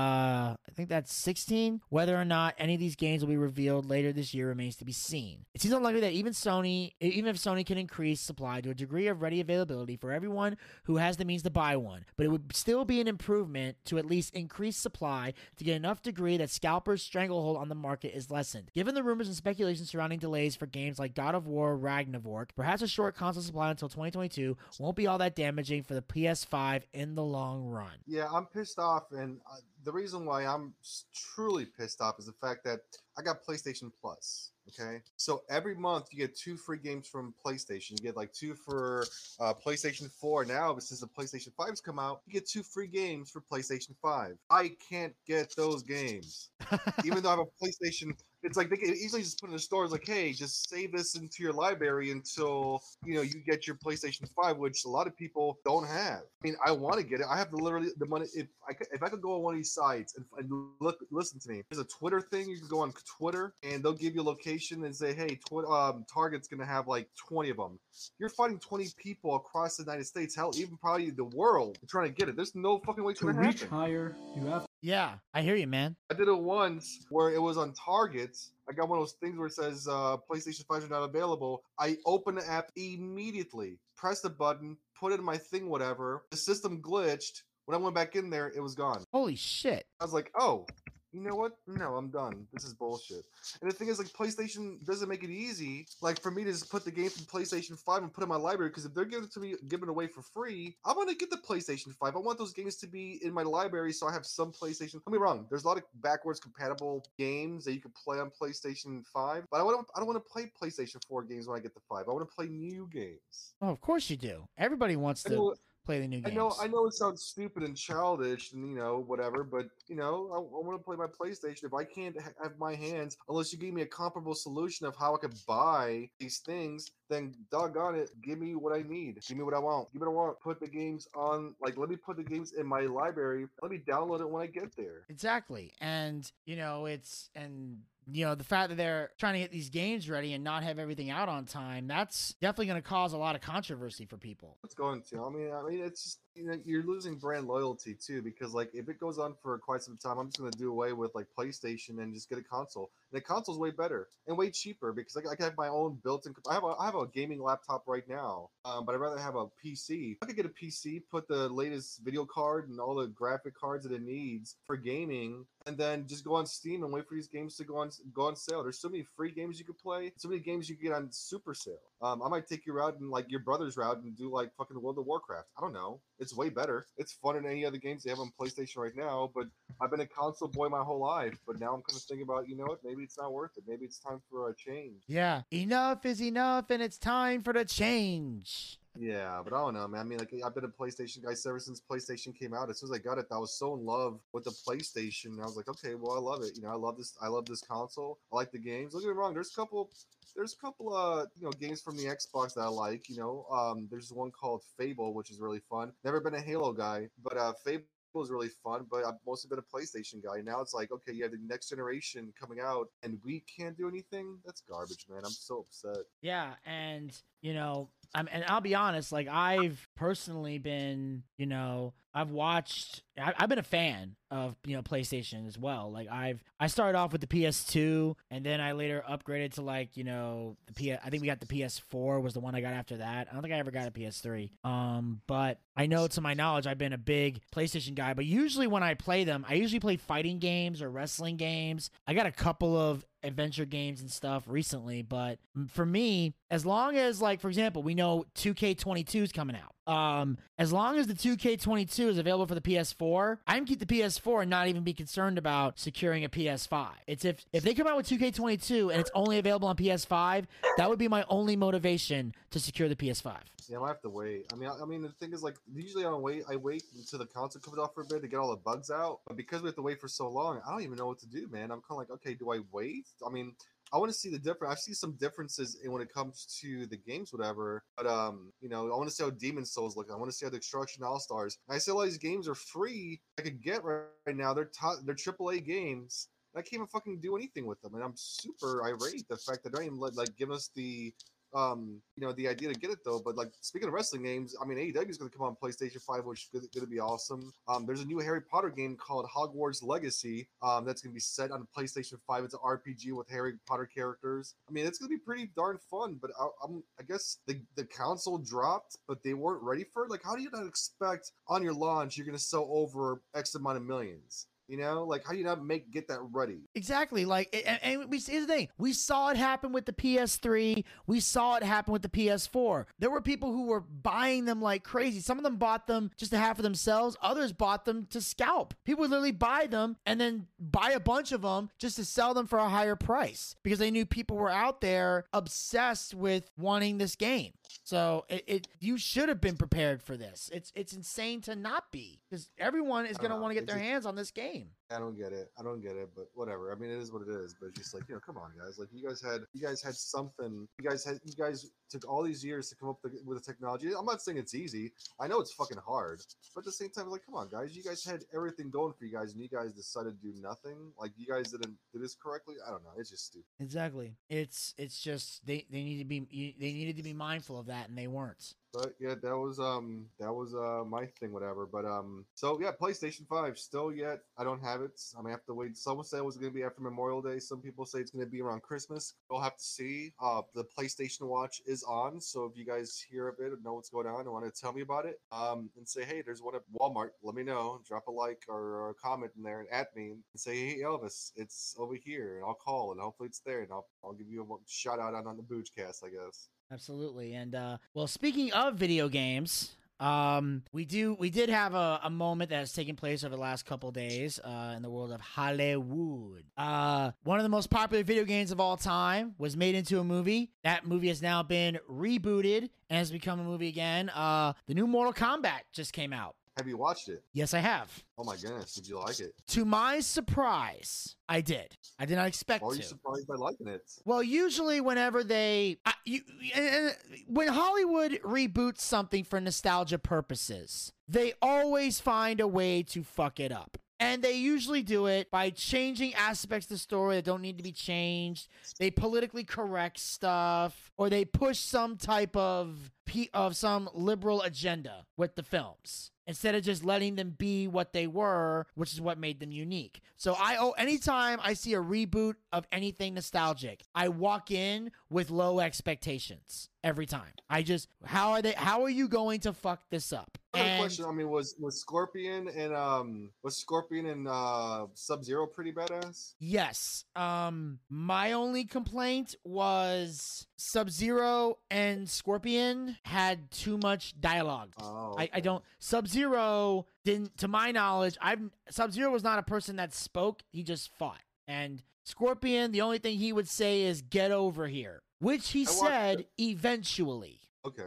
[0.59, 1.80] I think that's 16.
[1.88, 4.84] Whether or not any of these games will be revealed later this year remains to
[4.84, 5.44] be seen.
[5.54, 9.09] It seems unlikely that even Sony even if Sony can increase supply to a degree
[9.09, 12.55] of ready availability for everyone who has the means to buy one, but it would
[12.55, 17.03] still be an improvement to at least increase supply to get enough degree that scalpers'
[17.03, 18.70] stranglehold on the market is lessened.
[18.74, 22.82] Given the rumors and speculation surrounding delays for games like God of War Ragnarok, perhaps
[22.82, 27.14] a short console supply until 2022 won't be all that damaging for the PS5 in
[27.14, 27.92] the long run.
[28.07, 29.57] Yeah, I'm pissed off, and uh,
[29.89, 30.74] the reason why I'm
[31.14, 32.80] truly pissed off is the fact that
[33.16, 34.51] I got PlayStation Plus.
[34.68, 37.93] Okay, so every month you get two free games from PlayStation.
[37.93, 39.07] You get like two for
[39.41, 40.45] uh, PlayStation 4.
[40.45, 43.97] Now, but since the PlayStation 5's come out, you get two free games for PlayStation
[44.03, 44.36] 5.
[44.51, 46.51] I can't get those games,
[47.07, 48.14] even though I have a PlayStation.
[48.43, 51.16] It's like they can easily just put in the stores like, hey, just save this
[51.16, 55.16] into your library until you know you get your PlayStation 5, which a lot of
[55.16, 56.20] people don't have.
[56.20, 57.26] I mean, I want to get it.
[57.28, 58.26] I have the literally the money.
[58.34, 60.99] If I could, if I could go on one of these sites and, and look,
[61.11, 61.62] listen to me.
[61.70, 62.49] There's a Twitter thing.
[62.49, 65.64] You can go on Twitter and they'll give you a location and say, hey, tw-
[65.68, 67.78] um, Target's gonna have like 20 of them.
[68.20, 72.14] You're fighting 20 people across the United States, hell, even probably the world, trying to
[72.14, 72.36] get it.
[72.36, 73.76] There's no fucking way To gonna reach happen.
[73.76, 75.97] higher, you have Yeah, I hear you, man.
[76.11, 78.37] I did it once where it was on Target.
[78.68, 81.64] I got one of those things where it says uh, PlayStation 5 are not available.
[81.81, 86.24] I opened the app immediately, pressed the button, put it in my thing, whatever.
[86.31, 87.43] The system glitched.
[87.66, 89.05] When I went back in there, it was gone.
[89.12, 89.85] Holy shit.
[90.01, 90.66] I was like, oh,
[91.12, 91.52] you know what?
[91.66, 92.46] No, I'm done.
[92.52, 93.24] This is bullshit.
[93.61, 96.70] And the thing is, like, PlayStation doesn't make it easy, like, for me to just
[96.70, 98.70] put the game from PlayStation 5 and put it in my library.
[98.70, 101.16] Because if they're giving it to me, giving it away for free, I want to
[101.16, 102.16] get the PlayStation 5.
[102.16, 104.92] I want those games to be in my library so I have some PlayStation.
[105.04, 105.46] Don't be wrong.
[105.48, 109.61] There's a lot of backwards compatible games that you can play on PlayStation 5, but
[109.61, 109.92] I want to.
[109.94, 112.04] I don't want to play PlayStation 4 games when I get the 5.
[112.09, 113.54] I want to play new games.
[113.62, 114.46] Oh, of course you do.
[114.56, 115.54] Everybody wants to
[115.89, 119.05] play the new I know, I know it sounds stupid and childish, and you know,
[119.07, 119.43] whatever.
[119.43, 121.64] But you know, I, I want to play my PlayStation.
[121.64, 124.95] If I can't ha- have my hands, unless you give me a comparable solution of
[124.97, 129.20] how I could buy these things, then doggone it, give me what I need.
[129.26, 129.91] Give me what I want.
[129.91, 130.41] Give me what I want.
[130.41, 131.55] Put the games on.
[131.62, 133.47] Like, let me put the games in my library.
[133.62, 135.07] Let me download it when I get there.
[135.09, 135.72] Exactly.
[135.80, 137.78] And, you know, it's, and,
[138.11, 140.78] you know, the fact that they're trying to get these games ready and not have
[140.78, 144.56] everything out on time, that's definitely going to cause a lot of controversy for people.
[144.64, 145.24] It's going to.
[145.24, 148.70] I mean, I mean, it's just you know, you're losing brand loyalty too because like
[148.72, 151.26] if it goes on for quite some time, I'm just gonna do away with like
[151.36, 152.91] PlayStation and just get a console.
[153.12, 155.99] And the console's way better and way cheaper because I, I can have my own
[156.05, 156.34] built-in.
[156.49, 159.34] I have a I have a gaming laptop right now, um, but I'd rather have
[159.34, 160.18] a PC.
[160.22, 163.84] I could get a PC, put the latest video card and all the graphic cards
[163.84, 167.28] that it needs for gaming, and then just go on Steam and wait for these
[167.28, 168.62] games to go on go on sale.
[168.62, 171.09] There's so many free games you could play, so many games you can get on
[171.11, 171.74] super sale.
[172.01, 174.80] Um, I might take you out and like your brother's route and do like fucking
[174.80, 175.49] World of Warcraft.
[175.57, 176.01] I don't know.
[176.20, 176.86] It's way better.
[176.96, 179.30] It's fun than any other games they have on PlayStation right now.
[179.34, 179.46] But
[179.80, 181.38] I've been a console boy my whole life.
[181.46, 182.80] But now I'm kind of thinking about, you know what?
[182.84, 183.64] Maybe it's not worth it.
[183.66, 185.02] Maybe it's time for a change.
[185.06, 185.42] Yeah.
[185.52, 188.78] Enough is enough and it's time for the change.
[188.99, 190.01] Yeah, but I don't know, man.
[190.01, 192.68] I mean, like I've been a PlayStation guy ever since PlayStation came out.
[192.68, 195.40] As soon as I got it, I was so in love with the PlayStation.
[195.40, 196.57] I was like, okay, well, I love it.
[196.57, 197.14] You know, I love this.
[197.22, 198.18] I love this console.
[198.32, 198.92] I like the games.
[198.92, 199.34] Don't get me wrong.
[199.34, 199.90] There's a couple.
[200.34, 203.09] There's a couple uh you know games from the Xbox that I like.
[203.09, 205.92] You know, um, there's one called Fable, which is really fun.
[206.05, 207.84] Never been a Halo guy, but uh, Fable
[208.14, 210.40] was really fun, but I've mostly been a PlayStation guy.
[210.42, 213.88] Now it's like, okay, you have the next generation coming out, and we can't do
[213.88, 214.38] anything.
[214.44, 215.20] That's garbage, man.
[215.24, 216.05] I'm so upset.
[216.22, 221.94] Yeah, and you know, I'm, and I'll be honest, like I've personally been, you know,
[222.14, 225.92] I've watched, I, I've been a fan of you know PlayStation as well.
[225.92, 229.96] Like I've, I started off with the PS2, and then I later upgraded to like
[229.96, 230.92] you know the P.
[230.92, 233.28] I think we got the PS4 was the one I got after that.
[233.30, 234.50] I don't think I ever got a PS3.
[234.64, 238.14] Um, but I know to my knowledge, I've been a big PlayStation guy.
[238.14, 241.90] But usually when I play them, I usually play fighting games or wrestling games.
[242.06, 245.38] I got a couple of adventure games and stuff recently, but
[245.68, 249.74] for me, as long as like for example, we know 2K22 is coming out.
[249.92, 253.86] Um, as long as the 2K22 is available for the PS4, I can keep the
[253.86, 256.88] PS4 and not even be concerned about securing a PS5.
[257.07, 260.44] It's if if they come out with 2K22 and it's only available on PS5,
[260.76, 263.36] that would be my only motivation to secure the PS5.
[263.68, 264.46] Yeah, I have to wait.
[264.51, 266.44] I mean, I, I mean, the thing is, like, usually I wait.
[266.51, 268.90] I wait until the console comes off for a bit to get all the bugs
[268.90, 269.20] out.
[269.26, 271.26] But because we have to wait for so long, I don't even know what to
[271.26, 271.70] do, man.
[271.70, 273.09] I'm kind of like, okay, do I wait?
[273.26, 273.55] I mean,
[273.93, 274.72] I want to see the difference.
[274.72, 277.82] I see some differences in when it comes to the games, whatever.
[277.97, 280.09] But um, you know, I want to see how Demon's Souls look.
[280.12, 281.59] I want to see how the Destruction All Stars.
[281.68, 283.20] I see a lot of these games are free.
[283.39, 284.53] I could get right, right now.
[284.55, 286.28] They're top, they're AAA games.
[286.57, 289.72] I can't even fucking do anything with them, and I'm super irate the fact that
[289.72, 291.12] they don't even let, like give us the
[291.55, 293.20] um, you know, the idea to get it though.
[293.24, 296.01] But like speaking of wrestling games, I mean, AEW is going to come on PlayStation
[296.03, 297.53] Five, which is going to be awesome.
[297.68, 300.49] Um, there's a new Harry Potter game called Hogwarts Legacy.
[300.62, 302.44] Um, that's going to be set on PlayStation Five.
[302.44, 304.55] It's an RPG with Harry Potter characters.
[304.68, 306.18] I mean, it's going to be pretty darn fun.
[306.20, 310.11] But I, I'm, I guess the the console dropped, but they weren't ready for it.
[310.11, 313.55] Like, how do you not expect on your launch you're going to sell over X
[313.55, 314.46] amount of millions?
[314.68, 316.58] You know, like how do you not make get that ready?
[316.74, 317.24] Exactly.
[317.24, 320.84] Like, and, and we here's the thing: we saw it happen with the PS3.
[321.06, 322.84] We saw it happen with the PS4.
[322.98, 325.20] There were people who were buying them like crazy.
[325.20, 327.16] Some of them bought them just to have for themselves.
[327.22, 328.74] Others bought them to scalp.
[328.84, 332.34] People would literally buy them and then buy a bunch of them just to sell
[332.34, 336.98] them for a higher price because they knew people were out there obsessed with wanting
[336.98, 337.52] this game.
[337.84, 340.50] So it, it you should have been prepared for this.
[340.52, 343.66] It's it's insane to not be because everyone is going to oh, want to get
[343.66, 344.70] their hands on this game.
[344.91, 345.51] I don't get it.
[345.59, 346.72] I don't get it, but whatever.
[346.72, 347.55] I mean, it is what it is.
[347.61, 348.78] But it's just like you know, come on, guys.
[348.78, 350.66] Like you guys had, you guys had something.
[350.80, 353.89] You guys had, you guys took all these years to come up with the technology.
[353.97, 354.93] I'm not saying it's easy.
[355.20, 356.22] I know it's fucking hard,
[356.55, 357.76] but at the same time, like, come on, guys.
[357.76, 360.76] You guys had everything going for you guys, and you guys decided to do nothing.
[360.99, 362.57] Like you guys didn't do this correctly.
[362.66, 362.91] I don't know.
[362.97, 363.47] It's just stupid.
[363.61, 364.14] Exactly.
[364.30, 367.89] It's it's just they they need to be they needed to be mindful of that
[367.89, 368.55] and they weren't.
[368.72, 371.66] But yeah, that was um that was uh my thing, whatever.
[371.66, 375.00] But um so yeah, PlayStation Five still yet I don't have it.
[375.16, 375.76] I'm gonna have to wait.
[375.76, 377.38] Someone said it was gonna be after Memorial Day.
[377.38, 379.14] Some people say it's gonna be around Christmas.
[379.30, 380.12] We'll have to see.
[380.22, 383.90] Uh, the PlayStation Watch is on, so if you guys hear of it know what's
[383.90, 386.54] going on and want to tell me about it, um, and say hey, there's one
[386.54, 387.10] at Walmart.
[387.22, 387.80] Let me know.
[387.88, 390.80] Drop a like or, or a comment in there and at me and say hey
[390.82, 394.28] Elvis, it's over here, and I'll call and hopefully it's there, and I'll I'll give
[394.28, 396.48] you a shout out on on the Boochcast, I guess.
[396.70, 397.34] Absolutely.
[397.34, 402.10] And uh well speaking of video games, um we do we did have a, a
[402.10, 405.20] moment that has taken place over the last couple days uh in the world of
[405.20, 406.44] Hollywood.
[406.56, 410.04] Uh one of the most popular video games of all time was made into a
[410.04, 410.50] movie.
[410.62, 414.10] That movie has now been rebooted and has become a movie again.
[414.10, 416.36] Uh the new Mortal Kombat just came out.
[416.59, 417.22] Have you watched it?
[417.32, 417.88] Yes, I have.
[418.18, 419.32] Oh my goodness, did you like it?
[419.48, 421.76] To my surprise, I did.
[422.00, 422.78] I did not expect Why are to.
[422.78, 423.82] you surprised by liking it?
[424.04, 426.22] Well, usually whenever they, I, you,
[426.56, 426.96] and
[427.28, 433.52] when Hollywood reboots something for nostalgia purposes, they always find a way to fuck it
[433.52, 433.78] up.
[434.00, 437.64] And they usually do it by changing aspects of the story that don't need to
[437.64, 438.48] be changed.
[438.78, 442.90] They politically correct stuff, or they push some type of
[443.32, 448.07] of some liberal agenda with the films instead of just letting them be what they
[448.07, 450.03] were, which is what made them unique.
[450.16, 455.31] So I oh anytime I see a reboot of anything nostalgic, I walk in with
[455.31, 457.33] low expectations every time.
[457.51, 460.39] I just how are they how are you going to fuck this up?
[460.61, 461.04] I And- question.
[461.04, 466.34] I mean, was was Scorpion and um was Scorpion and uh Sub Zero pretty badass?
[466.38, 467.04] Yes.
[467.16, 474.72] Um my only complaint was Sub-Zero and Scorpion had too much dialogue.
[474.80, 478.40] Oh, I, I don't Sub-Zero didn't to my knowledge, I've
[478.70, 481.22] Sub-Zero was not a person that spoke, he just fought.
[481.46, 485.64] And Scorpion, the only thing he would say is get over here, which he I
[485.70, 487.40] said eventually.
[487.66, 487.82] Okay.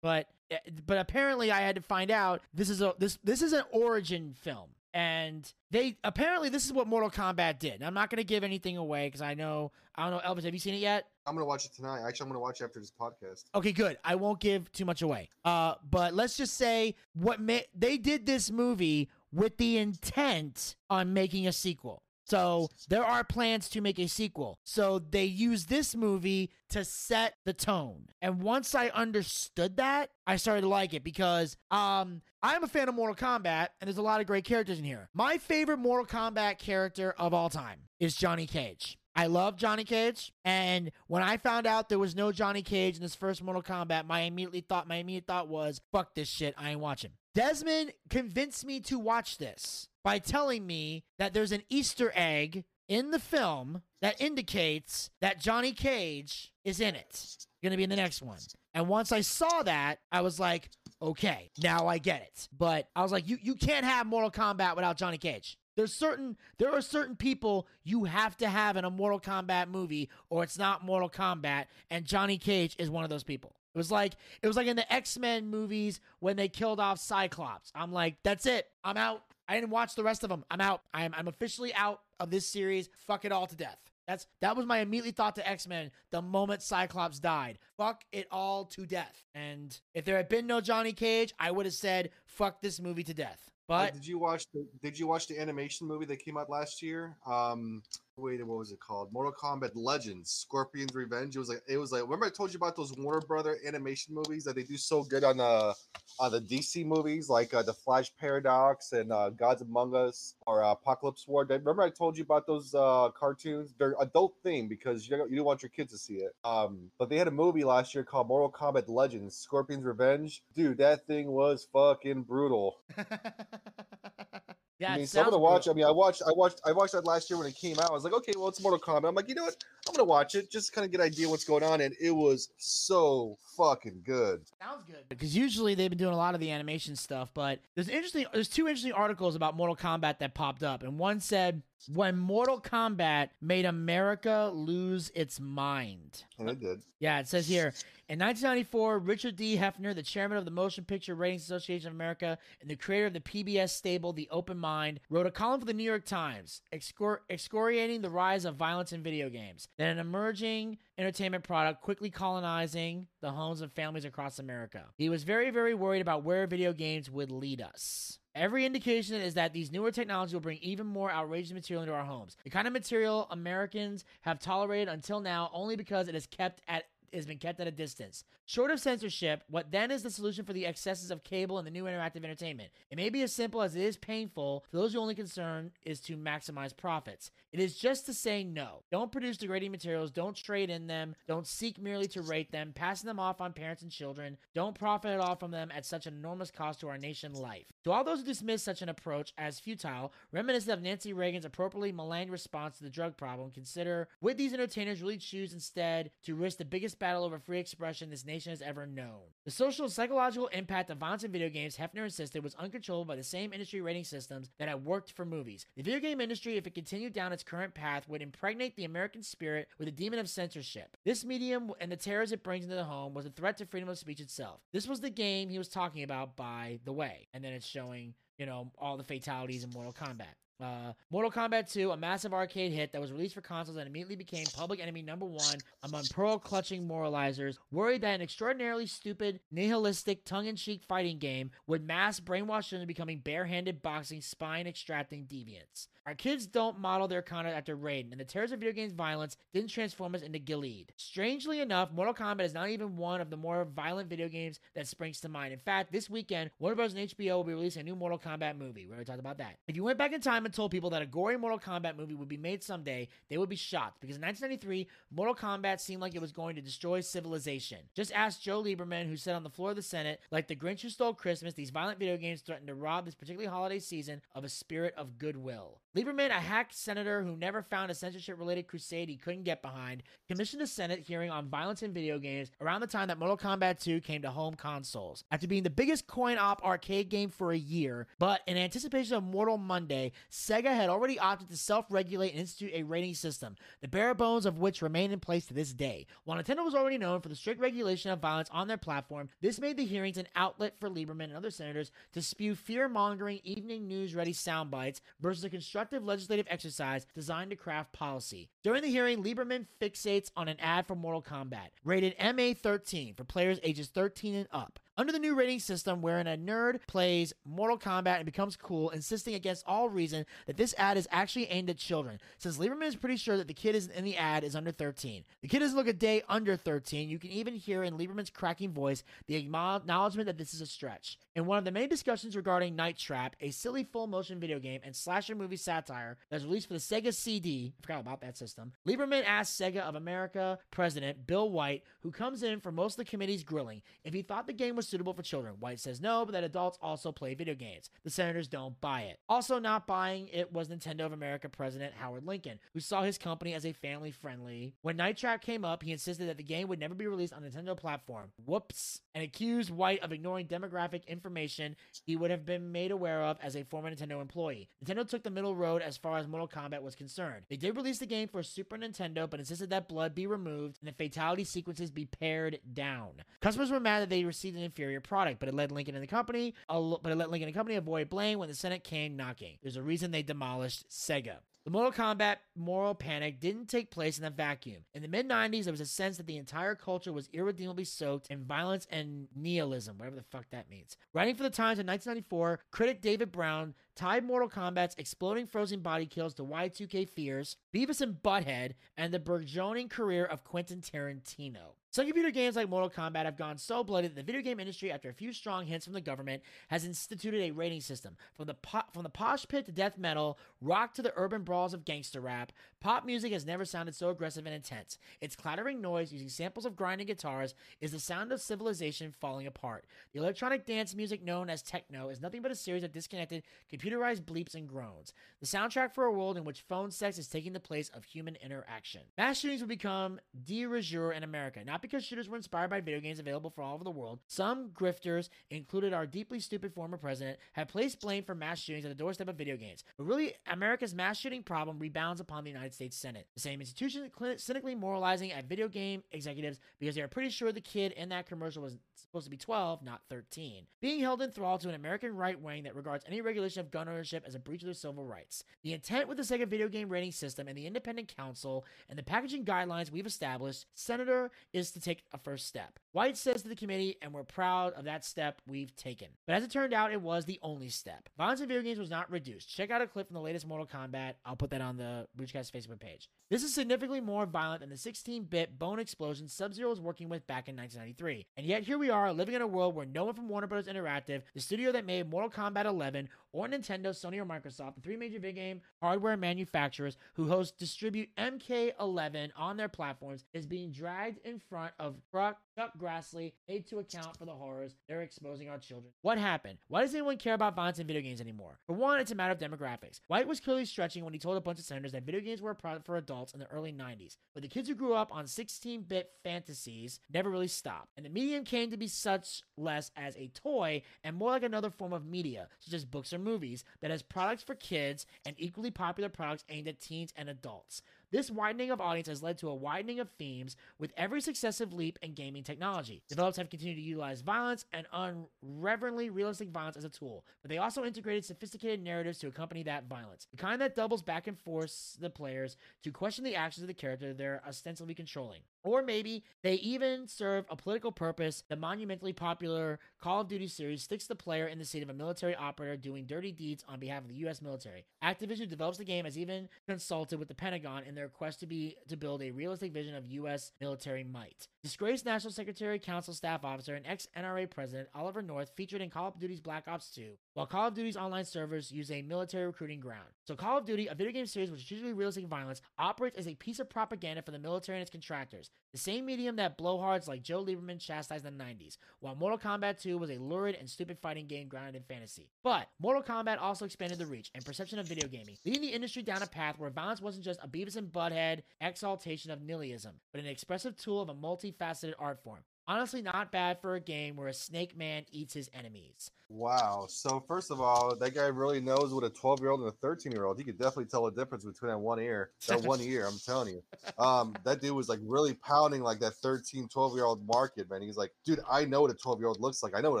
[0.06, 3.52] But eh, but apparently I had to find out this is a this this is
[3.52, 4.68] an origin film.
[4.94, 7.74] And they apparently this is what Mortal Kombat did.
[7.74, 10.44] And I'm not going to give anything away because I know I don't know Elvis.
[10.44, 11.06] Have you seen it yet?
[11.26, 12.02] I'm gonna watch it tonight.
[12.06, 13.46] Actually, I'm gonna watch it after this podcast.
[13.52, 13.98] Okay, good.
[14.04, 15.28] I won't give too much away.
[15.44, 21.12] Uh, but let's just say what ma- they did this movie with the intent on
[21.12, 22.04] making a sequel.
[22.26, 24.58] So there are plans to make a sequel.
[24.64, 28.08] So they use this movie to set the tone.
[28.20, 32.88] And once I understood that, I started to like it because um I'm a fan
[32.88, 35.08] of Mortal Kombat and there's a lot of great characters in here.
[35.14, 38.98] My favorite Mortal Kombat character of all time is Johnny Cage.
[39.18, 43.02] I love Johnny Cage, and when I found out there was no Johnny Cage in
[43.02, 46.72] this first Mortal Kombat, my immediately thought my immediate thought was, "Fuck this shit, I
[46.72, 52.12] ain't watching." Desmond convinced me to watch this by telling me that there's an Easter
[52.14, 57.36] egg in the film that indicates that Johnny Cage is in it.
[57.60, 58.38] Going to be in the next one.
[58.72, 60.70] And once I saw that, I was like,
[61.02, 62.48] okay, now I get it.
[62.56, 65.58] But I was like, you you can't have Mortal Kombat without Johnny Cage.
[65.76, 70.08] There's certain there are certain people you have to have in a Mortal Kombat movie
[70.30, 73.56] or it's not Mortal Kombat and Johnny Cage is one of those people.
[73.74, 77.72] It was like it was like in the X-Men movies when they killed off Cyclops.
[77.74, 78.68] I'm like, that's it.
[78.84, 79.22] I'm out.
[79.48, 80.44] I didn't watch the rest of them.
[80.50, 80.82] I'm out.
[80.92, 82.88] I'm I'm officially out of this series.
[83.06, 83.78] Fuck it all to death.
[84.06, 87.58] That's that was my immediately thought to X Men the moment Cyclops died.
[87.76, 89.24] Fuck it all to death.
[89.34, 93.04] And if there had been no Johnny Cage, I would have said fuck this movie
[93.04, 93.50] to death.
[93.68, 96.82] But did you watch the Did you watch the animation movie that came out last
[96.82, 97.16] year?
[97.26, 97.82] Um,
[98.18, 99.12] wait, what was it called?
[99.12, 101.36] Mortal Kombat Legends: Scorpion's Revenge.
[101.36, 102.02] It was like it was like.
[102.02, 105.24] Remember I told you about those Warner Brother animation movies that they do so good
[105.24, 105.74] on the
[106.18, 110.62] on the DC movies, like uh, the Flash Paradox and uh, Gods Among Us or
[110.62, 111.44] uh, Apocalypse War.
[111.44, 113.74] Remember I told you about those uh, cartoons?
[113.78, 116.34] They're adult themed because you don't, you don't want your kids to see it.
[116.44, 120.42] Um, but they had a movie last year called Mortal Kombat Legends: Scorpion's Revenge.
[120.54, 122.76] Dude, that thing was fucking brutal.
[124.78, 125.64] yeah, I mean, so I'm gonna watch.
[125.64, 125.72] brutal.
[125.72, 127.90] I mean, I watched, I watched, I watched that last year when it came out.
[127.90, 129.08] I was like, okay, well, it's Mortal Kombat.
[129.08, 129.56] I'm like, you know what?
[129.88, 132.10] I'm gonna watch it just kind of get an idea what's going on, and it
[132.10, 134.42] was so fucking good.
[134.60, 135.08] Sounds good.
[135.08, 138.48] Because usually they've been doing a lot of the animation stuff, but there's interesting there's
[138.48, 140.82] two interesting articles about Mortal Kombat that popped up.
[140.82, 141.62] And one said
[141.92, 146.24] when Mortal Kombat made America lose its mind.
[146.38, 146.82] And it did.
[146.98, 147.72] Yeah, it says here
[148.08, 149.56] in 1994, Richard D.
[149.56, 153.12] Heffner, the chairman of the Motion Picture Ratings Association of America and the creator of
[153.12, 157.18] the PBS stable The Open Mind, wrote a column for the New York Times excor-
[157.28, 163.08] excoriating the rise of violence in video games, then an emerging entertainment product quickly colonizing
[163.20, 164.84] the homes of families across America.
[164.96, 168.18] He was very, very worried about where video games would lead us.
[168.36, 172.04] Every indication is that these newer technologies will bring even more outrageous material into our
[172.04, 172.36] homes.
[172.44, 176.84] The kind of material Americans have tolerated until now only because it is kept at
[177.12, 178.24] has been kept at a distance.
[178.46, 181.70] Short of censorship, what then is the solution for the excesses of cable and the
[181.70, 182.70] new interactive entertainment?
[182.90, 186.00] It may be as simple as it is painful for those who only concern is
[186.00, 187.30] to maximize profits.
[187.52, 188.82] It is just to say no.
[188.90, 193.06] Don't produce degrading materials, don't trade in them, don't seek merely to rate them, passing
[193.06, 194.36] them off on parents and children.
[194.54, 197.66] Don't profit at all from them at such an enormous cost to our nation life.
[197.84, 201.92] To all those who dismiss such an approach as futile, reminiscent of Nancy Reagan's appropriately
[201.92, 206.58] maligned response to the drug problem, consider would these entertainers really choose instead to risk
[206.58, 209.20] the biggest battle over free expression this nation has ever known?
[209.44, 213.14] The social and psychological impact of violence in video games, Heffner insisted, was uncontrollable by
[213.14, 215.66] the same industry rating systems that had worked for movies.
[215.76, 219.22] The video game industry, if it continued down its current path, would impregnate the American
[219.22, 220.96] spirit with a demon of censorship.
[221.04, 223.88] This medium and the terrors it brings into the home was a threat to freedom
[223.88, 224.58] of speech itself.
[224.72, 227.28] This was the game he was talking about, by the way.
[227.32, 230.34] And then it's showing, you know, all the fatalities in Mortal Kombat.
[230.60, 234.16] Uh, Mortal Kombat 2, a massive arcade hit that was released for consoles and immediately
[234.16, 240.24] became public enemy number one among pearl clutching moralizers, worried that an extraordinarily stupid, nihilistic,
[240.24, 245.26] tongue in cheek fighting game would mass brainwash them into becoming barehanded boxing, spine extracting
[245.26, 245.88] deviants.
[246.06, 249.36] Our kids don't model their conduct after Raiden, and the terrors of video games violence
[249.52, 250.92] didn't transform us into Gilead.
[250.96, 254.86] Strangely enough, Mortal Kombat is not even one of the more violent video games that
[254.86, 255.52] springs to mind.
[255.52, 256.94] In fact, this weekend, Warner Bros.
[256.94, 258.86] and HBO will be releasing a new Mortal Kombat movie.
[258.86, 259.56] We already talked about that.
[259.66, 262.14] If you went back in time and told people that a gory Mortal Kombat movie
[262.14, 266.14] would be made someday, they would be shocked because in 1993, Mortal Kombat seemed like
[266.14, 267.78] it was going to destroy civilization.
[267.94, 270.80] Just ask Joe Lieberman, who said on the floor of the Senate, like the Grinch
[270.80, 274.44] who stole Christmas, these violent video games threaten to rob this particular holiday season of
[274.44, 275.80] a spirit of goodwill.
[275.96, 280.02] Lieberman, a hack senator who never found a censorship related crusade he couldn't get behind,
[280.28, 283.80] commissioned a Senate hearing on violence in video games around the time that Mortal Kombat
[283.80, 285.24] 2 came to home consoles.
[285.30, 289.22] After being the biggest coin op arcade game for a year, but in anticipation of
[289.22, 293.88] Mortal Monday, Sega had already opted to self regulate and institute a rating system, the
[293.88, 296.06] bare bones of which remain in place to this day.
[296.24, 299.58] While Nintendo was already known for the strict regulation of violence on their platform, this
[299.58, 303.88] made the hearings an outlet for Lieberman and other senators to spew fear mongering evening
[303.88, 308.48] news ready sound bites versus a constructive legislative exercise designed to craft policy.
[308.62, 313.24] During the hearing, Lieberman fixates on an ad for Mortal Kombat, rated MA 13 for
[313.24, 314.78] players ages 13 and up.
[314.98, 319.34] Under the new rating system, wherein a nerd plays Mortal Kombat and becomes cool, insisting
[319.34, 323.18] against all reason that this ad is actually aimed at children, since Lieberman is pretty
[323.18, 325.24] sure that the kid in the ad is under 13.
[325.42, 327.10] The kid doesn't look a day under 13.
[327.10, 331.18] You can even hear in Lieberman's cracking voice the acknowledgement that this is a stretch.
[331.34, 334.80] In one of the many discussions regarding Night Trap, a silly full motion video game
[334.82, 338.38] and slasher movie satire that was released for the Sega CD, I forgot about that
[338.38, 343.04] system, Lieberman asked Sega of America president Bill White, who comes in for most of
[343.04, 345.54] the committee's grilling, if he thought the game was suitable for children.
[345.58, 347.90] White says no, but that adults also play video games.
[348.04, 349.18] The senators don't buy it.
[349.28, 353.54] Also, not buying it was Nintendo of America president Howard Lincoln, who saw his company
[353.54, 354.74] as a family friendly.
[354.82, 357.42] When Night Trap came up, he insisted that the game would never be released on
[357.42, 358.30] Nintendo platform.
[358.44, 359.00] Whoops.
[359.14, 363.56] And accused White of ignoring demographic information he would have been made aware of as
[363.56, 364.68] a former Nintendo employee.
[364.84, 367.44] Nintendo took the middle road as far as Mortal Kombat was concerned.
[367.48, 370.88] They did release the game for Super Nintendo, but insisted that blood be removed and
[370.88, 373.22] the fatality sequences be pared down.
[373.40, 376.08] Customers were mad that they received an inferior product, but it led Lincoln and the
[376.08, 379.56] company, but it let Lincoln and the company avoid blame when the Senate came knocking.
[379.62, 381.36] There's a reason they demolished Sega.
[381.64, 384.84] The Mortal Kombat moral panic didn't take place in a vacuum.
[384.94, 388.28] In the mid 90s, there was a sense that the entire culture was irredeemably soaked
[388.28, 390.96] in violence and nihilism, whatever the fuck that means.
[391.12, 396.06] Writing for the Times in 1994, critic David Brown tied Mortal Kombat's exploding frozen body
[396.06, 401.72] kills to Y2K fears, Beavis and Butthead, and the burgeoning career of Quentin Tarantino.
[401.96, 404.92] Some computer games like Mortal Kombat have gone so bloody that the video game industry,
[404.92, 408.18] after a few strong hints from the government, has instituted a rating system.
[408.34, 411.72] From the po- from the mosh pit to death metal, rock to the urban brawls
[411.72, 414.98] of gangster rap, pop music has never sounded so aggressive and intense.
[415.22, 419.86] Its clattering noise, using samples of grinding guitars, is the sound of civilization falling apart.
[420.12, 423.42] The electronic dance music known as techno is nothing but a series of disconnected,
[423.72, 425.14] computerized bleeps and groans.
[425.40, 428.36] The soundtrack for a world in which phone sex is taking the place of human
[428.44, 429.00] interaction.
[429.16, 433.00] Mass shootings will become de rigueur in America, not because shooters were inspired by video
[433.00, 434.20] games available for all over the world.
[434.26, 438.88] Some grifters, included our deeply stupid former president, have placed blame for mass shootings at
[438.88, 439.84] the doorstep of video games.
[439.96, 444.10] But really, America's mass shooting problem rebounds upon the United States Senate, the same institution
[444.36, 448.26] cynically moralizing at video game executives because they are pretty sure the kid in that
[448.26, 450.66] commercial was supposed to be 12, not 13.
[450.80, 453.88] Being held in thrall to an American right wing that regards any regulation of gun
[453.88, 455.44] ownership as a breach of their civil rights.
[455.62, 459.02] The intent with the Sega video game rating system and the independent council and the
[459.02, 462.78] packaging guidelines we've established, Senator, is to take a first step.
[462.96, 466.08] White says to the committee, and we're proud of that step we've taken.
[466.26, 468.08] But as it turned out, it was the only step.
[468.16, 469.54] Violence in video games was not reduced.
[469.54, 471.12] Check out a clip from the latest Mortal Kombat.
[471.26, 473.10] I'll put that on the Boochcast Facebook page.
[473.28, 477.10] This is significantly more violent than the 16 bit bone explosion Sub Zero was working
[477.10, 478.24] with back in 1993.
[478.38, 480.66] And yet, here we are living in a world where no one from Warner Bros.
[480.66, 484.96] Interactive, the studio that made Mortal Kombat 11, or Nintendo, Sony, or Microsoft, the three
[484.96, 491.18] major video game hardware manufacturers who host distribute MK11 on their platforms, is being dragged
[491.26, 495.58] in front of Chuck, Chuck Grassley, made to account for the horrors they're exposing our
[495.58, 495.92] children.
[496.00, 496.56] What happened?
[496.68, 498.58] Why does anyone care about violence in video games anymore?
[498.66, 500.00] For one, it's a matter of demographics.
[500.06, 502.52] White was clearly stretching when he told a bunch of senators that video games were
[502.52, 504.16] a product for adults in the early 90s.
[504.32, 507.92] But the kids who grew up on 16 bit fantasies never really stopped.
[507.98, 511.68] And the medium came to be such less as a toy and more like another
[511.68, 515.70] form of media, such as books or movies, that has products for kids and equally
[515.70, 517.82] popular products aimed at teens and adults.
[518.12, 521.98] This widening of audience has led to a widening of themes with every successive leap
[522.02, 523.02] in gaming technology.
[523.08, 527.58] Developers have continued to utilize violence and unreverently realistic violence as a tool, but they
[527.58, 530.28] also integrated sophisticated narratives to accompany that violence.
[530.30, 533.74] The kind that doubles back and forth the players to question the actions of the
[533.74, 535.40] character they're ostensibly controlling.
[535.66, 538.44] Or maybe they even serve a political purpose.
[538.48, 541.92] The monumentally popular Call of Duty series sticks the player in the seat of a
[541.92, 544.40] military operator doing dirty deeds on behalf of the U.S.
[544.40, 544.84] military.
[545.02, 548.46] Activision, who develops the game, has even consulted with the Pentagon in their quest to
[548.46, 550.52] be to build a realistic vision of U.S.
[550.60, 551.48] military might.
[551.64, 556.20] Disgraced National Secretary, Council Staff Officer, and ex-NRA President Oliver North featured in Call of
[556.20, 557.02] Duty's Black Ops 2,
[557.34, 560.06] while Call of Duty's online servers use a military recruiting ground.
[560.28, 563.34] So Call of Duty, a video game series with strategically realistic violence, operates as a
[563.34, 567.22] piece of propaganda for the military and its contractors, the same medium that blowhards like
[567.22, 570.98] Joe Lieberman chastised in the 90s, while Mortal Kombat 2 was a lurid and stupid
[570.98, 572.30] fighting game grounded in fantasy.
[572.42, 576.02] But Mortal Kombat also expanded the reach and perception of video gaming, leading the industry
[576.02, 580.20] down a path where violence wasn't just a Beavis and Butthead exaltation of nihilism, but
[580.22, 582.40] an expressive tool of a multifaceted art form.
[582.68, 586.10] Honestly, not bad for a game where a snake man eats his enemies.
[586.28, 586.86] Wow.
[586.88, 589.72] So first of all, that guy really knows what a 12 year old and a
[589.72, 590.36] 13 year old.
[590.38, 592.30] He could definitely tell the difference between that one ear.
[592.48, 593.62] That one ear, I'm telling you.
[593.98, 597.80] Um, that dude was like really pounding like that 13, 12 year old market, man.
[597.80, 599.74] He's like, dude, I know what a 12 year old looks like.
[599.74, 600.00] I know what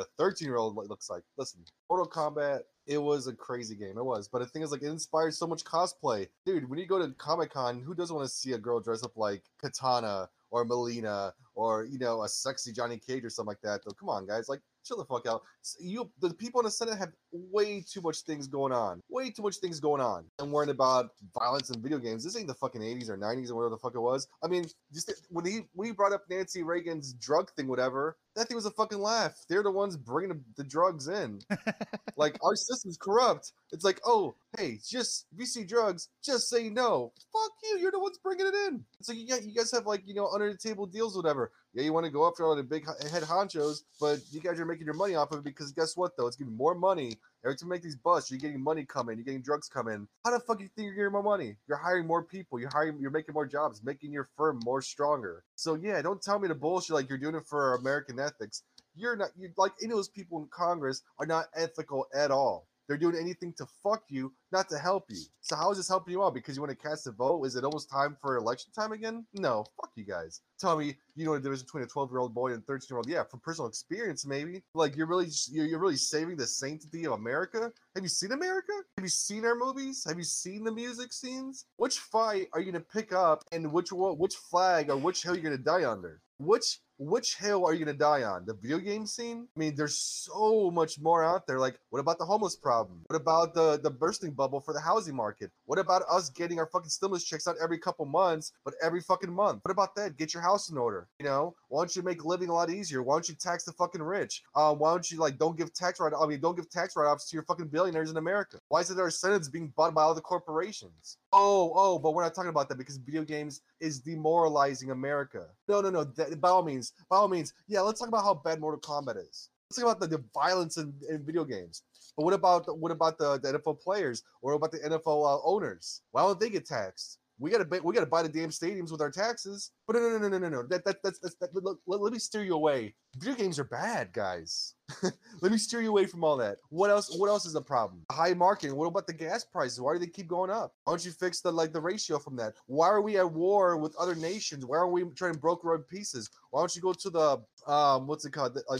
[0.00, 1.22] a 13 year old looks like.
[1.38, 2.62] Listen, Mortal Kombat.
[2.86, 3.98] It was a crazy game.
[3.98, 6.68] It was, but the thing is, like, it inspired so much cosplay, dude.
[6.68, 9.16] When you go to Comic Con, who doesn't want to see a girl dress up
[9.16, 13.84] like Katana or Mileena or you know a sexy Johnny Cage or something like that.
[13.84, 15.42] Though, come on, guys, like chill the fuck out.
[15.80, 19.42] You, the people in the Senate have way too much things going on, way too
[19.42, 20.24] much things going on.
[20.38, 22.22] I'm worried about violence in video games.
[22.22, 24.28] This ain't the fucking 80s or 90s or whatever the fuck it was.
[24.42, 28.48] I mean, just when he when he brought up Nancy Reagan's drug thing, whatever, that
[28.48, 29.34] thing was a fucking laugh.
[29.48, 31.40] They're the ones bringing the, the drugs in.
[32.16, 33.52] like our system's corrupt.
[33.72, 37.12] It's like, oh, hey, just if you see drugs, just say no.
[37.32, 37.78] Fuck you.
[37.78, 38.84] You're the ones bringing it in.
[39.00, 41.50] It's like, yeah, you guys have like you know under the table deals, whatever.
[41.72, 44.66] Yeah, you want to go after all the big head honchos, but you guys are
[44.66, 46.26] making your money off of it because guess what though?
[46.26, 47.16] It's giving more money
[47.46, 50.08] Every time you make these busts, you're getting money coming, you're getting drugs coming.
[50.24, 51.54] How the fuck do you think you're getting more money?
[51.68, 55.44] You're hiring more people, you're hiring, you're making more jobs, making your firm more stronger.
[55.54, 58.64] So yeah, don't tell me the bullshit like you're doing it for American ethics.
[58.96, 59.28] You're not.
[59.38, 62.66] You like any of those people in Congress are not ethical at all.
[62.88, 65.20] They're doing anything to fuck you, not to help you.
[65.40, 66.34] So how is this helping you out?
[66.34, 67.44] Because you want to cast a vote?
[67.44, 69.26] Is it almost time for election time again?
[69.34, 70.40] No, fuck you guys.
[70.58, 72.98] Tell me you know the difference between a 12 year old boy and 13 year
[72.98, 73.08] old.
[73.08, 74.62] Yeah, from personal experience, maybe.
[74.74, 77.72] Like you're really you're, you're really saving the sanctity of America.
[77.94, 78.72] Have you seen America?
[78.96, 80.04] Have you seen our movies?
[80.06, 81.66] Have you seen the music scenes?
[81.76, 85.42] Which fight are you gonna pick up, and which which flag or which hill you're
[85.42, 86.20] gonna die under?
[86.38, 88.44] Which which hill are you gonna die on?
[88.46, 89.48] The video game scene?
[89.56, 91.58] I mean, there's so much more out there.
[91.58, 93.02] Like, what about the homeless problem?
[93.08, 95.50] What about the the bursting bubble for the housing market?
[95.66, 99.32] What about us getting our fucking stimulus checks not every couple months, but every fucking
[99.32, 99.60] month?
[99.64, 100.16] What about that?
[100.16, 101.08] Get your house in order.
[101.18, 103.02] You know, why don't you make living a lot easier?
[103.02, 104.42] Why don't you tax the fucking rich?
[104.54, 106.12] Uh, why don't you like don't give tax write?
[106.18, 108.58] I mean, don't give tax write-offs to your fucking billionaires in America?
[108.68, 111.18] Why is it our sentence being bought by all the corporations?
[111.32, 115.46] Oh, oh, but we're not talking about that because video games is demoralizing America.
[115.68, 116.04] No, no, no.
[116.04, 117.80] That, by all means, by all means, yeah.
[117.80, 119.50] Let's talk about how bad Mortal Kombat is.
[119.68, 121.82] Let's talk about the, the violence in, in video games.
[122.16, 126.02] But what about what about the, the NFL players or about the NFL uh, owners?
[126.12, 127.18] Why don't they get taxed?
[127.38, 129.72] We gotta we gotta buy the damn stadiums with our taxes.
[129.86, 130.62] But no, no, no, no, no, no.
[130.62, 132.94] That, that that's that's that, let, let, let me steer you away.
[133.18, 134.74] Video games are bad, guys.
[135.02, 136.58] let me steer you away from all that.
[136.70, 137.14] What else?
[137.16, 138.02] What else is the problem?
[138.10, 138.76] High marketing.
[138.76, 139.80] What about the gas prices?
[139.80, 140.74] Why do they keep going up?
[140.84, 142.54] Why don't you fix the like the ratio from that?
[142.66, 144.64] Why are we at war with other nations?
[144.64, 146.30] Why aren't we trying to broker our pieces?
[146.50, 148.54] Why don't you go to the um what's it called?
[148.54, 148.78] The, uh,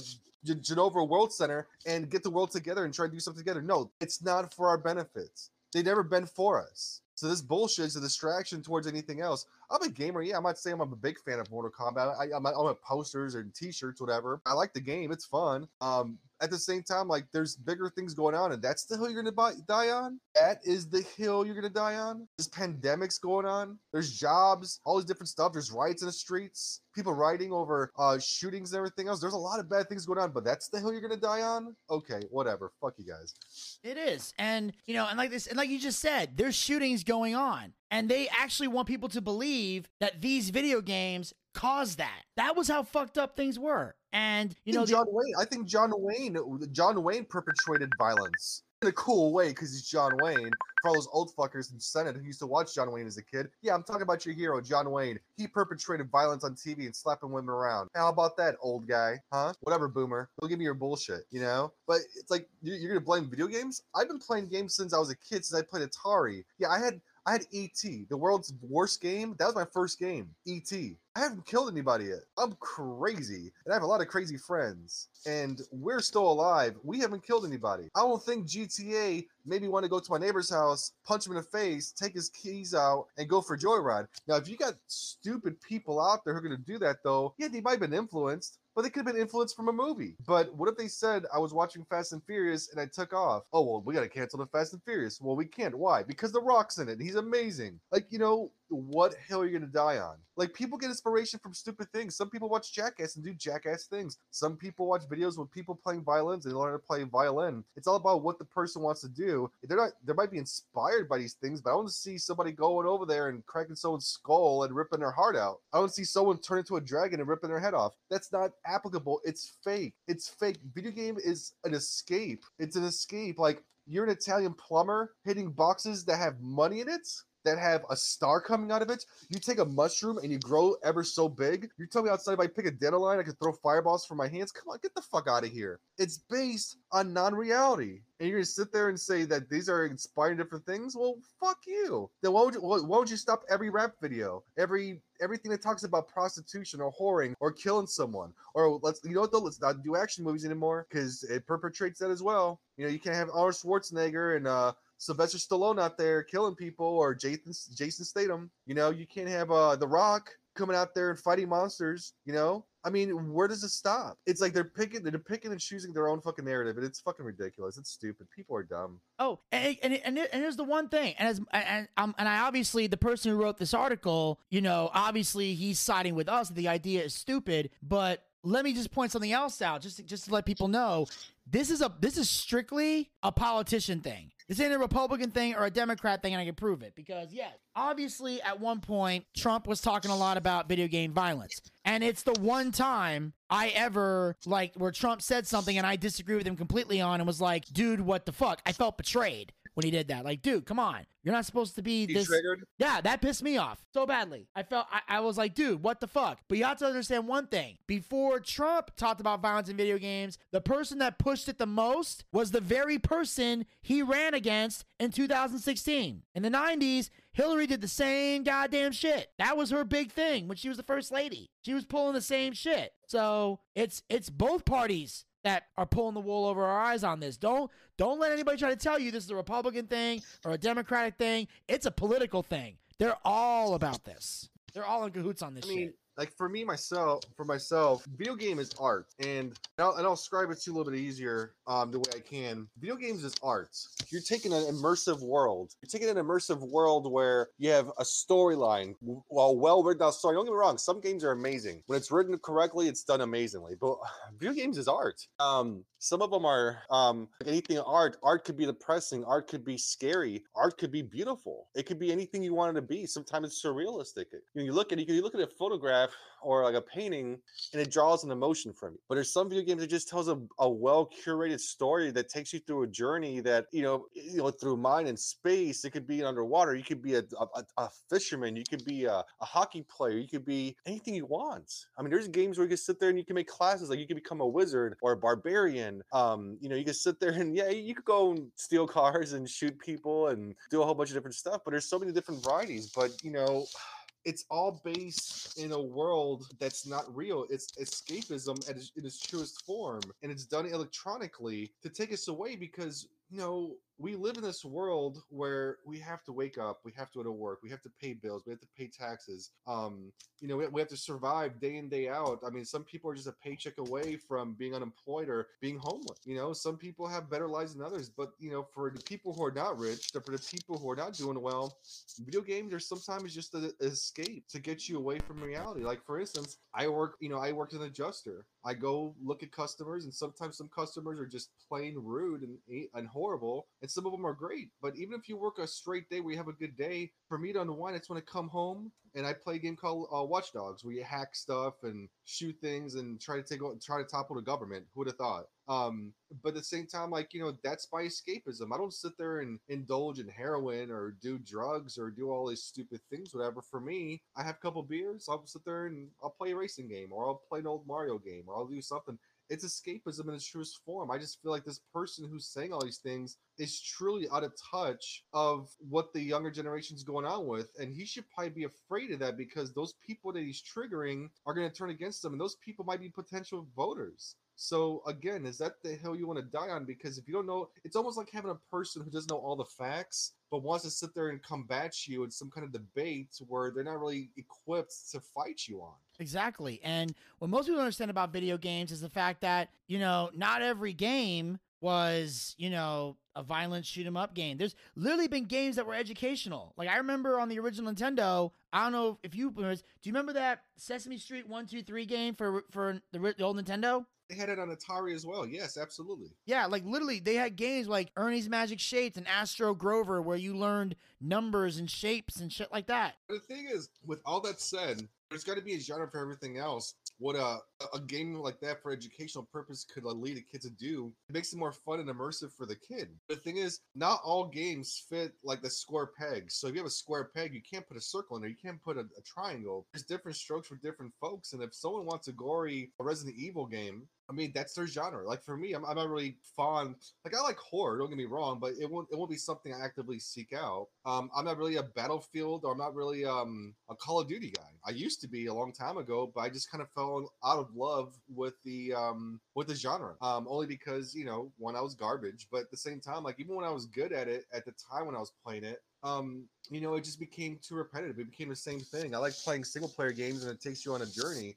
[0.54, 3.62] Geneva World Center and get the world together and try to do something together.
[3.62, 5.50] No, it's not for our benefits.
[5.72, 7.00] They never been for us.
[7.17, 9.47] So this bullshit is a distraction towards anything else.
[9.71, 10.23] I'm a gamer.
[10.23, 12.19] Yeah, I might say I'm a big fan of Mortal Kombat.
[12.19, 14.41] I, I'm, I'm at posters and T-shirts, whatever.
[14.47, 15.12] I like the game.
[15.12, 15.67] It's fun.
[15.81, 19.11] Um, at the same time, like there's bigger things going on, and that's the hill
[19.11, 20.21] you're gonna buy, die on.
[20.35, 22.27] That is the hill you're gonna die on.
[22.37, 23.79] There's pandemics going on.
[23.93, 25.53] There's jobs, all these different stuff.
[25.53, 26.83] There's riots in the streets.
[26.95, 29.21] People rioting over uh, shootings and everything else.
[29.21, 31.43] There's a lot of bad things going on, but that's the hill you're gonna die
[31.43, 31.75] on.
[31.91, 32.73] Okay, whatever.
[32.81, 33.35] Fuck you guys.
[33.83, 37.05] It is, and you know, and like this, and like you just said, there's shootings
[37.05, 42.24] going on, and they actually want people to believe that these video games caused that.
[42.36, 43.97] That was how fucked up things were.
[44.12, 45.32] And you know, the, John Wayne.
[45.40, 46.36] I think John Wayne.
[46.72, 50.51] John Wayne perpetrated violence in a cool way because he's John Wayne.
[50.82, 53.22] For all those old fuckers in Senate who used to watch John Wayne as a
[53.22, 55.18] kid, yeah, I'm talking about your hero, John Wayne.
[55.38, 57.88] He perpetrated violence on TV and slapping women around.
[57.94, 59.18] How about that, old guy?
[59.32, 59.55] Huh?
[59.61, 60.28] Whatever, boomer.
[60.38, 61.72] Don't give me your bullshit, you know?
[61.86, 63.82] But it's like you're, you're gonna blame video games.
[63.94, 65.47] I've been playing games since I was a kid.
[65.47, 66.44] Since I played Atari.
[66.59, 69.35] Yeah, I had I had ET, the world's worst game.
[69.39, 70.72] That was my first game, ET.
[70.72, 72.20] I haven't killed anybody yet.
[72.39, 76.77] I'm crazy, and I have a lot of crazy friends, and we're still alive.
[76.85, 77.89] We haven't killed anybody.
[77.97, 81.33] I don't think GTA made me want to go to my neighbor's house, punch him
[81.33, 84.07] in the face, take his keys out, and go for a joyride.
[84.29, 87.35] Now, if you got stupid people out there who are going to do that, though,
[87.39, 90.14] yeah, they might have been influenced but they could have been influenced from a movie.
[90.27, 93.45] But what if they said I was watching Fast and Furious and I took off?
[93.53, 95.18] Oh well, we got to cancel the Fast and Furious.
[95.20, 95.77] Well, we can't.
[95.77, 96.03] Why?
[96.03, 97.01] Because The Rock's in it.
[97.01, 97.81] He's amazing.
[97.91, 100.17] Like you know, what hill are you gonna die on?
[100.37, 102.17] Like people get inspiration from stupid things.
[102.17, 104.19] Some people watch Jackass and do Jackass things.
[104.31, 107.64] Some people watch videos with people playing violins and they learn to play violin.
[107.77, 109.51] It's all about what the person wants to do.
[109.62, 109.93] They're not.
[110.05, 113.29] They might be inspired by these things, but I to see somebody going over there
[113.29, 115.61] and cracking someone's skull and ripping their heart out.
[115.73, 117.95] I don't see someone turn into a dragon and ripping their head off.
[118.11, 119.21] That's not applicable.
[119.25, 119.95] It's fake.
[120.09, 120.59] It's fake.
[120.75, 122.45] Video game is an escape.
[122.59, 123.39] It's an escape.
[123.39, 127.09] Like you're an Italian plumber hitting boxes that have money in it
[127.47, 129.05] that have a star coming out of it.
[129.30, 131.68] You take a mushroom and you grow ever so big.
[131.78, 134.28] You tell me outside if I pick a dandelion, I can throw fireballs from my
[134.28, 134.53] hands.
[134.53, 135.80] Come on, get the fuck out of here.
[135.99, 138.01] It's based on non-reality.
[138.18, 140.97] And you're gonna sit there and say that these are inspiring different things?
[140.97, 142.11] Well, fuck you.
[142.22, 144.42] Then why would you why would you stop every rap video?
[144.59, 148.32] Every everything that talks about prostitution or whoring or killing someone?
[148.55, 152.01] Or let's you know what though, let's not do action movies anymore because it perpetrates
[152.01, 152.61] that as well.
[152.76, 156.86] You know, you can't have Arnold Schwarzenegger and uh Sylvester Stallone out there killing people
[156.86, 158.51] or Jason Jason Statham.
[158.66, 162.14] You know, you can't have uh The Rock coming out there and fighting monsters.
[162.24, 164.16] You know, I mean, where does it stop?
[164.26, 167.24] It's like they're picking, they're picking and choosing their own fucking narrative, and it's fucking
[167.24, 167.76] ridiculous.
[167.78, 168.28] It's stupid.
[168.30, 169.01] People are dumb.
[169.18, 172.40] Oh, and and and, and here's the one thing, and as and um, and I
[172.40, 176.49] obviously the person who wrote this article, you know, obviously he's siding with us.
[176.49, 180.26] The idea is stupid, but let me just point something else out, just to, just
[180.26, 181.07] to let people know
[181.47, 184.30] this is a this is strictly a politician thing.
[184.49, 186.94] This ain't a Republican thing or a Democrat thing, and I can prove it.
[186.94, 191.61] Because yes, obviously at one point Trump was talking a lot about video game violence,
[191.84, 196.36] and it's the one time I ever like where Trump said something and I disagree
[196.36, 198.61] with him completely on and was like, dude, what the fuck?
[198.64, 200.24] I felt betrayed when he did that.
[200.24, 201.05] Like, dude, come on.
[201.22, 202.29] You're not supposed to be this.
[202.29, 202.64] triggered?
[202.79, 204.49] Yeah, that pissed me off so badly.
[204.57, 206.39] I felt I, I was like, dude, what the fuck?
[206.49, 207.77] But you have to understand one thing.
[207.87, 212.24] Before Trump talked about violence in video games, the person that pushed it the most
[212.33, 216.22] was the very person he ran against in 2016.
[216.35, 219.29] In the 90s, Hillary did the same goddamn shit.
[219.39, 221.51] That was her big thing when she was the first lady.
[221.66, 222.93] She was pulling the same shit.
[223.09, 227.36] So it's it's both parties that are pulling the wool over our eyes on this.
[227.36, 230.59] Don't don't let anybody try to tell you this is a Republican thing or a
[230.59, 231.47] Democratic thing.
[231.68, 232.76] It's a political thing.
[232.99, 234.49] They're all about this.
[234.74, 235.97] They're all in cahoots on this I mean, shit.
[236.17, 240.51] Like for me myself, for myself, video game is art, and I'll, and I'll describe
[240.51, 242.67] it to you a little bit easier um, the way I can.
[242.79, 243.77] Video games is art.
[244.11, 245.75] You're taking an immersive world.
[245.83, 250.37] You're taking an immersive world where you have a storyline, well, well written out story.
[250.37, 250.79] Don't get me wrong.
[250.79, 251.83] Some games are amazing.
[251.87, 253.75] When it's written correctly, it's done amazingly.
[253.79, 253.99] But
[254.39, 255.27] video games is art.
[255.39, 258.16] Um, some of them are um, anything art.
[258.22, 259.24] Art could be depressing.
[259.24, 260.44] Art could be scary.
[260.54, 261.66] Art could be beautiful.
[261.74, 263.07] It could be anything you want it to be.
[263.07, 264.26] Sometimes it's surrealistic.
[264.32, 266.11] You, know, you look at you, you look at a photograph
[266.42, 267.38] or like a painting,
[267.72, 269.00] and it draws an emotion from you.
[269.09, 272.52] But there's some video games that just tells a, a well curated story that takes
[272.52, 275.84] you through a journey that you know you know through mind and space.
[275.84, 276.76] It could be underwater.
[276.76, 277.24] You could be a,
[277.57, 278.54] a, a fisherman.
[278.54, 280.18] You could be a, a hockey player.
[280.18, 281.86] You could be anything you want.
[281.98, 283.90] I mean, there's games where you can sit there and you can make classes.
[283.90, 285.95] Like you can become a wizard or a barbarian.
[286.12, 289.32] Um, you know, you can sit there and yeah, you could go and steal cars
[289.32, 291.62] and shoot people and do a whole bunch of different stuff.
[291.64, 292.90] But there's so many different varieties.
[292.94, 293.66] But you know,
[294.24, 297.47] it's all based in a world that's not real.
[297.49, 302.26] It's escapism at its, in its truest form, and it's done electronically to take us
[302.26, 306.81] away because you know we live in this world where we have to wake up,
[306.85, 308.89] we have to go to work, we have to pay bills, we have to pay
[308.89, 309.53] taxes.
[309.66, 312.41] Um, you know, we, we have to survive day in day out.
[312.47, 316.18] I mean, some people are just a paycheck away from being unemployed or being homeless.
[316.27, 319.33] You know, some people have better lives than others, but you know, for the people
[319.33, 321.79] who are not rich, for the people who are not doing well,
[322.20, 325.83] video games are sometimes just an escape to get you away from reality.
[325.83, 328.45] Like for instance, I work, you know, I work as an adjuster.
[328.67, 332.87] I go look at customers, and sometimes some customers are just plain rude and eh,
[332.95, 334.71] and horrible, and some of them are great.
[334.83, 337.53] But even if you work a straight day we have a good day, for me
[337.53, 340.53] to unwind, it's when I come home and I play a game called uh, Watch
[340.53, 344.37] Dogs, where you hack stuff and shoot things and try to take try to topple
[344.37, 344.85] the government.
[344.95, 345.47] Who would have thought?
[345.69, 346.12] Um,
[346.43, 348.73] but at the same time, like you know, that's my escapism.
[348.73, 352.62] I don't sit there and indulge in heroin or do drugs or do all these
[352.62, 353.62] stupid things, whatever.
[353.62, 356.89] For me, I have a couple beers, I'll sit there and I'll play a racing
[356.89, 359.19] game, or I'll play an old Mario game, or I'll do something.
[359.49, 361.11] It's escapism in its truest form.
[361.11, 364.53] I just feel like this person who's saying all these things is truly out of
[364.70, 367.70] touch of what the younger generation's going on with.
[367.78, 371.55] And he should probably be afraid of that because those people that he's triggering are
[371.55, 372.32] going to turn against him.
[372.32, 374.34] And those people might be potential voters.
[374.57, 376.86] So again, is that the hill you want to die on?
[376.86, 379.55] Because if you don't know, it's almost like having a person who doesn't know all
[379.55, 383.28] the facts, but wants to sit there and combat you in some kind of debate
[383.49, 385.94] where they're not really equipped to fight you on.
[386.18, 386.80] Exactly.
[386.82, 390.62] And what most people understand about video games is the fact that, you know, not
[390.62, 394.57] every game was, you know, a violent shoot 'em up game.
[394.57, 396.72] There's literally been games that were educational.
[396.76, 400.32] Like I remember on the original Nintendo, I don't know if you do you remember
[400.32, 404.07] that Sesame Street 123 game for for the, the old Nintendo?
[404.29, 405.47] They had it on Atari as well.
[405.47, 406.31] Yes, absolutely.
[406.47, 410.57] Yeah, like literally, they had games like Ernie's Magic Shapes and Astro Grover where you
[410.57, 413.14] learned numbers and shapes and shit like that.
[413.29, 416.59] The thing is, with all that said, there's got to be a genre for everything
[416.59, 416.95] else.
[417.19, 417.59] What a
[417.95, 421.53] a game like that for educational purpose could lead a kid to do, it makes
[421.53, 423.09] it more fun and immersive for the kid.
[423.29, 426.51] The thing is, not all games fit like the square peg.
[426.51, 428.51] So if you have a square peg, you can't put a circle in there.
[428.51, 429.87] You can't put a, a triangle.
[429.93, 431.53] There's different strokes for different folks.
[431.53, 435.25] And if someone wants a gory Resident Evil game, I mean, that's their genre.
[435.25, 436.97] Like for me, I'm, I'm not really fond.
[437.25, 437.99] Like I like horror.
[437.99, 440.89] Don't get me wrong, but it won't it won't be something I actively seek out.
[441.05, 444.51] Um, I'm not really a Battlefield or I'm not really um a Call of Duty
[444.51, 444.55] guy.
[444.87, 447.59] I used to be a long time ago, but I just kind of fell out
[447.59, 450.14] of love with the um with the genre.
[450.20, 453.41] Um, only because you know one I was garbage, but at the same time, like
[453.41, 455.80] even when I was good at it at the time when I was playing it,
[456.07, 458.18] um, you know, it just became too repetitive.
[458.18, 459.14] It became the same thing.
[459.14, 461.57] I like playing single player games and it takes you on a journey,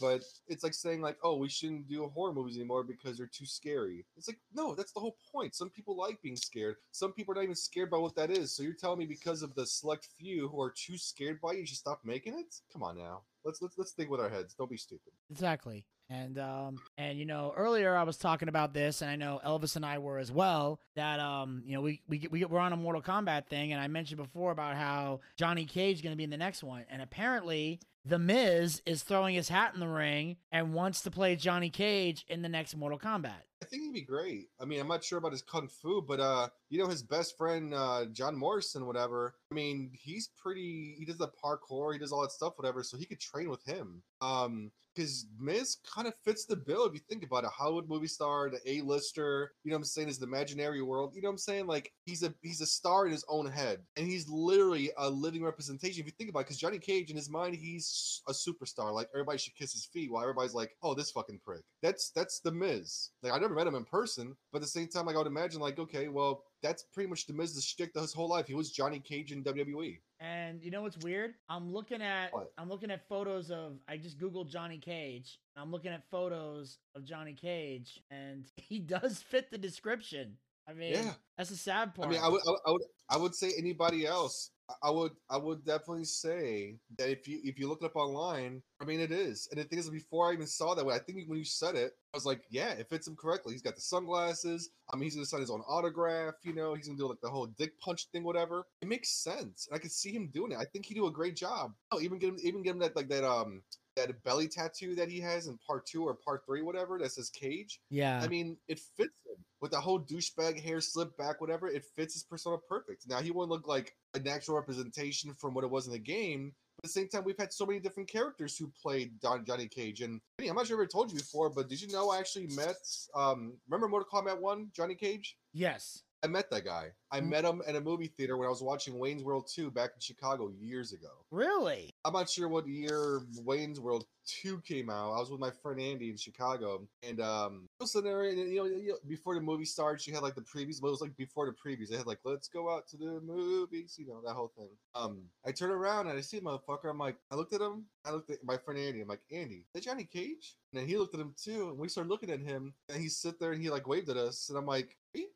[0.00, 3.46] but it's like saying like, oh, we shouldn't do horror movies anymore because they're too
[3.46, 4.04] scary.
[4.16, 5.54] It's like, no, that's the whole point.
[5.54, 6.76] Some people like being scared.
[6.92, 8.52] Some people are not even scared by what that is.
[8.52, 11.58] So you're telling me because of the select few who are too scared by it,
[11.58, 12.54] you should stop making it?
[12.72, 13.22] Come on now.
[13.44, 14.54] Let's let's let's think with our heads.
[14.54, 15.12] Don't be stupid.
[15.30, 15.86] Exactly.
[16.10, 19.76] And um and you know earlier I was talking about this and I know Elvis
[19.76, 22.76] and I were as well that um you know we we we we're on a
[22.76, 26.24] Mortal Kombat thing and I mentioned before about how Johnny Cage is going to be
[26.24, 30.36] in the next one and apparently The Miz is throwing his hat in the ring
[30.50, 33.42] and wants to play Johnny Cage in the next Mortal Kombat.
[33.62, 34.48] I think he'd be great.
[34.58, 37.36] I mean, I'm not sure about his kung fu, but uh, you know, his best
[37.36, 39.34] friend uh, John Morrison, whatever.
[39.52, 40.96] I mean, he's pretty.
[40.98, 42.82] He does the parkour, he does all that stuff, whatever.
[42.82, 44.02] So he could train with him.
[44.22, 47.50] Um, because Miz kind of fits the bill if you think about it.
[47.50, 49.52] Hollywood movie star, the A-lister.
[49.64, 50.08] You know what I'm saying?
[50.08, 51.14] Is the imaginary world.
[51.14, 51.66] You know what I'm saying?
[51.66, 55.42] Like he's a he's a star in his own head, and he's literally a living
[55.42, 56.00] representation.
[56.00, 58.92] If you think about it, because Johnny Cage in his mind, he's a superstar.
[58.92, 62.40] Like everybody should kiss his feet, while everybody's like, "Oh, this fucking prick." That's that's
[62.40, 63.10] the Miz.
[63.22, 65.26] Like I never met him in person, but at the same time, like I would
[65.26, 68.46] imagine, like, okay, well, that's pretty much the Miz's shtick his whole life.
[68.46, 69.98] He was Johnny Cage in WWE.
[70.20, 71.34] And you know what's weird?
[71.48, 72.52] I'm looking at What?
[72.58, 75.38] I'm looking at photos of I just googled Johnny Cage.
[75.56, 80.36] I'm looking at photos of Johnny Cage and he does fit the description.
[80.68, 81.12] I mean, Yeah.
[81.36, 82.10] that's the sad I part.
[82.10, 84.50] mean, I would, I would, I would, I would say anybody else.
[84.82, 88.62] I- would, I would definitely say that if you, if you look it up online,
[88.80, 89.48] I mean, it is.
[89.50, 91.92] And the thing is, before I even saw that I think when you said it,
[92.12, 93.52] I was like, yeah, it fits him correctly.
[93.52, 94.70] He's got the sunglasses.
[94.92, 96.34] I mean, he's gonna sign his own autograph.
[96.42, 98.66] You know, he's gonna do like the whole dick punch thing, whatever.
[98.82, 99.66] It makes sense.
[99.68, 100.58] And I could see him doing it.
[100.58, 101.72] I think he'd do a great job.
[101.92, 103.62] Oh, even get him, even get him that like that um
[103.96, 107.30] that belly tattoo that he has in part two or part three, whatever, that says
[107.30, 107.80] Cage.
[107.90, 108.20] yeah.
[108.22, 111.68] I mean, it fits him with the whole douchebag hair slip back, whatever.
[111.68, 113.08] It fits his persona perfect.
[113.08, 116.52] Now he won't look like a natural representation from what it was in the game.
[116.76, 119.68] But at the same time, we've had so many different characters who played Don Johnny
[119.68, 120.00] Cage.
[120.00, 122.46] And I'm not sure if I told you before, but did you know I actually
[122.56, 122.76] met
[123.14, 125.36] um remember Mortal Kombat 1, Johnny Cage?
[125.52, 126.02] yes.
[126.22, 126.92] I met that guy.
[127.10, 127.28] I Mm.
[127.28, 130.00] met him at a movie theater when I was watching Wayne's World 2 back in
[130.00, 131.24] Chicago years ago.
[131.30, 131.90] Really?
[132.04, 135.12] I'm not sure what year Wayne's World 2 came out.
[135.12, 138.38] I was with my friend Andy in Chicago, and um, I was sitting there, and
[138.38, 140.90] you know, you know, before the movie starts, you had like the previews, but it
[140.92, 141.88] was like before the previews.
[141.88, 144.68] They had like, "Let's go out to the movies," you know, that whole thing.
[144.94, 146.90] Um, I turn around and I see the motherfucker.
[146.90, 147.86] I'm like, I looked at him.
[148.04, 149.00] I looked at my friend Andy.
[149.00, 150.56] I'm like, Andy, is that Johnny Cage?
[150.72, 153.08] And then he looked at him too, and we started looking at him, and he
[153.08, 155.26] sit there and he like waved at us, and I'm like, you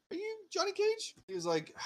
[0.54, 1.14] Johnny Cage?
[1.28, 1.74] He was like.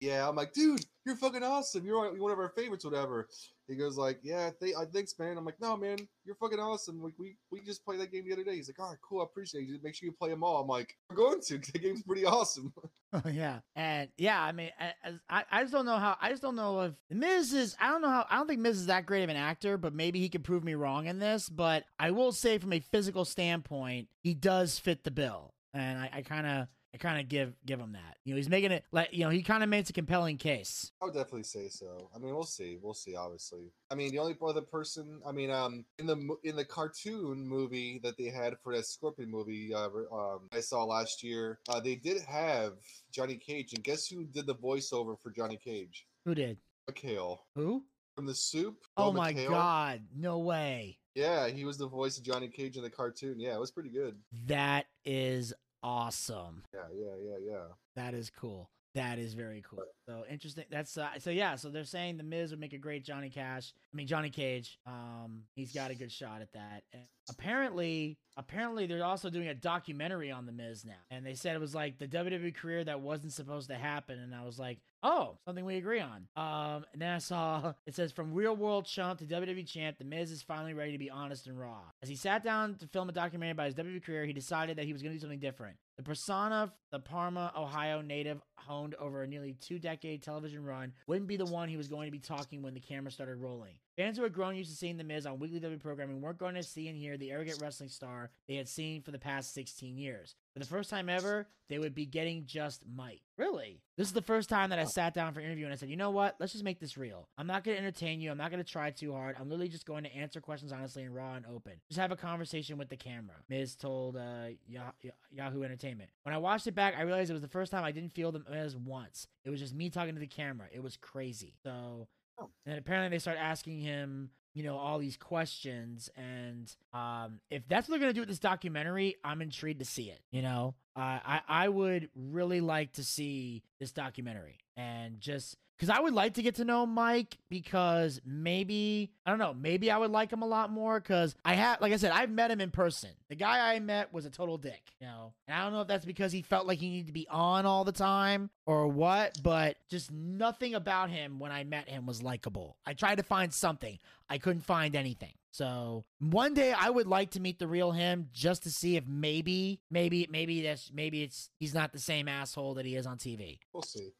[0.00, 1.84] Yeah, I'm like, dude, you're fucking awesome.
[1.84, 3.26] You're one- of our favorites, whatever.
[3.66, 5.36] He goes like, yeah, I think I thanks, man.
[5.36, 7.02] I'm like, no, man, you're fucking awesome.
[7.02, 8.54] Like we we just played that game the other day.
[8.54, 9.76] He's like, all right, cool, I appreciate you.
[9.82, 10.62] Make sure you play them all.
[10.62, 11.58] I'm like, we're going to.
[11.58, 12.72] The game's pretty awesome.
[13.32, 14.92] Yeah, and yeah, I mean, I,
[15.28, 16.16] I I just don't know how.
[16.20, 17.74] I just don't know if Miz is.
[17.80, 18.24] I don't know how.
[18.30, 20.62] I don't think Miz is that great of an actor, but maybe he could prove
[20.62, 21.48] me wrong in this.
[21.48, 26.22] But I will say, from a physical standpoint, he does fit the bill, and I
[26.22, 26.68] kind of.
[26.98, 28.16] I kind of give give him that.
[28.24, 30.90] You know, he's making it like you know he kind of makes a compelling case.
[31.00, 32.10] I would definitely say so.
[32.14, 32.78] I mean, we'll see.
[32.82, 33.14] We'll see.
[33.14, 37.46] Obviously, I mean, the only other person, I mean, um, in the in the cartoon
[37.46, 41.80] movie that they had for that Scorpion movie, uh, um, I saw last year, uh,
[41.80, 42.72] they did have
[43.12, 46.06] Johnny Cage, and guess who did the voiceover for Johnny Cage?
[46.24, 46.58] Who did?
[46.90, 47.84] McHale Who?
[48.16, 48.76] from the Soup.
[48.96, 49.50] Oh my McHale.
[49.50, 50.00] god!
[50.16, 50.98] No way.
[51.14, 53.40] Yeah, he was the voice of Johnny Cage in the cartoon.
[53.40, 54.16] Yeah, it was pretty good.
[54.46, 55.52] That is
[55.82, 56.64] awesome.
[56.72, 57.64] Yeah, yeah, yeah, yeah.
[57.96, 58.70] That is cool.
[58.98, 59.84] That is very cool.
[60.06, 60.64] So interesting.
[60.70, 61.54] That's uh, so yeah.
[61.54, 63.72] So they're saying the Miz would make a great Johnny Cash.
[63.92, 64.76] I mean Johnny Cage.
[64.86, 66.82] Um, he's got a good shot at that.
[66.92, 71.54] And apparently, apparently they're also doing a documentary on the Miz now, and they said
[71.54, 74.18] it was like the WWE career that wasn't supposed to happen.
[74.18, 76.26] And I was like, oh, something we agree on.
[76.36, 80.04] Um, and then I saw it says from real world chump to WWE champ, the
[80.04, 81.82] Miz is finally ready to be honest and raw.
[82.02, 84.86] As he sat down to film a documentary about his WWE career, he decided that
[84.86, 85.76] he was going to do something different.
[85.98, 91.26] The persona the Parma, Ohio native honed over a nearly two decade television run wouldn't
[91.26, 93.74] be the one he was going to be talking when the camera started rolling.
[93.98, 96.54] Fans who had grown used to seeing The Miz on weekly WWE programming weren't going
[96.54, 99.98] to see and hear the arrogant wrestling star they had seen for the past 16
[99.98, 100.36] years.
[100.52, 103.22] For the first time ever, they would be getting just Mike.
[103.36, 103.80] Really?
[103.96, 105.90] This is the first time that I sat down for an interview and I said,
[105.90, 106.36] you know what?
[106.38, 107.28] Let's just make this real.
[107.36, 108.30] I'm not going to entertain you.
[108.30, 109.34] I'm not going to try too hard.
[109.36, 111.72] I'm literally just going to answer questions honestly and raw and open.
[111.88, 113.34] Just have a conversation with the camera.
[113.48, 116.10] Miz told uh, Yah- Yah- Yahoo Entertainment.
[116.22, 118.30] When I watched it back, I realized it was the first time I didn't feel
[118.30, 119.26] the Miz once.
[119.44, 120.68] It was just me talking to the camera.
[120.72, 121.56] It was crazy.
[121.64, 122.06] So,
[122.40, 122.50] Oh.
[122.66, 126.08] and apparently they start asking him, you know, all these questions.
[126.16, 130.10] And um, if that's what they're gonna do with this documentary, I'm intrigued to see
[130.10, 130.20] it.
[130.30, 135.90] You know, uh, I I would really like to see this documentary and just because
[135.90, 139.98] I would like to get to know Mike because maybe I don't know, maybe I
[139.98, 142.60] would like him a lot more because I have, like I said, I've met him
[142.60, 143.10] in person.
[143.28, 145.88] The guy I met was a total dick, you know, and I don't know if
[145.88, 149.38] that's because he felt like he needed to be on all the time or what,
[149.42, 152.76] but just nothing about him when I met him was likable.
[152.84, 153.98] I tried to find something,
[154.28, 155.32] I couldn't find anything.
[155.58, 159.04] So one day I would like to meet the real him just to see if
[159.08, 163.18] maybe, maybe, maybe that's maybe it's he's not the same asshole that he is on
[163.18, 163.58] TV.
[163.72, 164.12] We'll see.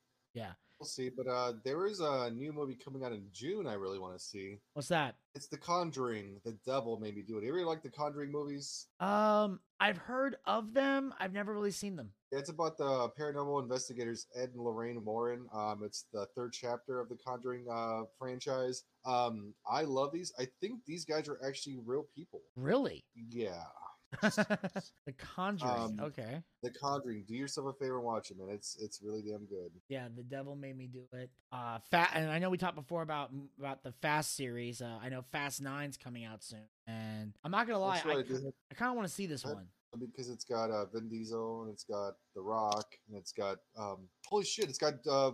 [0.78, 1.08] We'll see.
[1.08, 3.66] But uh, there is a new movie coming out in June.
[3.66, 4.58] I really want to see.
[4.74, 5.16] What's that?
[5.34, 6.40] It's The Conjuring.
[6.44, 7.44] The devil made me do it.
[7.44, 8.86] You ever like The Conjuring movies?
[9.00, 11.12] Um, I've heard of them.
[11.18, 12.10] I've never really seen them.
[12.30, 15.46] Yeah, it's about the paranormal investigators Ed and Lorraine Warren.
[15.52, 18.84] Um, it's the third chapter of the Conjuring uh, franchise.
[19.04, 20.32] Um, I love these.
[20.38, 22.40] I think these guys are actually real people.
[22.56, 23.04] Really?
[23.30, 23.64] Yeah.
[24.22, 25.70] the Conjuring.
[25.70, 26.42] Um, okay.
[26.62, 27.24] The Conjuring.
[27.28, 28.48] Do yourself a favor and watch it, man.
[28.50, 29.70] It's it's really damn good.
[29.88, 31.30] Yeah, the devil made me do it.
[31.52, 34.80] Uh, fat, and I know we talked before about about the Fast series.
[34.80, 38.26] Uh, I know Fast Nine's coming out soon, and I'm not gonna lie, I, right.
[38.70, 39.66] I kind of want to see this I- one.
[39.98, 44.08] because it's got uh, Vin Diesel and it's got The Rock and it's got um
[44.26, 45.32] holy shit, it's got uh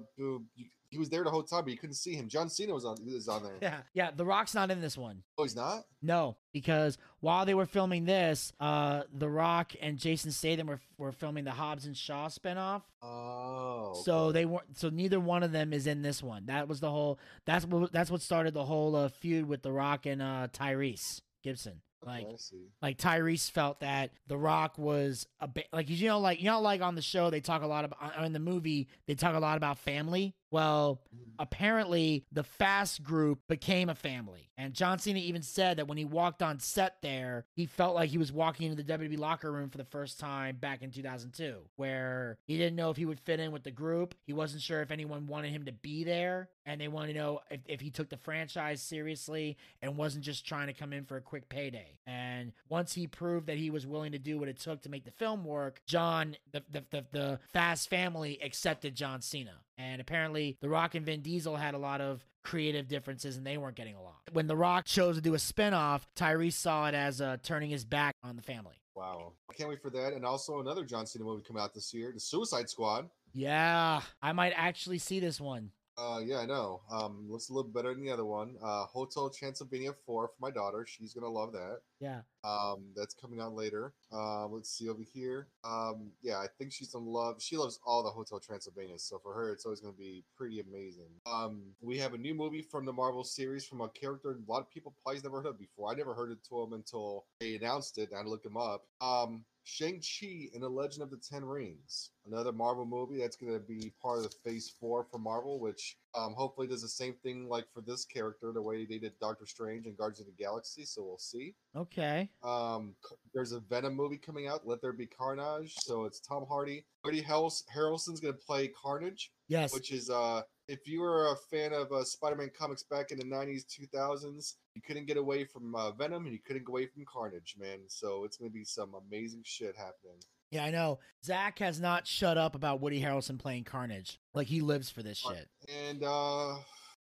[0.94, 2.28] he was there the whole time, but you couldn't see him.
[2.28, 3.52] John Cena was on is on there.
[3.60, 4.10] Yeah, yeah.
[4.14, 5.22] The Rock's not in this one.
[5.36, 5.84] Oh, he's not.
[6.00, 11.12] No, because while they were filming this, uh, The Rock and Jason Statham were were
[11.12, 12.82] filming the Hobbs and Shaw spinoff.
[13.02, 14.78] Oh, So they weren't.
[14.78, 16.46] So neither one of them is in this one.
[16.46, 17.18] That was the whole.
[17.46, 17.92] That's what.
[17.92, 21.80] That's what started the whole uh, feud with The Rock and uh, Tyrese Gibson.
[22.06, 22.36] Like, Okay,
[22.82, 26.60] like Tyrese felt that The Rock was a bit like you know, like you know,
[26.60, 29.38] like on the show they talk a lot about in the movie they talk a
[29.38, 30.34] lot about family.
[30.55, 31.01] Well,
[31.36, 36.05] apparently the Fast group became a family, and John Cena even said that when he
[36.05, 39.68] walked on set there, he felt like he was walking into the WWE locker room
[39.68, 43.40] for the first time back in 2002, where he didn't know if he would fit
[43.40, 44.14] in with the group.
[44.28, 47.40] He wasn't sure if anyone wanted him to be there, and they wanted to know
[47.51, 51.16] if, if he took the franchise seriously and wasn't just trying to come in for
[51.16, 51.98] a quick payday.
[52.06, 55.05] And once he proved that he was willing to do what it took to make
[55.05, 59.64] the film work, John, the the the, the Fast family accepted John Cena.
[59.76, 63.56] And apparently, The Rock and Vin Diesel had a lot of creative differences and they
[63.56, 64.14] weren't getting along.
[64.32, 67.84] When The Rock chose to do a spinoff, Tyrese saw it as uh, turning his
[67.84, 68.74] back on the family.
[68.94, 70.12] Wow, I can't wait for that.
[70.12, 73.09] And also another John Cena movie coming out this year, The Suicide Squad.
[73.32, 75.70] Yeah, I might actually see this one.
[75.96, 76.80] Uh, yeah, I know.
[76.90, 78.56] Um, looks a little better than the other one.
[78.62, 80.84] Uh, Hotel Transylvania Four for my daughter.
[80.86, 81.78] She's gonna love that.
[82.00, 82.20] Yeah.
[82.42, 83.94] Um, that's coming out later.
[84.12, 85.48] Um, let's see over here.
[85.62, 87.40] Um, yeah, I think she's gonna love.
[87.40, 91.10] She loves all the Hotel Transylvania, so for her, it's always gonna be pretty amazing.
[91.26, 94.60] Um, we have a new movie from the Marvel series from a character a lot
[94.60, 95.92] of people probably never heard of before.
[95.92, 98.84] I never heard it to him until they announced it, and I to him up.
[99.00, 103.53] Um, Shang Chi and the Legend of the Ten Rings, another Marvel movie that's going
[103.53, 107.15] to be part of the Phase Four for Marvel, which um, hopefully does the same
[107.23, 110.32] thing like for this character, the way they did Doctor Strange and Guardians of the
[110.32, 110.85] Galaxy.
[110.85, 111.55] So we'll see.
[111.74, 112.28] Okay.
[112.43, 112.95] Um,
[113.35, 115.74] there's a Venom movie coming out, Let There Be Carnage.
[115.78, 116.85] So it's Tom Hardy.
[117.05, 119.73] Woody Harrels- Harrelson's going to play Carnage, Yes.
[119.73, 123.24] which is uh, if you were a fan of uh, Spider-Man comics back in the
[123.24, 127.05] 90s, 2000s, you couldn't get away from uh, Venom and you couldn't get away from
[127.05, 127.78] Carnage, man.
[127.89, 130.19] So it's going to be some amazing shit happening.
[130.51, 130.99] yeah, I know.
[131.24, 134.19] Zach has not shut up about Woody Harrelson playing Carnage.
[134.32, 135.49] Like he lives for this Uh, shit.
[135.89, 136.57] And uh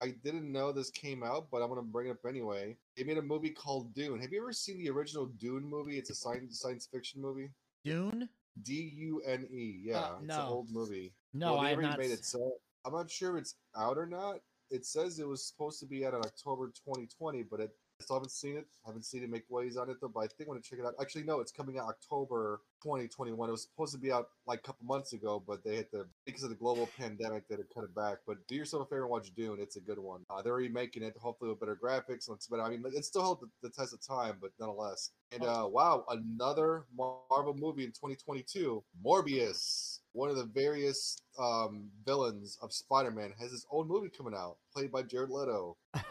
[0.03, 2.75] I didn't know this came out, but I'm gonna bring it up anyway.
[2.97, 4.19] They made a movie called Dune.
[4.19, 5.97] Have you ever seen the original Dune movie?
[5.99, 7.49] It's a science science fiction movie.
[7.83, 8.27] Dune?
[8.63, 9.81] D U N E.
[9.83, 11.13] Yeah, it's an Uh, old movie.
[11.33, 11.99] No, Well, I have not.
[11.99, 12.25] made it.
[12.25, 12.53] So
[12.85, 14.39] I'm not sure if it's out or not.
[14.69, 18.15] It says it was supposed to be out in October 2020, but it, I still
[18.15, 18.65] haven't seen it.
[18.85, 20.07] haven't seen it make waves on it though.
[20.07, 20.93] But I think I'm gonna check it out.
[20.99, 23.49] Actually, no, it's coming out October 2021.
[23.49, 26.07] It was supposed to be out like a couple months ago, but they had to
[26.25, 28.19] because of the global pandemic that to cut it back.
[28.25, 29.57] But do yourself a favor and watch Dune.
[29.59, 30.21] It's a good one.
[30.29, 32.27] Uh, they're remaking it, hopefully with better graphics.
[32.29, 32.63] Looks better.
[32.63, 35.11] I mean, it still held the, the test of time, but nonetheless.
[35.31, 39.99] And uh, wow, another Marvel movie in 2022, Morbius.
[40.13, 44.91] One of the various um, villains of Spider-Man has his own movie coming out, played
[44.91, 45.77] by Jared Leto.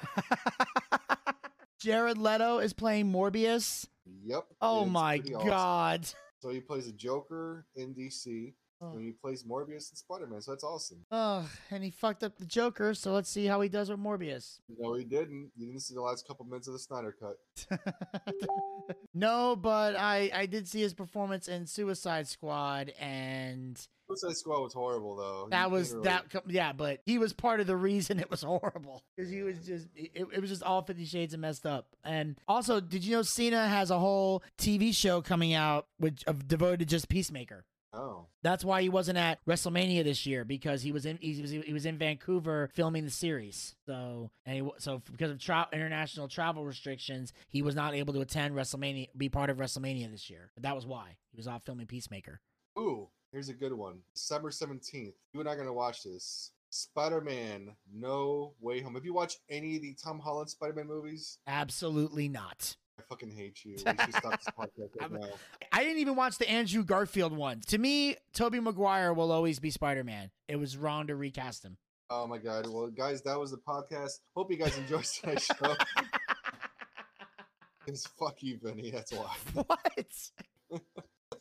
[1.81, 3.87] Jared Leto is playing Morbius.
[4.25, 4.45] Yep.
[4.61, 5.49] Oh my awesome.
[5.49, 6.07] god.
[6.41, 8.55] So he plays a Joker in DC.
[8.81, 10.41] And he plays Morbius in Spider-Man.
[10.41, 11.05] So that's awesome.
[11.11, 14.61] Oh, and he fucked up the Joker, so let's see how he does with Morbius.
[14.79, 15.51] No, he didn't.
[15.57, 17.81] You didn't see the last couple minutes of the Snyder Cut.
[19.15, 24.73] no, but I I did see his performance in Suicide Squad and Suicide Squad was
[24.73, 25.49] horrible, though.
[25.51, 29.03] That can't was that yeah, but he was part of the reason it was horrible
[29.19, 31.87] cuz he was just it, it was just all 50 shades of messed up.
[32.05, 36.49] And also, did you know Cena has a whole TV show coming out which of
[36.49, 37.65] devoted to just Peacemaker?
[37.93, 41.51] Oh, That's why he wasn't at WrestleMania this year because he was in he was,
[41.51, 43.75] he was in Vancouver filming the series.
[43.87, 48.21] So and he, so because of tra- international travel restrictions, he was not able to
[48.21, 50.51] attend WrestleMania, be part of WrestleMania this year.
[50.55, 52.41] But that was why he was off filming Peacemaker.
[52.79, 54.01] ooh, here's a good one.
[54.15, 55.15] December seventeenth.
[55.33, 56.53] You and I are gonna watch this.
[56.73, 58.95] Spider-Man: No Way Home.
[58.95, 61.39] Have you watched any of the Tom Holland Spider-Man movies?
[61.49, 62.77] Absolutely not.
[63.01, 63.73] I fucking hate you.
[63.73, 65.29] We should stop this podcast right now.
[65.73, 67.61] I didn't even watch the Andrew Garfield one.
[67.69, 70.31] To me, Tobey Maguire will always be Spider Man.
[70.49, 71.79] It was wrong to recast him.
[72.11, 72.67] Oh my god.
[72.69, 74.19] Well, guys, that was the podcast.
[74.37, 75.75] Hope you guys enjoyed today's show.
[77.87, 78.91] It's fuck you, Vinny.
[78.91, 79.35] That's why.
[79.67, 80.81] what?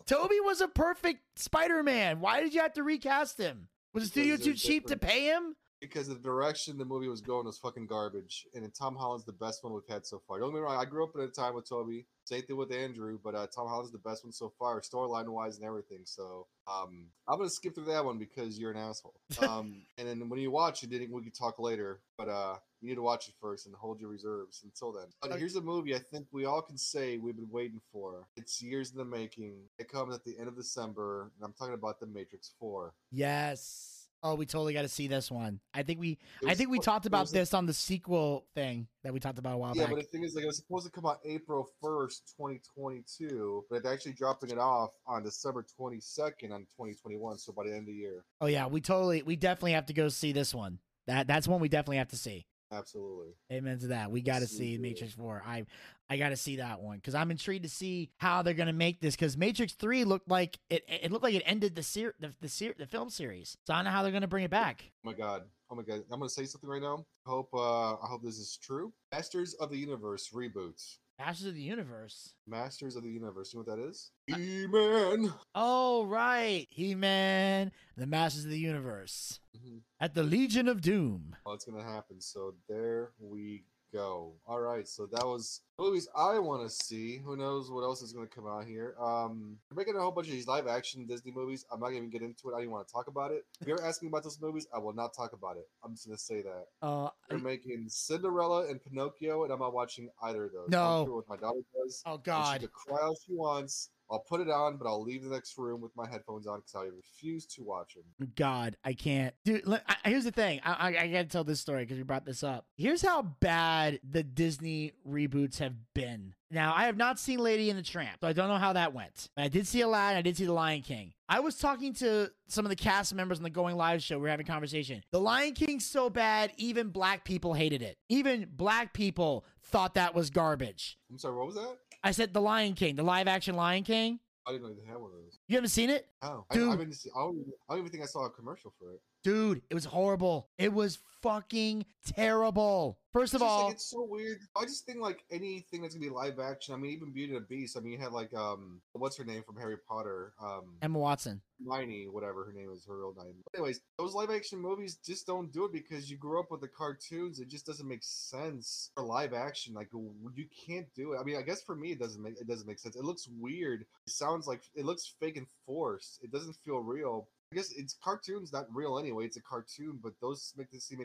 [0.07, 2.21] Tobey was a perfect Spider-Man.
[2.21, 3.67] Why did you have to recast him?
[3.93, 5.55] Was the studio too cheap to pay him?
[5.81, 9.31] Because the direction the movie was going was fucking garbage, and then Tom Holland's the
[9.31, 10.39] best one we've had so far.
[10.39, 12.05] Don't get me wrong, I grew up at a time with Tobey.
[12.25, 15.57] Same thing with Andrew, but uh, Tom Holland's the best one so far, storyline wise
[15.57, 16.01] and everything.
[16.03, 19.15] So um, I'm gonna skip through that one because you're an asshole.
[19.41, 22.01] Um, and then when you watch it, we can talk later.
[22.17, 25.07] But uh, you need to watch it first and hold your reserves until then.
[25.21, 28.27] But here's a movie I think we all can say we've been waiting for.
[28.37, 29.55] It's years in the making.
[29.77, 32.93] It comes at the end of December, and I'm talking about The Matrix Four.
[33.11, 33.98] Yes.
[34.21, 35.61] Oh, we totally got to see this one.
[35.73, 39.19] I think we I think we talked about this on the sequel thing that we
[39.19, 39.77] talked about a while back.
[39.77, 39.95] Yeah, back.
[39.95, 43.03] but the thing is, like, it was supposed to come out April first, twenty twenty
[43.17, 47.37] two, but they're actually dropping it off on December twenty second on twenty twenty one.
[47.37, 49.93] So by the end of the year, oh yeah, we totally we definitely have to
[49.93, 50.79] go see this one.
[51.07, 52.45] That that's one we definitely have to see.
[52.71, 53.33] Absolutely.
[53.51, 54.11] Amen to that.
[54.11, 54.77] We got to see.
[54.77, 55.43] Matrix 4.
[55.45, 55.65] I
[56.09, 58.73] I got to see that one cuz I'm intrigued to see how they're going to
[58.73, 62.15] make this cuz Matrix 3 looked like it it looked like it ended the ser-
[62.19, 63.57] the the, ser- the film series.
[63.65, 64.83] So I don't know how they're going to bring it back.
[65.03, 65.43] Oh my god.
[65.71, 66.03] Oh my god.
[66.11, 67.05] I'm gonna say something right now.
[67.25, 68.91] I hope uh I hope this is true.
[69.11, 70.97] Masters of the Universe reboots.
[71.19, 72.33] Masters of the Universe.
[72.47, 73.53] Masters of the Universe.
[73.53, 74.11] You know what that is?
[74.27, 75.33] He-Man.
[75.53, 79.41] Oh right, He-Man, the Masters of the Universe.
[79.57, 79.81] Mhm.
[79.99, 81.35] At the Legion of Doom.
[81.45, 82.21] Well, it's gonna happen.
[82.21, 84.33] So there we go.
[84.45, 84.87] All right.
[84.87, 87.17] So that was movies I want to see.
[87.17, 88.95] Who knows what else is gonna come out here?
[88.99, 91.65] Um, they're making a whole bunch of these live action Disney movies.
[91.71, 92.51] I'm not even get into it.
[92.51, 93.45] I don't even want to talk about it.
[93.61, 95.67] If you're asking about those movies, I will not talk about it.
[95.83, 100.09] I'm just gonna say that Uh they're making Cinderella and Pinocchio, and I'm not watching
[100.23, 100.69] either of those.
[100.69, 101.03] No.
[101.05, 102.01] what my daughter does.
[102.05, 102.61] Oh god.
[102.61, 103.89] She could cry all she wants.
[104.11, 106.75] I'll put it on, but I'll leave the next room with my headphones on because
[106.75, 108.29] I refuse to watch them.
[108.35, 109.35] God, I can't.
[109.45, 110.61] Dude, let- I, here's the thing.
[110.63, 112.65] I, I, I got to tell this story because you brought this up.
[112.75, 116.33] Here's how bad the Disney reboots have been.
[116.51, 118.91] Now, I have not seen Lady and the Tramp, so I don't know how that
[118.91, 119.29] went.
[119.37, 120.17] I did see Aladdin.
[120.17, 121.13] I did see The Lion King.
[121.27, 124.17] I was talking to some of the cast members on the Going Live show.
[124.17, 125.03] We were having a conversation.
[125.11, 127.97] The Lion King's so bad, even black people hated it.
[128.09, 130.97] Even black people thought that was garbage.
[131.11, 131.77] I'm sorry, what was that?
[132.03, 134.19] I said The Lion King, the live action Lion King.
[134.47, 135.37] I didn't know they had one of those.
[135.47, 136.07] You haven't seen it?
[136.21, 136.69] Oh, Dude.
[136.69, 139.01] I, I, I, don't, I don't even think I saw a commercial for it.
[139.23, 140.49] Dude, it was horrible.
[140.57, 142.99] It was fucking terrible.
[143.11, 144.39] First of all, like, it's so weird.
[144.55, 146.73] I just think like anything that's gonna be live action.
[146.73, 147.75] I mean, even Beauty and the Beast.
[147.75, 150.33] I mean, you had like um, what's her name from Harry Potter?
[150.41, 151.41] Um, Emma Watson.
[151.67, 153.33] Hermione, whatever her name is, her real name.
[153.53, 156.67] Anyways, those live action movies just don't do it because you grew up with the
[156.67, 157.39] cartoons.
[157.39, 159.73] It just doesn't make sense for live action.
[159.73, 161.17] Like you can't do it.
[161.19, 162.95] I mean, I guess for me it doesn't make it doesn't make sense.
[162.95, 163.81] It looks weird.
[163.81, 166.19] It sounds like it looks fake and forced.
[166.23, 167.27] It doesn't feel real.
[167.51, 169.25] I guess it's cartoons, not real anyway.
[169.25, 170.99] It's a cartoon, but those make this seem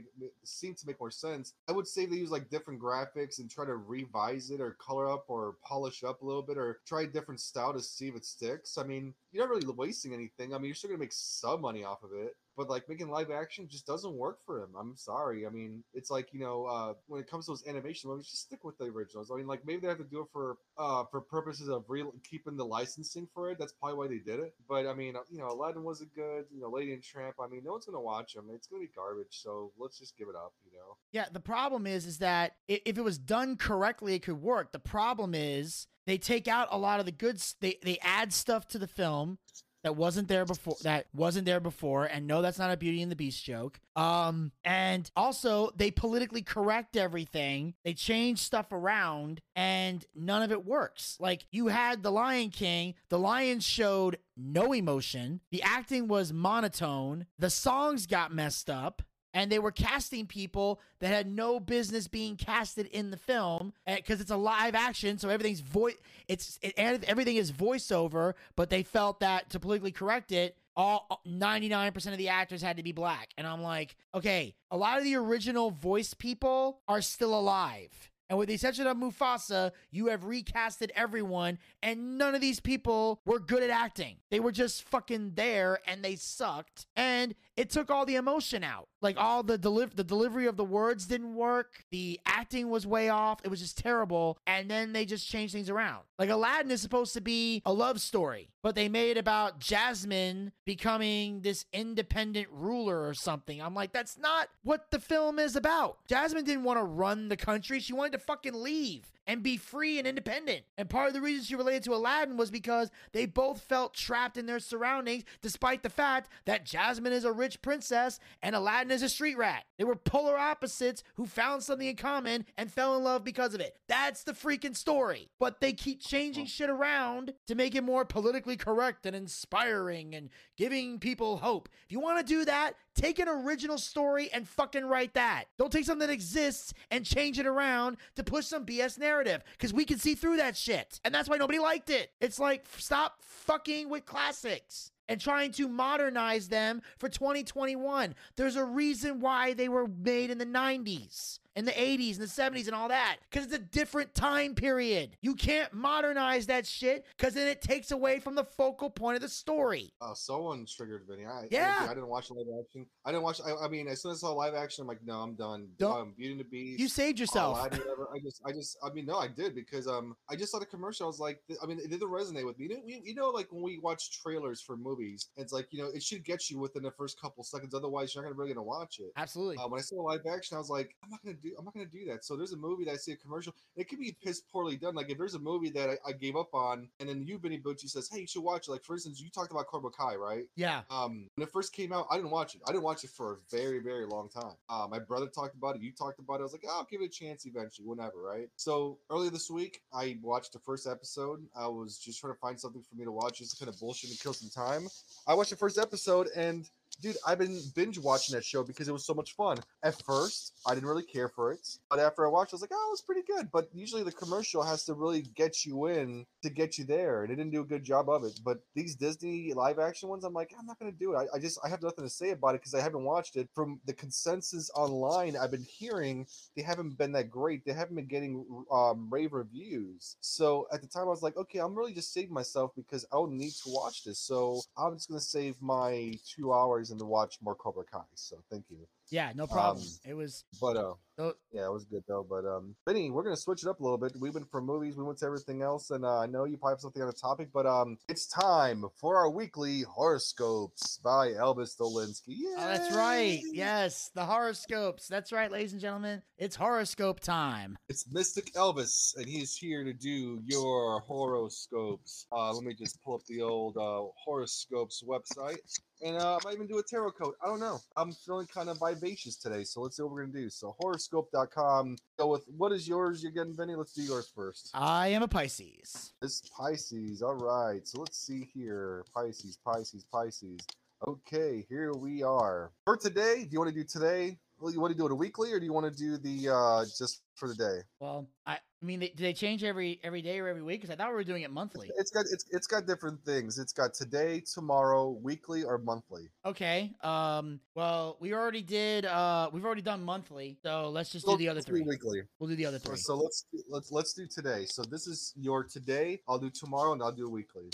[0.45, 1.55] seem to make more sense.
[1.69, 5.11] I would say they use like different graphics and try to revise it or color
[5.11, 8.17] up or polish up a little bit or try a different style to see if
[8.17, 8.77] it sticks.
[8.77, 10.53] I mean, you're not really wasting anything.
[10.55, 13.31] I mean, you're still gonna make some money off of it, but like making live
[13.31, 14.71] action just doesn't work for him.
[14.79, 15.47] I'm sorry.
[15.47, 18.43] I mean, it's like you know, uh, when it comes to those animation movies, just
[18.43, 19.31] stick with the originals.
[19.31, 22.13] I mean, like maybe they have to do it for uh for purposes of real
[22.29, 23.59] keeping the licensing for it.
[23.59, 24.55] That's probably why they did it.
[24.69, 26.45] But I mean, you know, Aladdin wasn't good.
[26.55, 27.37] You know, Lady and Tramp.
[27.41, 28.47] I mean, no one's gonna watch them.
[28.55, 29.27] It's gonna be garbage.
[29.43, 30.53] So let's just give it up.
[30.65, 30.97] You know.
[31.13, 34.73] Yeah, the problem is is that if it was done correctly, it could work.
[34.73, 37.43] The problem is they take out a lot of the good.
[37.61, 39.39] They they add stuff to the film
[39.85, 40.77] that wasn't there before.
[40.83, 42.07] That wasn't there before.
[42.07, 43.79] And no, that's not a Beauty and the Beast joke.
[43.95, 47.75] Um, and also they politically correct everything.
[47.85, 51.17] They change stuff around, and none of it works.
[51.21, 52.95] Like you had the Lion King.
[53.11, 55.41] The lion showed no emotion.
[55.53, 57.27] The acting was monotone.
[57.39, 59.03] The songs got messed up
[59.35, 63.97] and they were casting people that had no business being casted in the film eh,
[63.97, 65.97] because it's a live action so everything's voice
[66.29, 72.07] it's it, everything is voiceover but they felt that to politically correct it all 99%
[72.07, 73.31] of the actors had to be black.
[73.37, 78.39] And i'm like okay a lot of the original voice people are still alive and
[78.39, 83.39] with the exception of Mufasa, you have recasted everyone, and none of these people were
[83.39, 84.17] good at acting.
[84.31, 86.87] They were just fucking there, and they sucked.
[86.97, 88.89] And it took all the emotion out.
[89.01, 91.85] Like all the deliv- the delivery of the words didn't work.
[91.91, 93.41] The acting was way off.
[93.45, 94.39] It was just terrible.
[94.47, 96.05] And then they just changed things around.
[96.19, 100.53] Like Aladdin is supposed to be a love story, but they made it about Jasmine
[100.65, 103.61] becoming this independent ruler or something.
[103.61, 105.99] I'm like, that's not what the film is about.
[106.09, 107.81] Jasmine didn't want to run the country.
[107.81, 109.05] She wanted to fucking leave.
[109.27, 110.63] And be free and independent.
[110.77, 114.37] And part of the reason she related to Aladdin was because they both felt trapped
[114.37, 119.03] in their surroundings, despite the fact that Jasmine is a rich princess and Aladdin is
[119.03, 119.65] a street rat.
[119.79, 123.61] They were polar opposites who found something in common and fell in love because of
[123.61, 123.77] it.
[123.89, 125.31] That's the freaking story.
[125.39, 130.31] But they keep changing shit around to make it more politically correct and inspiring and
[130.57, 131.69] giving people hope.
[131.87, 135.45] If you want to do that, take an original story and fucking write that.
[135.59, 139.73] Don't take something that exists and change it around to push some BS narrative because
[139.73, 141.01] we can see through that shit.
[141.05, 142.11] And that's why nobody liked it.
[142.21, 148.15] It's like, stop fucking with classics and trying to modernize them for 2021.
[148.37, 151.39] There's a reason why they were made in the 90s.
[151.57, 152.27] In the 80s and the
[152.61, 153.19] 70s and all that.
[153.31, 155.17] Because it's a different time period.
[155.23, 159.23] You can't modernize that shit because then it takes away from the focal point of
[159.23, 159.93] the story.
[160.01, 161.27] Oh, someone triggered Vinny.
[161.27, 161.77] I, Yeah.
[161.81, 162.87] I, I didn't watch live action.
[163.05, 163.41] I didn't watch.
[163.47, 165.69] I, I mean, as soon as I saw live action, I'm like, no, I'm done.
[165.79, 166.81] Don't- Um, Beauty and the Beast.
[166.81, 167.61] You saved yourself.
[167.63, 168.09] Whatever.
[168.13, 170.67] I just, I just, I mean, no, I did because um, I just saw the
[170.67, 171.07] commercial.
[171.07, 172.65] I was like, I mean, it didn't resonate with me.
[172.67, 175.83] You know, we, you know, like when we watch trailers for movies, it's like you
[175.83, 177.75] know, it should get you within the first couple seconds.
[177.75, 179.13] Otherwise, you're not gonna really gonna watch it.
[179.17, 179.57] Absolutely.
[179.57, 181.75] Uh, when I saw live action, I was like, I'm not gonna do, I'm not
[181.75, 182.25] gonna do that.
[182.25, 183.55] So there's a movie that I see a commercial.
[183.77, 184.95] It could be piss poorly done.
[184.95, 187.59] Like if there's a movie that I, I gave up on, and then you, Benny
[187.59, 188.71] Bucci, says, hey, you should watch it.
[188.71, 190.45] Like for instance, you talked about Cobra Kai, right?
[190.57, 190.83] yeah.
[190.91, 192.63] Um, when it first came out, I didn't watch it.
[192.67, 194.55] I didn't watch it for a very, very long time.
[194.69, 195.83] Uh, my brother talked about it.
[195.83, 196.41] You talked about it.
[196.41, 198.49] I was like, oh, I'll give it a chance eventually, whenever, right?
[198.57, 201.45] So earlier this week, I watched the first episode.
[201.57, 203.79] I was just trying to find something for me to watch, just to kind of
[203.81, 204.89] bullshit and kill some time.
[205.27, 206.69] I watched the first episode, and
[207.01, 209.59] dude, I've been binge watching that show because it was so much fun.
[209.83, 212.61] At first, I didn't really care for it, but after I watched, it, I was
[212.63, 213.51] like, oh, it was pretty good.
[213.53, 217.33] But usually, the commercial has to really get you in to get you there, and
[217.33, 218.41] it didn't do a good job of it.
[218.45, 221.17] But these Disney live action ones, I'm like, I'm not gonna do it.
[221.17, 223.49] I, I just I have nothing to say about it because I haven't watched it.
[223.55, 226.27] From the consensus online, I've been hearing
[226.57, 227.65] they haven't been that great.
[227.65, 230.17] They haven't been getting um, rave reviews.
[230.21, 233.17] So at the time, I was like, okay, I'm really just saving myself because I
[233.17, 234.19] don't need to watch this.
[234.19, 238.03] So I'm just gonna save my two hours and to watch more Cobra Kai.
[238.15, 238.87] So thank you.
[239.11, 239.85] Yeah, no problem.
[239.85, 241.33] Um, it was But uh, Oh.
[241.53, 242.27] yeah, it was good though.
[242.29, 244.13] But um, Benny, we're gonna switch it up a little bit.
[244.19, 246.73] We went from movies, we went to everything else, and uh, I know you probably
[246.73, 251.77] have something on the topic, but um, it's time for our weekly horoscopes by Elvis
[251.79, 252.39] Dolinsky.
[252.57, 253.41] Oh, that's right.
[253.53, 255.07] Yes, the horoscopes.
[255.07, 256.21] That's right, ladies and gentlemen.
[256.37, 257.79] It's horoscope time.
[257.89, 262.27] It's Mystic Elvis, and he's here to do your horoscopes.
[262.33, 265.59] Uh, let me just pull up the old uh, horoscopes website.
[266.03, 267.35] And uh, I might even do a tarot code.
[267.43, 267.79] I don't know.
[267.97, 270.51] I'm feeling kind of vivacious today, so let's see what we're gonna do.
[270.51, 271.97] So horoscope.com.
[272.19, 273.23] Go with what is yours?
[273.23, 273.75] You're getting Benny.
[273.75, 274.71] Let's do yours first.
[274.75, 276.13] I am a Pisces.
[276.21, 277.23] This Pisces.
[277.23, 277.87] All right.
[277.87, 279.05] So let's see here.
[279.15, 280.61] Pisces, Pisces, Pisces.
[281.07, 282.71] Okay, here we are.
[282.85, 284.39] For today, do you want to do today?
[284.65, 286.49] Well, you want to do it a weekly, or do you want to do the
[286.51, 287.81] uh just for the day?
[288.01, 290.81] Well, I, I mean, they, do they change every every day or every week?
[290.81, 291.91] Because I thought we were doing it monthly.
[291.99, 293.59] It's got it's it's got different things.
[293.59, 296.31] It's got today, tomorrow, weekly, or monthly.
[296.47, 296.95] Okay.
[297.03, 297.61] Um.
[297.75, 299.05] Well, we already did.
[299.05, 300.57] Uh, we've already done monthly.
[300.63, 301.83] So let's just do the other three.
[301.83, 302.23] weekly.
[302.39, 302.97] We'll do the other three.
[302.97, 304.65] So let's do- let's let's do today.
[304.65, 306.23] So this is your today.
[306.27, 307.69] I'll do tomorrow, and I'll do weekly.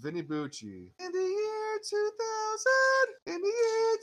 [0.00, 0.90] Vinny Bucci.
[0.98, 3.96] In the year 2000, in the year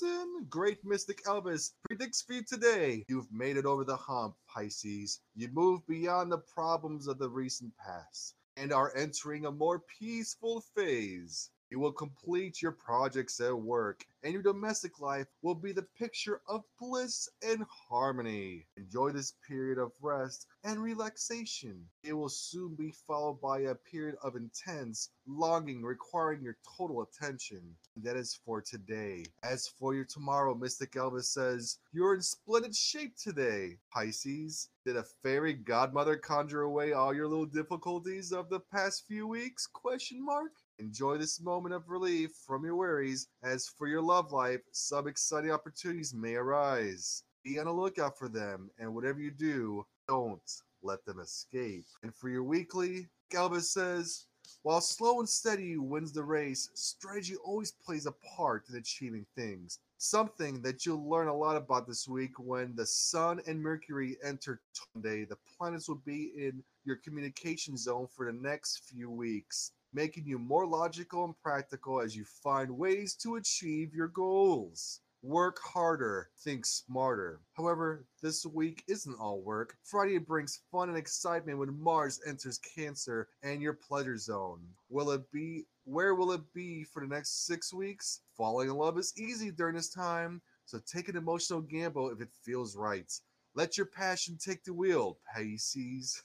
[0.00, 3.04] 2000, great mystic Elvis predicts for you today.
[3.08, 5.20] You've made it over the hump, Pisces.
[5.34, 10.64] You move beyond the problems of the recent past and are entering a more peaceful
[10.76, 11.50] phase.
[11.74, 16.40] You will complete your projects at work, and your domestic life will be the picture
[16.46, 18.68] of bliss and harmony.
[18.76, 21.84] Enjoy this period of rest and relaxation.
[22.04, 27.76] It will soon be followed by a period of intense longing requiring your total attention.
[27.96, 29.24] That is for today.
[29.42, 34.68] As for your tomorrow, Mystic Elvis says, You're in splendid shape today, Pisces.
[34.86, 39.66] Did a fairy godmother conjure away all your little difficulties of the past few weeks?
[39.66, 40.52] Question mark.
[40.80, 43.28] Enjoy this moment of relief from your worries.
[43.44, 47.22] As for your love life, some exciting opportunities may arise.
[47.44, 50.40] Be on the lookout for them, and whatever you do, don't
[50.82, 51.84] let them escape.
[52.02, 54.26] And for your weekly, Galvez says,
[54.62, 59.78] while slow and steady wins the race, strategy always plays a part in achieving things.
[59.98, 64.60] Something that you'll learn a lot about this week when the Sun and Mercury enter
[64.92, 65.24] Sunday.
[65.24, 70.38] The planets will be in your communication zone for the next few weeks, making you
[70.38, 75.00] more logical and practical as you find ways to achieve your goals.
[75.22, 77.40] Work harder, think smarter.
[77.54, 79.74] However, this week isn't all work.
[79.82, 84.60] Friday brings fun and excitement when Mars enters Cancer and your pleasure zone.
[84.90, 88.20] Will it be where will it be for the next 6 weeks?
[88.36, 92.28] Falling in love is easy during this time, so take an emotional gamble if it
[92.42, 93.10] feels right.
[93.54, 96.22] Let your passion take the wheel, Pisces.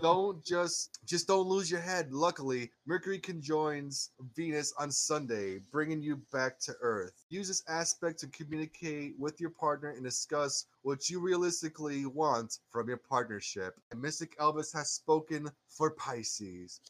[0.00, 2.12] Don't just just don't lose your head.
[2.12, 7.24] Luckily, Mercury conjoins Venus on Sunday, bringing you back to Earth.
[7.28, 12.88] Use this aspect to communicate with your partner and discuss what you realistically want from
[12.88, 13.74] your partnership.
[13.90, 16.80] And Mystic Elvis has spoken for Pisces.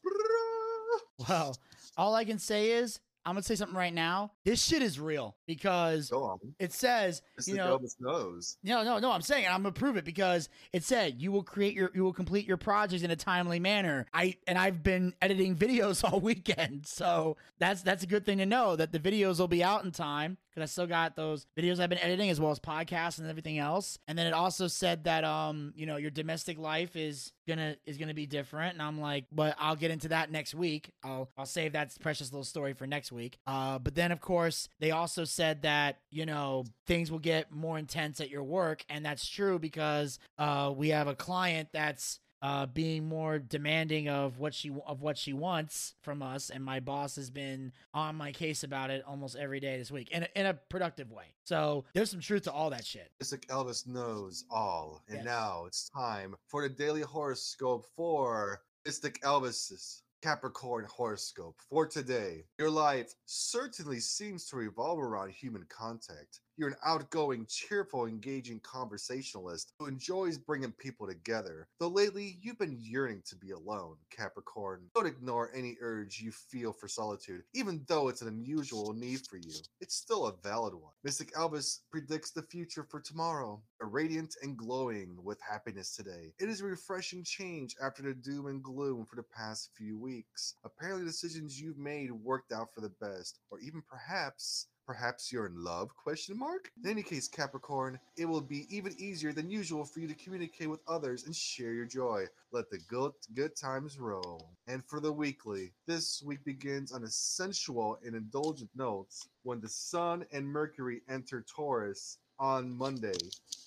[1.29, 1.57] Well,
[1.97, 4.31] all I can say is I'm gonna say something right now.
[4.45, 6.13] This shit is real because
[6.61, 8.57] it says Mystic you know knows.
[8.63, 9.11] No, no, no.
[9.11, 12.13] I'm saying I'm gonna prove it because it said you will create your, you will
[12.13, 14.07] complete your projects in a timely manner.
[14.15, 18.47] I and I've been editing videos all weekend, so that's that's a good thing to
[18.47, 21.81] know that the videos will be out in time because I still got those videos
[21.81, 23.99] I've been editing as well as podcasts and everything else.
[24.09, 27.99] And then it also said that um you know your domestic life is gonna is
[27.99, 30.91] gonna be different, and I'm like, but I'll get into that next week.
[31.05, 33.39] I'll I'll save that precious little story for next week.
[33.47, 37.79] Uh, but then of course they also said that you know things will get more
[37.79, 42.67] intense at your work, and that's true because uh we have a client that's uh,
[42.67, 47.17] being more demanding of what she of what she wants from us, and my boss
[47.17, 50.47] has been on my case about it almost every day this week in a, in
[50.47, 51.35] a productive way.
[51.45, 53.11] So there's some truth to all that shit.
[53.21, 55.03] Mystic Elvis knows all.
[55.09, 55.25] And Yes.
[55.25, 62.45] now it's time for the daily horoscope for Mystic Elvis's Capricorn horoscope for today.
[62.59, 66.41] Your life certainly seems to revolve around human contact.
[66.59, 71.69] You're an outgoing, cheerful, engaging conversationalist who enjoys bringing people together.
[71.79, 74.89] Though lately you've been yearning to be alone, Capricorn.
[74.95, 79.37] Don't ignore any urge you feel for solitude, even though it's an unusual need for
[79.37, 79.53] you.
[79.83, 80.95] It's still a valid one.
[81.05, 86.33] Mystic Elvis predicts the future for tomorrow, radiant and glowing with happiness today.
[86.41, 90.55] It is a refreshing change after the doom and gloom for the past few weeks.
[90.65, 95.65] Apparently, decisions you've made worked out for the best, or even perhaps Perhaps you're in
[95.65, 95.97] love?
[95.97, 96.71] Question mark.
[96.85, 100.71] In any case, Capricorn, it will be even easier than usual for you to communicate
[100.71, 102.27] with others and share your joy.
[102.53, 104.51] Let the good good times roll.
[104.69, 109.69] And for the weekly, this week begins on a sensual and indulgent notes when the
[109.69, 113.17] Sun and Mercury enter Taurus on Monday,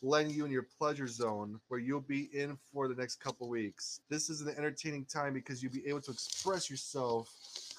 [0.02, 4.00] letting you in your pleasure zone where you'll be in for the next couple weeks.
[4.10, 7.30] This is an entertaining time because you'll be able to express yourself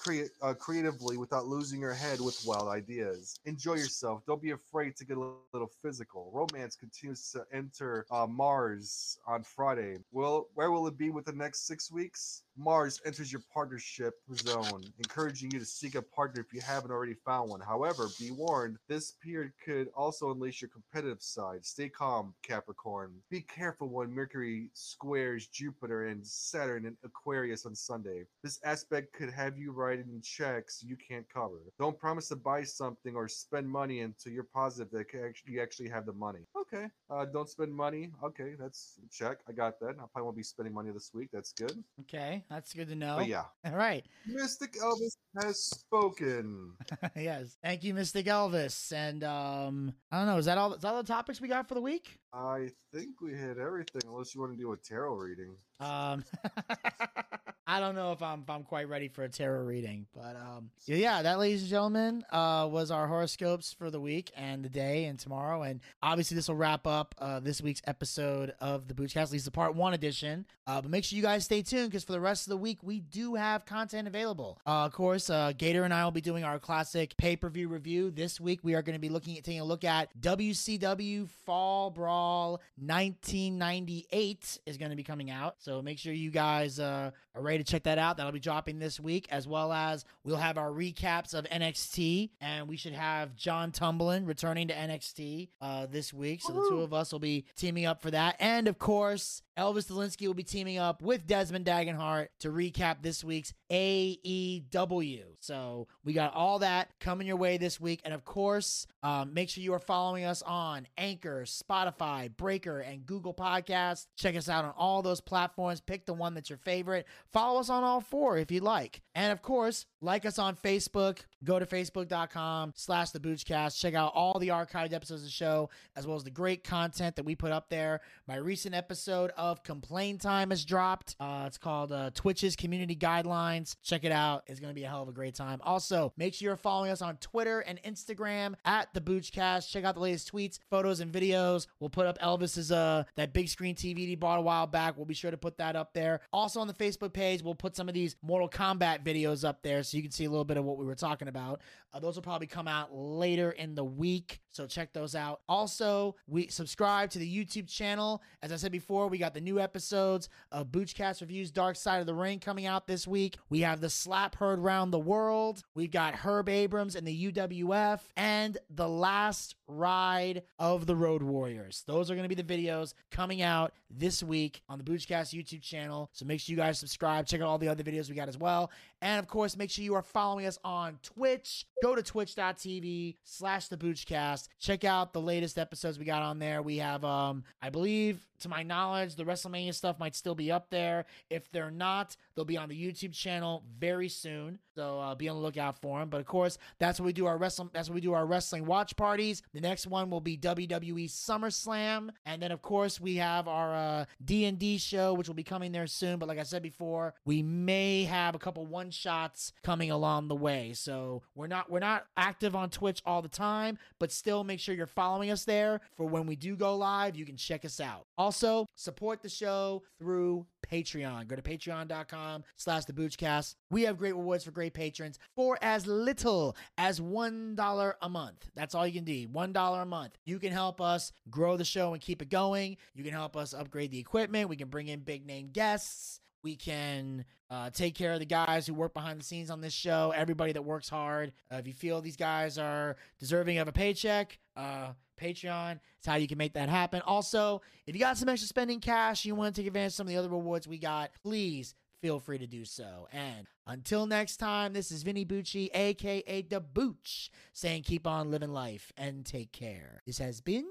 [0.01, 3.39] create uh, creatively without losing your head with wild ideas.
[3.45, 4.23] Enjoy yourself.
[4.25, 6.31] Don't be afraid to get a little, little physical.
[6.33, 9.97] Romance continues to enter uh, Mars on Friday.
[10.11, 12.43] Will where will it be with the next six weeks?
[12.61, 17.15] Mars enters your partnership zone, encouraging you to seek a partner if you haven't already
[17.25, 17.59] found one.
[17.59, 21.65] However, be warned, this period could also unleash your competitive side.
[21.65, 23.13] Stay calm, Capricorn.
[23.31, 28.25] Be careful when Mercury squares Jupiter and Saturn in Aquarius on Sunday.
[28.43, 31.57] This aspect could have you writing checks you can't cover.
[31.79, 35.07] Don't promise to buy something or spend money until you're positive that
[35.45, 36.41] you actually have the money.
[36.55, 36.85] Okay.
[37.09, 38.11] Uh, don't spend money.
[38.23, 39.39] Okay, that's a check.
[39.49, 39.91] I got that.
[39.91, 41.29] I probably won't be spending money this week.
[41.33, 41.83] That's good.
[42.01, 43.15] Okay, that's good to know.
[43.17, 44.05] But yeah, All right.
[44.27, 46.73] Mystic Elvis has spoken.
[47.15, 47.57] yes.
[47.63, 48.91] Thank you, Mystic Elvis.
[48.91, 50.37] And um, I don't know.
[50.37, 50.73] Is that all?
[50.73, 52.19] Is that all the topics we got for the week?
[52.33, 55.55] I think we hit everything, unless you want to do a tarot reading.
[55.79, 56.25] Um,
[57.67, 60.71] I don't know if I'm if I'm quite ready for a tarot reading, but um,
[60.85, 65.05] yeah, that, ladies and gentlemen, uh, was our horoscopes for the week and the day
[65.05, 69.23] and tomorrow, and obviously this will wrap up uh, this week's episode of the Boochcast,
[69.23, 70.45] at least the part one edition.
[70.65, 72.79] Uh, but make sure you guys stay tuned because for the rest of the week
[72.81, 74.59] we do have content available.
[74.65, 77.67] Uh, of course, uh, Gator and I will be doing our classic pay per view
[77.67, 78.61] review this week.
[78.63, 84.59] We are going to be looking at taking a look at WCW Fall Brawl 1998
[84.65, 87.69] is going to be coming out, so make sure you guys uh, are ready to
[87.69, 88.15] check that out.
[88.15, 92.67] That'll be dropping this week, as well as we'll have our recaps of NXT, and
[92.69, 96.41] we should have John Tumblin returning to NXT uh, this week.
[96.41, 99.91] So the two of us will be teaming up for that, and of course, Elvis
[99.91, 105.23] Delinsky will be teaming up with Desmond Dagenhart to recap this week's AEW.
[105.39, 108.01] So we got all that coming your way this week.
[108.05, 113.05] And of course, um, make sure you are following us on Anchor, Spotify, Breaker, and
[113.05, 114.07] Google Podcasts.
[114.17, 115.81] Check us out on all those platforms.
[115.81, 117.05] Pick the one that's your favorite.
[117.31, 119.01] Follow us on all four if you like.
[119.15, 121.19] And of course, like us on Facebook.
[121.43, 123.79] Go to facebook.com slash the Boochcast.
[123.79, 127.15] Check out all the archived episodes of the show, as well as the great content
[127.15, 128.01] that we put up there.
[128.27, 131.15] My recent episode of Complain Time has dropped.
[131.19, 133.75] Uh, it's called uh, Twitch's Community Guidelines.
[133.81, 134.43] Check it out.
[134.45, 135.59] It's going to be a hell of a great time.
[135.63, 139.67] Also, make sure you're following us on Twitter and Instagram at the Boochcast.
[139.71, 141.65] Check out the latest tweets, photos, and videos.
[141.79, 144.95] We'll put up Elvis's uh that big screen TV he bought a while back.
[144.95, 146.21] We'll be sure to put that up there.
[146.31, 149.81] Also on the Facebook page, we'll put some of these Mortal Kombat videos up there
[149.81, 151.30] so you can see a little bit of what we were talking about.
[151.37, 155.41] Uh, those will probably come out later in the week, so check those out.
[155.49, 158.21] Also, we subscribe to the YouTube channel.
[158.41, 162.05] As I said before, we got the new episodes of Boochcast Reviews Dark Side of
[162.05, 163.37] the Ring coming out this week.
[163.49, 165.63] We have the Slap Heard Round the World.
[165.75, 171.83] We've got Herb Abrams and the UWF and the last ride of the Road Warriors.
[171.87, 175.61] Those are going to be the videos coming out this week on the Boochcast YouTube
[175.61, 176.09] channel.
[176.13, 177.25] So make sure you guys subscribe.
[177.27, 178.71] Check out all the other videos we got as well.
[179.01, 181.65] And of course, make sure you are following us on Twitch.
[181.81, 184.47] Go to twitch.tv slash the Boochcast.
[184.59, 186.61] Check out the latest episodes we got on there.
[186.61, 190.69] We have, um, I believe, to my knowledge, the WrestleMania stuff might still be up
[190.69, 191.05] there.
[191.29, 194.59] If they're not, they'll be on the YouTube channel very soon.
[194.75, 196.09] So uh, be on the lookout for them.
[196.09, 197.69] But of course, that's what we do our wrestling.
[197.73, 199.43] That's what we do our wrestling watch parties.
[199.53, 204.05] The next one will be WWE SummerSlam, and then of course we have our uh,
[204.23, 206.19] D and D show, which will be coming there soon.
[206.19, 210.35] But like I said before, we may have a couple one shots coming along the
[210.35, 210.73] way.
[210.73, 214.75] So we're not we're not active on Twitch all the time, but still make sure
[214.75, 217.15] you're following us there for when we do go live.
[217.15, 218.07] You can check us out.
[218.17, 221.27] Also, support the show through Patreon.
[221.27, 223.55] Go to patreon.com slash the Boochcast.
[223.69, 228.49] We have great rewards for great patrons for as little as $1 a month.
[228.55, 229.27] That's all you can do.
[229.27, 230.17] $1 a month.
[230.25, 232.77] You can help us grow the show and keep it going.
[232.93, 234.49] You can help us upgrade the equipment.
[234.49, 236.19] We can bring in big name guests.
[236.43, 239.73] We can uh, take care of the guys who work behind the scenes on this
[239.73, 241.33] show, everybody that works hard.
[241.53, 246.15] Uh, if you feel these guys are deserving of a paycheck, uh, Patreon is how
[246.15, 247.01] you can make that happen.
[247.05, 250.07] Also, if you got some extra spending cash, you want to take advantage of some
[250.07, 253.07] of the other rewards we got, please feel free to do so.
[253.11, 258.51] And until next time, this is Vinny Bucci, aka The Booch, saying keep on living
[258.51, 260.01] life and take care.
[260.05, 260.65] This has been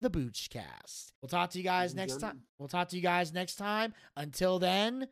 [0.00, 1.12] the Boochcast.
[1.22, 2.42] We'll talk to you guys next time.
[2.58, 3.94] We'll talk to you guys next time.
[4.16, 5.06] Until then,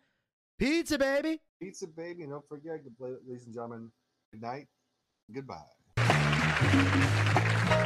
[0.58, 1.40] pizza, baby.
[1.62, 3.92] Pizza baby, and don't forget, ladies and gentlemen,
[4.32, 4.66] good night,
[5.32, 5.66] goodbye.